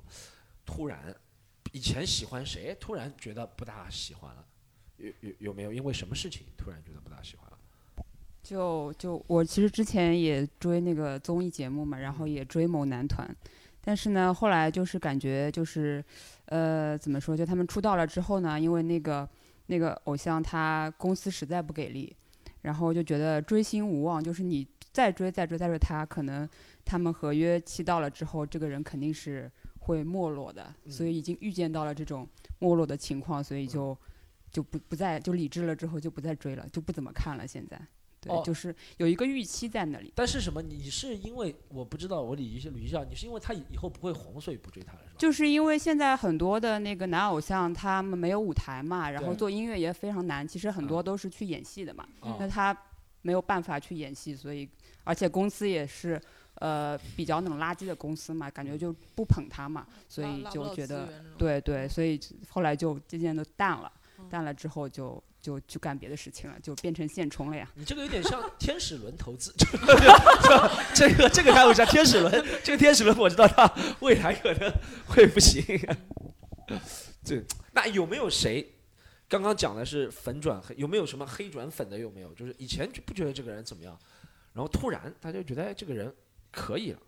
[0.64, 1.14] 突然
[1.72, 4.44] 以前喜欢谁，突然觉得不大喜欢了？
[4.98, 5.72] 有有有没有？
[5.72, 7.47] 因为什么事情突然觉得不大喜欢？
[8.48, 13.28] 就就我其实之前也追那个综艺节目嘛，然后也追某男团，
[13.82, 16.02] 但是呢，后来就是感觉就是，
[16.46, 17.36] 呃，怎么说？
[17.36, 19.28] 就他们出道了之后呢，因为那个
[19.66, 22.16] 那个偶像他公司实在不给力，
[22.62, 26.48] 然后就觉得追星无望，就是你再追再追再追他，可能
[26.86, 32.26] 他们合约期到了之后，这个人肯定是会没落的，所以已经预见到了这种
[32.60, 33.94] 没落的情况，所以就
[34.50, 37.78] 就不不再就理智了之后就不再追了，就不怎么看了现在。
[38.20, 40.12] 对，就是有一个预期在那里。
[40.14, 40.60] 但是什么？
[40.60, 45.14] 你是因为我不知道，我理一下捋一下，你是因为他以后不会红，所以不追他了，是吧？
[45.16, 50.46] 就是因为现在很多的那个男偶像，他们没有舞台嘛，然后做音乐也非常难。
[50.46, 52.08] 其实很多都是去演戏的嘛，
[52.40, 52.76] 那他
[53.22, 54.68] 没有办法去演戏，所以
[55.04, 56.20] 而且公司也是
[56.54, 61.08] 呃比较那种垃圾的公司嘛，感觉就不捧他嘛，所以就觉得
[61.38, 62.18] 对对，所以
[62.48, 63.92] 后来就渐渐的淡了，
[64.28, 65.22] 淡了之后就。
[65.40, 67.70] 就去干别的事情了，就变成现充了呀。
[67.74, 69.54] 你这个有点像天使轮投资，
[70.94, 72.30] 这个这个还有像天使轮，
[72.64, 74.72] 这个天使轮我知道它未来可能
[75.06, 75.62] 会不行。
[77.24, 78.74] 对，那有没有谁？
[79.28, 81.98] 刚刚讲的是粉转黑，有没有什么黑转粉的？
[81.98, 82.32] 有没有？
[82.34, 83.98] 就是以前就不觉得这个人怎么样，
[84.54, 86.12] 然后突然大家觉得哎这个人
[86.50, 86.98] 可以了。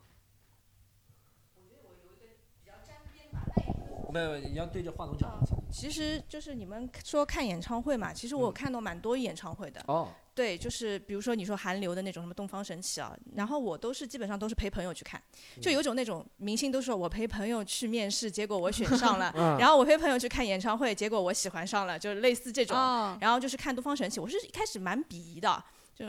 [4.11, 5.31] 没有，你要对着话筒讲。
[5.71, 9.83] 其实就是你们说看演唱会嘛，其实我看到蛮多演唱会的。
[9.87, 10.09] 哦。
[10.33, 15.21] 对，就是比如说你说韩流的那种什么东方神起啊，然后我都是基本上都是陪朋友去看，
[15.61, 19.31] 就有种那种明星都说我陪朋友去面试，结果我选上了，
[19.61, 22.75] 然后我陪朋友去看演唱会，结果我喜欢上了，就是类似这种。
[23.21, 25.63] 然后就是看东方神起，我是一开始蛮鄙夷的，
[25.95, 26.07] 就。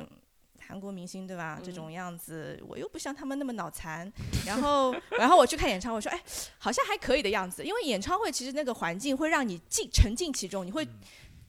[0.72, 1.60] 韩国明星对吧？
[1.61, 4.10] 这种样子，我又不像他们那么脑残。
[4.45, 6.23] 然后，然后我去看演唱会，说哎，
[6.57, 7.61] 好像还可以的样子。
[7.61, 10.88] 因为演唱会其实那个环境会让你进沉浸其中，你会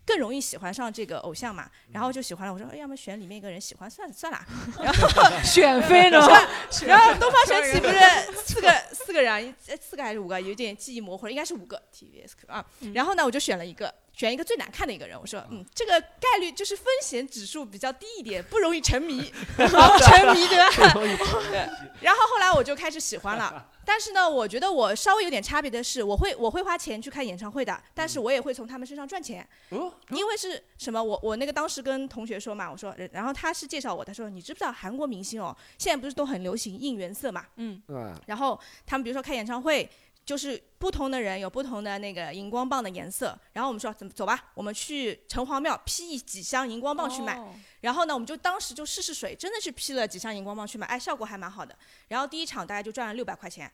[0.04, 1.70] 更容易喜欢上这个偶像嘛。
[1.92, 4.44] 然后就喜欢了，我说哎，要么选里面一个人喜欢算了算了。
[4.82, 5.08] 然后
[5.44, 6.18] 选妃呢？
[6.84, 7.98] 然后东方神起不是
[8.44, 10.40] 四个四个人，四个还是五个？
[10.40, 12.66] 有点记忆模糊了，应该是五个 TVS 啊。
[12.92, 13.94] 然后呢，我就选了一个。
[14.12, 15.18] 选一个最难看的一个人。
[15.20, 20.70] 我说，嗯，这个概率就是风险指数比较低一点， 不容易沉迷， 沉迷对吧？
[21.50, 21.68] 对。
[22.00, 23.68] 然后后来我就开始喜欢了。
[23.84, 29.46] 但是呢，我觉得我稍微有点差别的是，我会我会花钱去看演唱会的，但是我也会从他们身上赚钱。
[29.70, 31.02] 哦，因为是什么？
[31.02, 37.44] 我我那个当时跟同学说嘛，我说，然后他是介绍我，他说你知不知道韩国明星哦，现在不是都很流行应援色嘛？
[37.56, 39.90] 嗯，对，然后他们比如说开演唱会，
[40.24, 47.38] 就是不同的人有不同的那个荧光棒的颜色，然后我们说怎么走吧，我们去城隍庙批几箱荧光棒去买。
[47.38, 51.76] 哦然后呢，我们就当时就试试水，真的是批了几箱荧光棒去买，哎，效果还蛮好的。
[52.06, 53.68] 然后第一场大概就赚了六百块钱，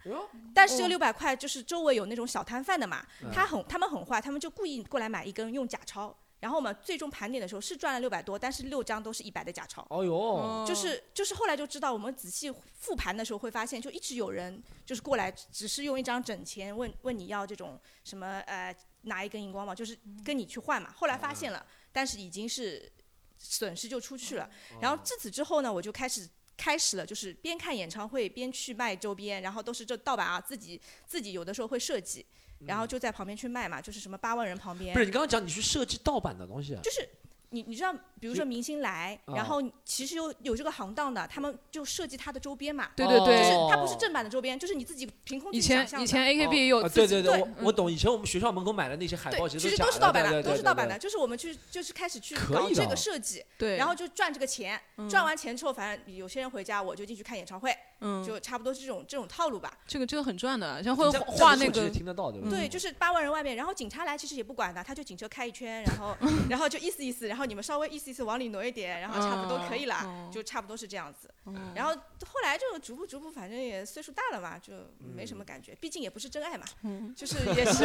[0.55, 6.17] 但是这个六百块就是周围有那种小摊贩的嘛，他很他们很坏，他们就故意过来买一根用假钞。
[6.41, 9.87] 然后我们最终盘点的时候是赚了六百多，但是六张都是一百的假钞。
[9.91, 20.93] 哦哟，就是就是后来就知道，我们仔细复盘的时候会发现，就一直有人就是过来，只是用一张整钱问问你要这种什么呃拿一根荧光棒，就是跟你去换嘛。
[20.97, 22.91] 后来发现了，但是已经是
[23.39, 24.49] 损失就出去了。
[24.81, 26.29] 然后自此之后呢，我就开始。
[26.61, 32.27] 开始了，就是边看演唱会边去卖周边，然后都是这盗版啊，自己自己有的时候会设计，
[32.67, 34.93] 然后就在旁边去卖嘛，就是什么八万人旁边。
[34.93, 36.81] 不是你刚刚讲你去设计盗版的东西啊？
[36.83, 37.09] 就是
[37.51, 37.91] 你你知道，
[38.21, 42.91] 比如说明星来，啊然后其实有有这个行当的，他们就设计他的周边嘛。
[42.95, 46.07] 对对对就是哦它不是正版的周边，就是你自己凭空以去想象的。
[46.07, 47.91] 前以前 AKB 也有啊自己对对对，我我懂。
[47.91, 50.99] 以前我们学校门口买的那些海报，其实都是盗版的，都是盗版的。
[50.99, 54.79] 就是我们去，就是开始去搞这个设计，对，然后就赚这个钱。
[54.99, 59.73] 嗯赚完钱之后，反正有些人回家，我就进去看演唱会，嗯，就差不多是这种这种套路吧。
[59.87, 62.49] 这个这个很赚的，像会画那个听得到对吧？
[62.51, 66.17] 对，就是八万人外面，然后警察来其实也不管的，他就警车开一圈，然后
[66.49, 71.29] 然后就意思意思，然后你们稍微意思意思往里挪一点，然后差不多可以了，嗯就差不多是这样子。
[71.47, 74.73] 嗯然后后来就逐步逐步，反正也岁数大了嘛，就
[75.17, 77.85] 没什么感觉，毕竟也不是真爱嘛，嗯 就是也是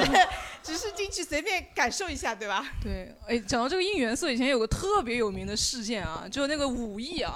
[0.61, 2.65] 只是进去随便感受一下，对吧？
[2.81, 7.33] 对，哎，讲到这个应援色，以前有个特别有名的事件啊，就那个武艺啊，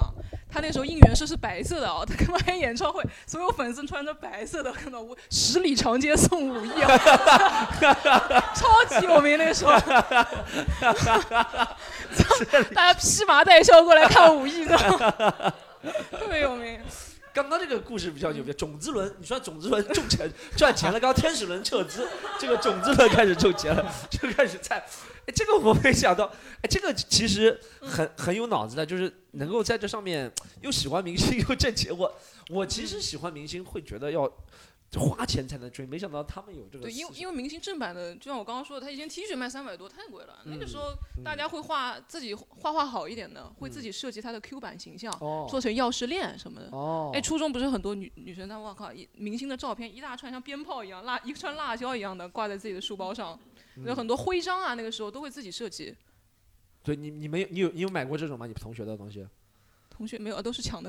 [0.50, 6.88] 他那时候应援色是白色的啊， 他开完演唱会，所有粉丝穿着白色的，看到我十里长街送武艺啊，
[8.54, 9.72] 超级有名那时候，
[12.74, 14.76] 大家披麻戴孝过来看武艺的，
[16.10, 16.80] 特别有名。
[17.38, 20.28] 刚刚这个故事比较牛逼，种子轮，你说种子轮中钱
[20.58, 22.04] 赚钱了，刚刚天使轮撤资，
[22.36, 26.24] 这个种子轮开始挣钱了， 就开始在，哎，这个我没想到，
[26.62, 30.28] 哎，这个其实很很有脑子的，就是能够在这上面
[30.62, 31.96] 又喜欢明星又挣钱。
[31.96, 32.12] 我
[32.48, 34.28] 我其实喜欢明星，会觉得要
[34.96, 40.38] 花钱才能追，没想到他们有这个对，因为因为明星正版的，就像我刚刚说的，他一件 T 恤卖三百多，太贵了。
[40.46, 46.68] 那个时候嗯大家会画自己画画好一点的，会自己设计他的 Q 版形象，哦做成钥匙链什么的。
[46.72, 53.38] 哦，哎，初中不是很多女女生，她我靠，一明星的照片一大串，像鞭炮一样，辣一串辣椒一样的挂在自己的书包上，
[53.84, 55.94] 有很多徽章啊，那个时候都会自己设计。
[56.82, 58.46] 对你你没有你有你有买过这种吗？
[58.46, 59.26] 你同学的东西？
[59.98, 60.88] 同学没有，都是抢的，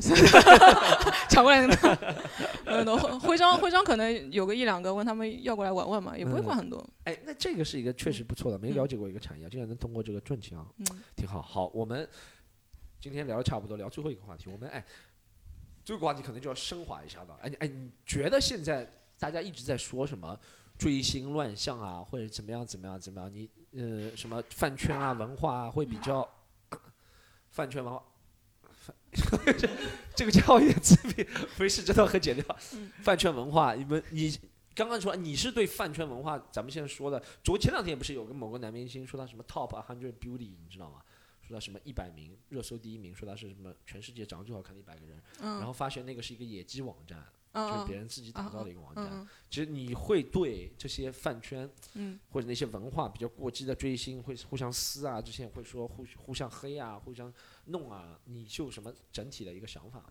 [1.27, 1.75] 抢过来的。
[2.95, 6.87] 徽徽章，徽章可能有个一两个，问他们要过来玩玩嘛，也不会管很多。
[7.05, 11.41] 哎，那这个是一个确实不错的，没了解过一个产业，竟然能通过这个赚钱啊，嗯挺好。
[11.41, 12.07] 好，我们
[13.01, 14.47] 今天聊的差不多，聊最后一个话题。
[14.51, 14.85] 我们哎，
[15.83, 17.35] 这个话题可能就要升华一下了。
[17.41, 18.87] 哎，哎，你觉得现在
[19.17, 20.39] 大家一直在说什么
[20.77, 23.33] 追星乱象啊，或者怎么样怎么样怎么样？
[23.33, 26.29] 你呃什么饭圈啊文化啊，会比较
[27.49, 28.03] 饭圈文化。
[29.11, 29.69] 这
[30.15, 31.25] 这个家伙有点自闭，
[31.57, 32.57] 没事，这段很剪掉。
[33.01, 34.37] 饭圈文化，你们你
[34.75, 41.01] 刚刚说你是对饭圈文化，咱们现在说的，昨前两天不是有个某个男明星说他什么 top hundred beauty，你知道吗？
[41.41, 49.07] 说他什么一百名热搜第一名，说他是什么全世界长得最好看的一百个人，嗯，然后发现那个是一个野鸡网站，嗯就是别人自己打造的一个网站。
[49.11, 57.33] 嗯其实你会对这些饭圈嗯或者那些文化比较过激的追星，会互相撕啊，这些会说互互相黑啊，互相
[57.65, 60.05] 弄啊，你就有什么整体的一个想法吗？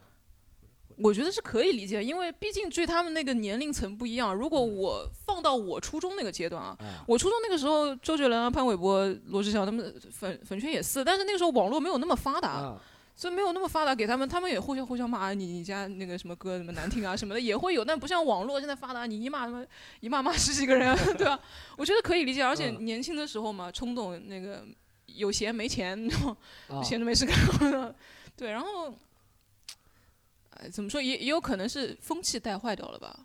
[0.96, 4.34] 我觉得是可以理解，因为毕竟追他们那个年龄层不一样。
[4.34, 12.82] 如果我放到我初中那个阶段啊，啊，我初中那个时候，周杰伦啊、潘玮柏、罗志祥他们粉粉圈也是，但是那个时候网络没有那么发达，啊，
[13.18, 19.66] 所以没有那么发达，给他们他们也互相互相骂你，你家那个什么歌什么难听啊什么的也会有，但不像网络现在发达，你一骂他妈
[19.98, 21.36] 一骂骂十几个人， 对吧？
[21.76, 24.64] 我觉得可以理解，而且嗯年轻的时候嘛，冲动那个
[25.06, 25.98] 有闲没钱，
[26.84, 27.92] 闲着没事干，
[28.36, 28.94] 对，然后，
[30.50, 33.18] 哎，怎么说也也有可能是风气带坏掉了吧？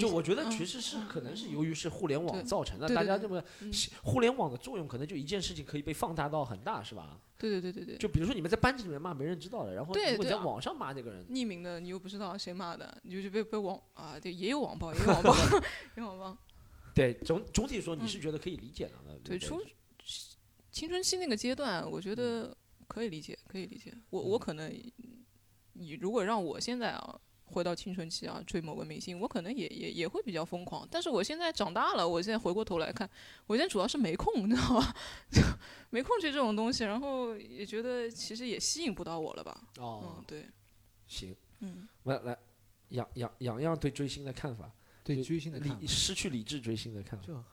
[0.00, 3.70] 就我觉得嗯其实是可能是由于是互联网造成的，大家这么嗯
[4.02, 7.20] 互联网的作用，可能就一件事情可以被放大到很大，是吧？
[7.38, 15.34] 对对对对对，就比如说你们在班级里面骂没人知道的，然后如果你在网上骂那个人，匿名的你又不知道谁骂的，你就就被被网啊，对，也有网暴，也有网暴，
[15.96, 16.38] 也有网暴。
[16.94, 18.92] 对总总体说你是觉得可以理解的，
[19.22, 19.62] 对，初
[20.72, 22.56] 青春期那个阶段，我觉得
[22.88, 23.92] 可以理解，可以理解。
[24.10, 24.72] 我我可能，
[25.74, 30.86] 你如果让我现在啊回到青春期啊追某个明星，我可能也也也会比较疯狂。
[30.90, 33.08] 但是我现在长大了，我现在回过头来看，
[33.46, 34.94] 我现在主要是没空，你知道吧？
[35.90, 39.60] 没空追这种东西，然后也觉得其实也吸引不到我了吧？
[39.78, 40.46] 哦，嗯，对，
[41.06, 42.36] 行，嗯，来来，
[42.88, 44.70] 杨杨杨洋对追星的看法，
[45.04, 47.44] 对追星的看法理失去理智追星的看法，就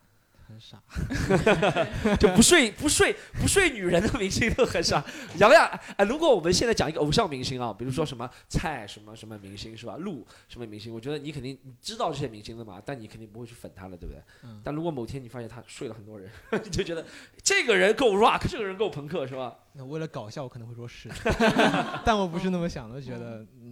[0.53, 5.03] 很傻， 就不睡不睡不睡女人的明星都很傻。
[5.37, 5.65] 杨洋，
[5.97, 9.95] 哎，如果我们现在讲一个偶像明星啊，比如说什么蔡什么什么明星是吧？
[9.97, 10.93] 陆什么明星？
[10.93, 14.21] 我觉得你肯定你知道这些明星的嘛，但你肯定不会去粉他了，对不对？
[14.43, 16.29] 嗯但如果某天你发现他睡了很多人，
[16.63, 17.05] 你就觉得
[17.41, 19.55] 这个人够 rock，这个人够朋克，是吧？
[19.73, 21.09] 那为了搞笑，我可能会说是，
[22.05, 23.62] 但我不是那么想的，觉得你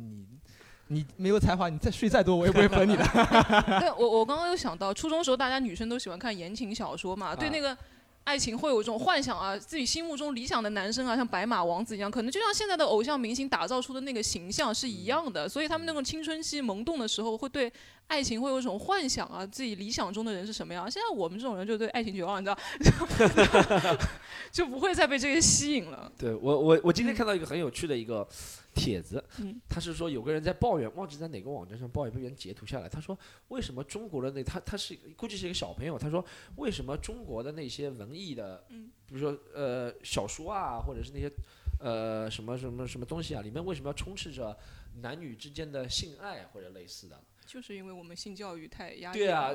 [0.91, 3.03] 你没有才华，你再睡再多，我也不会粉你的。
[3.80, 7.77] 对我我刚刚又想到，初中时候大家女生都喜欢看言情小说嘛，对啊那个
[8.26, 17.72] 爱情会有一种幻想啊，自己心目中理想的男生啊，像白马王子一样，可能就像现在的偶像明星打造出的那个形象是一样的，所以他们那种青春期萌动的时候，会对
[18.07, 20.91] 爱情会有一种幻想啊，自己理想中的人是什么样。
[20.91, 23.97] 现在我们这种人就对爱情绝望，你知道，
[24.51, 26.11] 就不会再被这些吸引了。
[26.18, 28.27] 对我我我今天看到一个很有趣的一个
[28.73, 32.89] 帖子，嗯他是说有个人在抱怨，忘记在哪个网站上抱怨，被人截图下来。
[32.89, 33.18] 他说
[33.49, 36.23] 为什么中国的那他他是估计是一个小朋友，他说
[36.56, 41.31] 为什么中国的那些文艺的，嗯比如说呃小说啊，或者是那些
[41.80, 44.57] 呃什么什么什么东西啊，里面为什么要充斥着
[45.02, 47.22] 男女之间的性爱或者类似的？
[47.45, 49.52] 就是因为我们性教育太压抑对啊，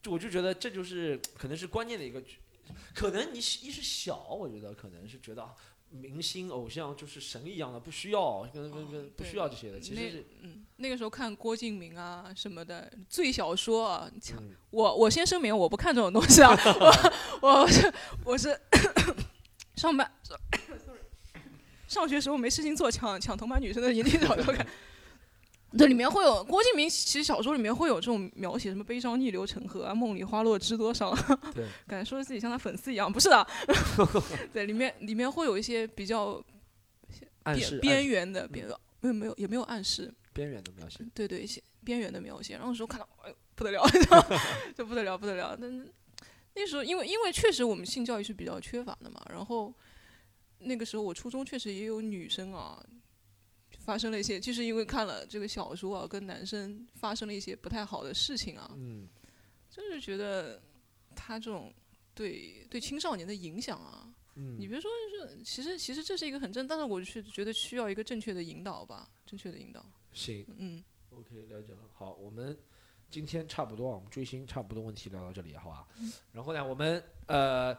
[0.00, 2.22] 就我就觉得这就是可能是关键的一个，
[2.94, 5.52] 可能你一是小，我觉得可能是觉得啊
[5.92, 16.56] 明星偶像就是神一样的，不需要跟跟跟不需要这些的，其实是嗯，那个时候看郭敬明啊什么的最小说啊，嗯我我先声明我不看这种东西啊，
[17.42, 17.92] 我我是
[18.24, 18.58] 我 是
[19.76, 20.10] 上班
[21.88, 24.66] 上学时候没事情做，抢抢同班女生的言情小说看。
[25.78, 31.14] 这里面会有郭敬明，其实小说里面会有这种描写，什么悲伤逆流成河啊，梦里花落知多少，
[31.54, 33.46] 对，感觉说的自己像他粉丝一样，不是的，
[34.52, 36.34] 对，里面里面会有一些比较
[37.14, 38.68] 边暗示边缘的边
[39.00, 41.04] 没有没有也没有暗示，边缘的描写。
[41.14, 42.54] 对对，一些边缘的描写。
[42.54, 43.82] 然后那时候看到，哎呦不得了，
[44.76, 45.56] 就不得了不得了。
[45.58, 45.90] 但是
[46.54, 49.72] 那时候因为因为确实我们性教育是比较缺乏的嘛，然后
[50.58, 52.80] 那个时候我初中确实也有女生啊。
[53.84, 59.08] 发生了一些，就是因为看了这个小说啊，跟男生发生了一些不太好的事情啊，嗯，
[59.68, 60.62] 就是觉得
[61.14, 61.72] 他这种
[62.14, 69.84] 对对青少年的影响啊，嗯你别说是，其实其实这是一个很正，但是我是觉得需要一个正确的引导吧，正确的引导。
[70.12, 71.80] 行，嗯，OK，了解了。
[71.92, 72.56] 好，我们
[73.10, 75.86] 今天差不多，我们追星差不多问题聊到这里，好吧？
[75.98, 77.76] 嗯然后呢，我们呃。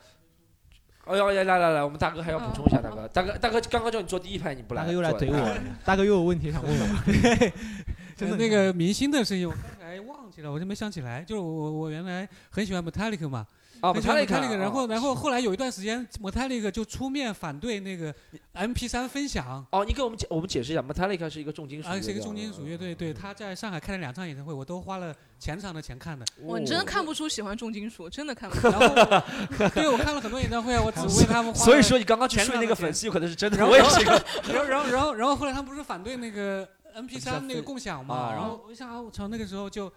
[1.06, 7.52] 哎呦，呀来来来，我们大哥还要补充一下，大哥，大哥，大哥，刚刚叫你坐第一排，你不来，大哥又来怼我，大哥又有问题想问我。
[8.16, 11.22] 真的那个明星的声音，我刚才忘记了，我就没想起来。
[11.22, 13.46] 就是我我我原来很喜欢 Metallica 嘛，
[13.84, 18.16] 啊很喜欢 Metallica，Metallica，然后哦然后后来有一段时间 Metallica 就出面反对那个
[18.54, 19.66] MP3 分享。
[19.72, 26.26] 哦，你给我们解我们解释一下，Metallica 是一个重金属乐啊，是一个队重金属乐队，对，他在上海开了两场演唱会，我都花了全场的钱看的。
[26.44, 28.70] 哇，你真看不出喜欢重金属，真的看不出。
[28.70, 34.12] 然 后，对我看了很多演唱会啊，我只为他们花了所以说你刚刚去睡那个粉丝有可能是真的然后我也是一个
[34.48, 36.66] 然后然后然后然后后来他们不是反对那个
[36.96, 39.92] MP 三那个共享嘛，啊然后我想啊，我操，那个时候就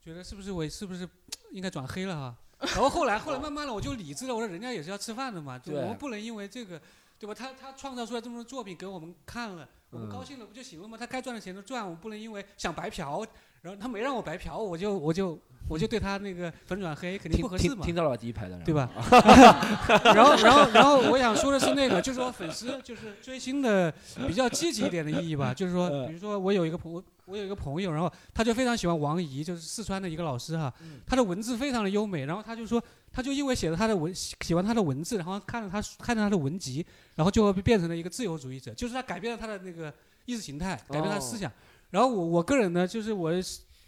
[0.00, 1.08] 觉得是不是我是不是
[1.50, 2.34] 应该转黑了哈？
[2.74, 6.80] 然后后来后来慢慢的我就理智了，我说人家也是要吃饭的嘛，就对我们不能因为这个。
[7.18, 7.34] 对吧？
[7.34, 10.98] 他他创造出来这么多作品给我们看了，我们嗯高兴了不就行了吗？
[11.00, 13.26] 他该赚的钱都赚，我们不能因为想白嫖，
[13.62, 17.76] 然后他没让我白嫖，我就我就我就对他那个粉转黑，肯定不合适嘛。
[17.76, 18.16] 听听到了吧？
[18.18, 18.90] 第一排的人，对吧？
[20.14, 23.90] 然后，然后，然后，我想说的是那个，就是说粉丝就是追星的
[24.28, 25.54] 比较积极一点的意义吧。
[25.54, 30.72] 就是说，比如说我有一个朋我我有一个朋友，然后他就非常喜欢王怡，就是四川的一个老师哈，
[31.04, 32.82] 他的文字非常的优美，然后他就说，
[33.12, 36.86] 他就因为写了他的文喜欢他的文字，然后看了他看了他的文集，
[37.16, 39.92] 然后就变成了一个自由主义者，就是他改变了他的那个
[40.24, 41.50] 意识形态，改变他的思想。
[41.90, 43.32] 然后我我个人呢，就是我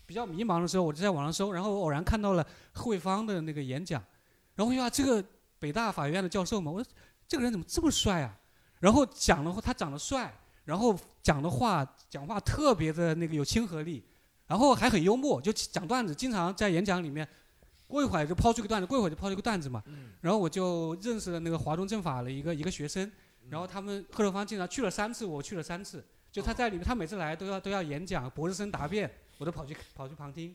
[0.05, 4.03] 比较迷茫的时候，我就在网上搜，然后我偶然看到了贺卫方的那个演讲，
[4.57, 5.25] 然后呀，这个
[5.61, 6.91] 北大法学院的教授嘛，我说
[7.29, 8.37] 这个人怎么这么帅啊？
[8.81, 10.33] 然后讲的话，他长得帅，
[10.69, 14.05] 然后讲的话讲话特别的那个有亲和力，
[14.47, 17.27] 然后还很幽默，就讲段子，经常在演讲里面，
[17.87, 19.83] 过一会儿就抛出个段子，过一会儿就抛出个段子嘛。
[20.21, 23.11] 然后我就认识了那个华东政法的一个一个学生，
[23.49, 30.55] 然后他们贺楼方经常去了三次，我去了三次，就他在里面，他每次来都要都要演讲，博士生答辩，我都跑去跑去旁听。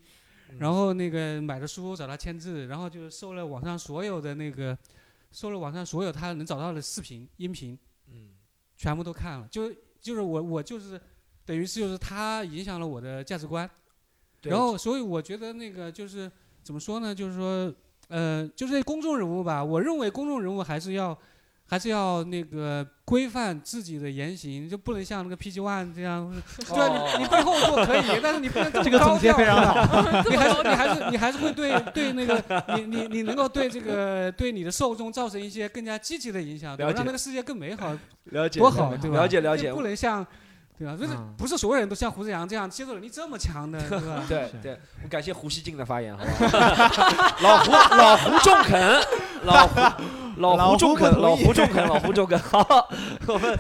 [0.60, 4.78] 然后那个买的书找他签字，然后就搜了网上所有的那个，
[5.32, 7.76] 搜了网上所有他能找到的视频、音频，
[8.12, 8.30] 嗯，
[8.78, 9.48] 全部都看了。
[9.50, 9.74] 就
[10.04, 11.02] 就是我我就是
[11.44, 13.68] 等于是就是他影响了我的价值观，
[14.44, 16.32] 然后所以我觉得那个就是
[16.62, 17.16] 怎么说呢？
[17.16, 17.74] 就是说
[18.10, 21.18] 呃，就是公众人物吧，我认为公众人物还是要。
[21.68, 26.32] 还是要那个规范自己的言行，就不能像那个 PG One 这样，
[26.70, 30.24] 对哦你你背后做可以，但是你不能 这个总结非常好。
[30.30, 32.44] 你还是你还是你还是会对对那个
[32.76, 37.92] 你你你能够对这个对你的受众造成一些更加积极的影响，对吧让那个世界更美好，
[38.26, 39.18] 了解多好，对吧？
[39.18, 40.26] 了解了解不能像。
[40.78, 40.96] 对吧？
[41.00, 44.24] 就是嗯不是所有人都像胡志阳这样接受能力这么强的， 对吧？
[44.28, 46.58] 对对，我感谢胡锡进的发言，好不好？
[47.42, 49.02] 老胡老胡中肯，
[49.44, 49.80] 老胡
[50.38, 52.40] 老老胡胡中肯，老胡中肯，老胡中肯。
[52.40, 52.90] 好，
[53.28, 53.60] 我们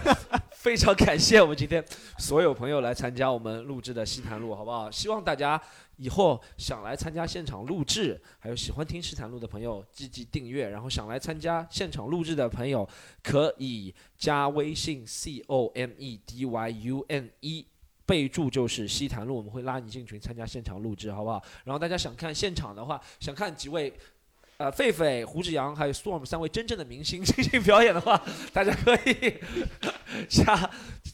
[0.64, 1.84] 非常感谢我们今天
[2.18, 4.90] 所有朋友来参加我们录制的西坛路，好不好？
[4.90, 5.61] 希望大家
[5.98, 12.88] 以后想来参加现场录制，还有喜欢听西坛路的朋友积极订阅，然后想来参加现场录制的朋友
[13.22, 17.68] 可以加微信 c o m e d y u n e。
[18.06, 21.41] 备注就是西坛路，我们会拉你进群参加现场录制，好不好？
[21.64, 23.91] 然后大家想看现场的话，想看几位，
[24.64, 28.22] 呃，狒狒、胡志阳还有 Storm 三位真正的明星进行表演的话，
[28.53, 29.34] 大家可以
[30.30, 30.69] 加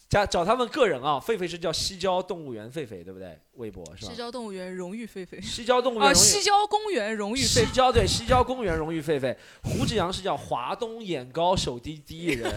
[0.08, 1.20] 加找他们个人啊。
[1.20, 3.36] 狒狒是叫西郊动物园狒狒，对不对？
[3.54, 4.16] 微博是吧西？
[4.16, 7.66] 郊动物园荣誉狒狒西郊动物园啊，荣誉西郊公园荣誉狒狒。
[7.66, 12.54] 西郊对西郊公园荣誉狒狒，胡志阳是叫华东眼高手低第一人，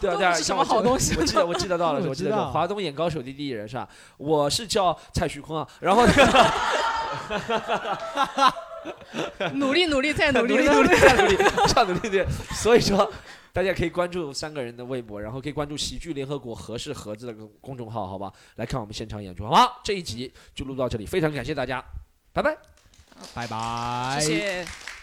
[0.00, 3.88] 对 啊对啊，是什么好东西我记得我记得到了， 我我记得到华东眼高手低第一人是吧？
[4.16, 6.22] 我是叫蔡徐坤啊，然后那个。
[9.54, 11.36] 努力努力再努力努力努力再努力，
[11.74, 12.26] 再努力对。
[12.54, 13.10] 所以说，
[13.52, 18.32] 大家可以关注三个人的微博，然后可以关注喜剧联合国合适盒子的公公众号，好吧？
[18.56, 19.70] 来看我们现场演出，好吗？
[19.84, 21.84] 这一集就录到这里，非常感谢大家，
[22.32, 22.56] 拜拜。
[23.34, 24.18] 拜拜。
[24.20, 24.95] 谢谢。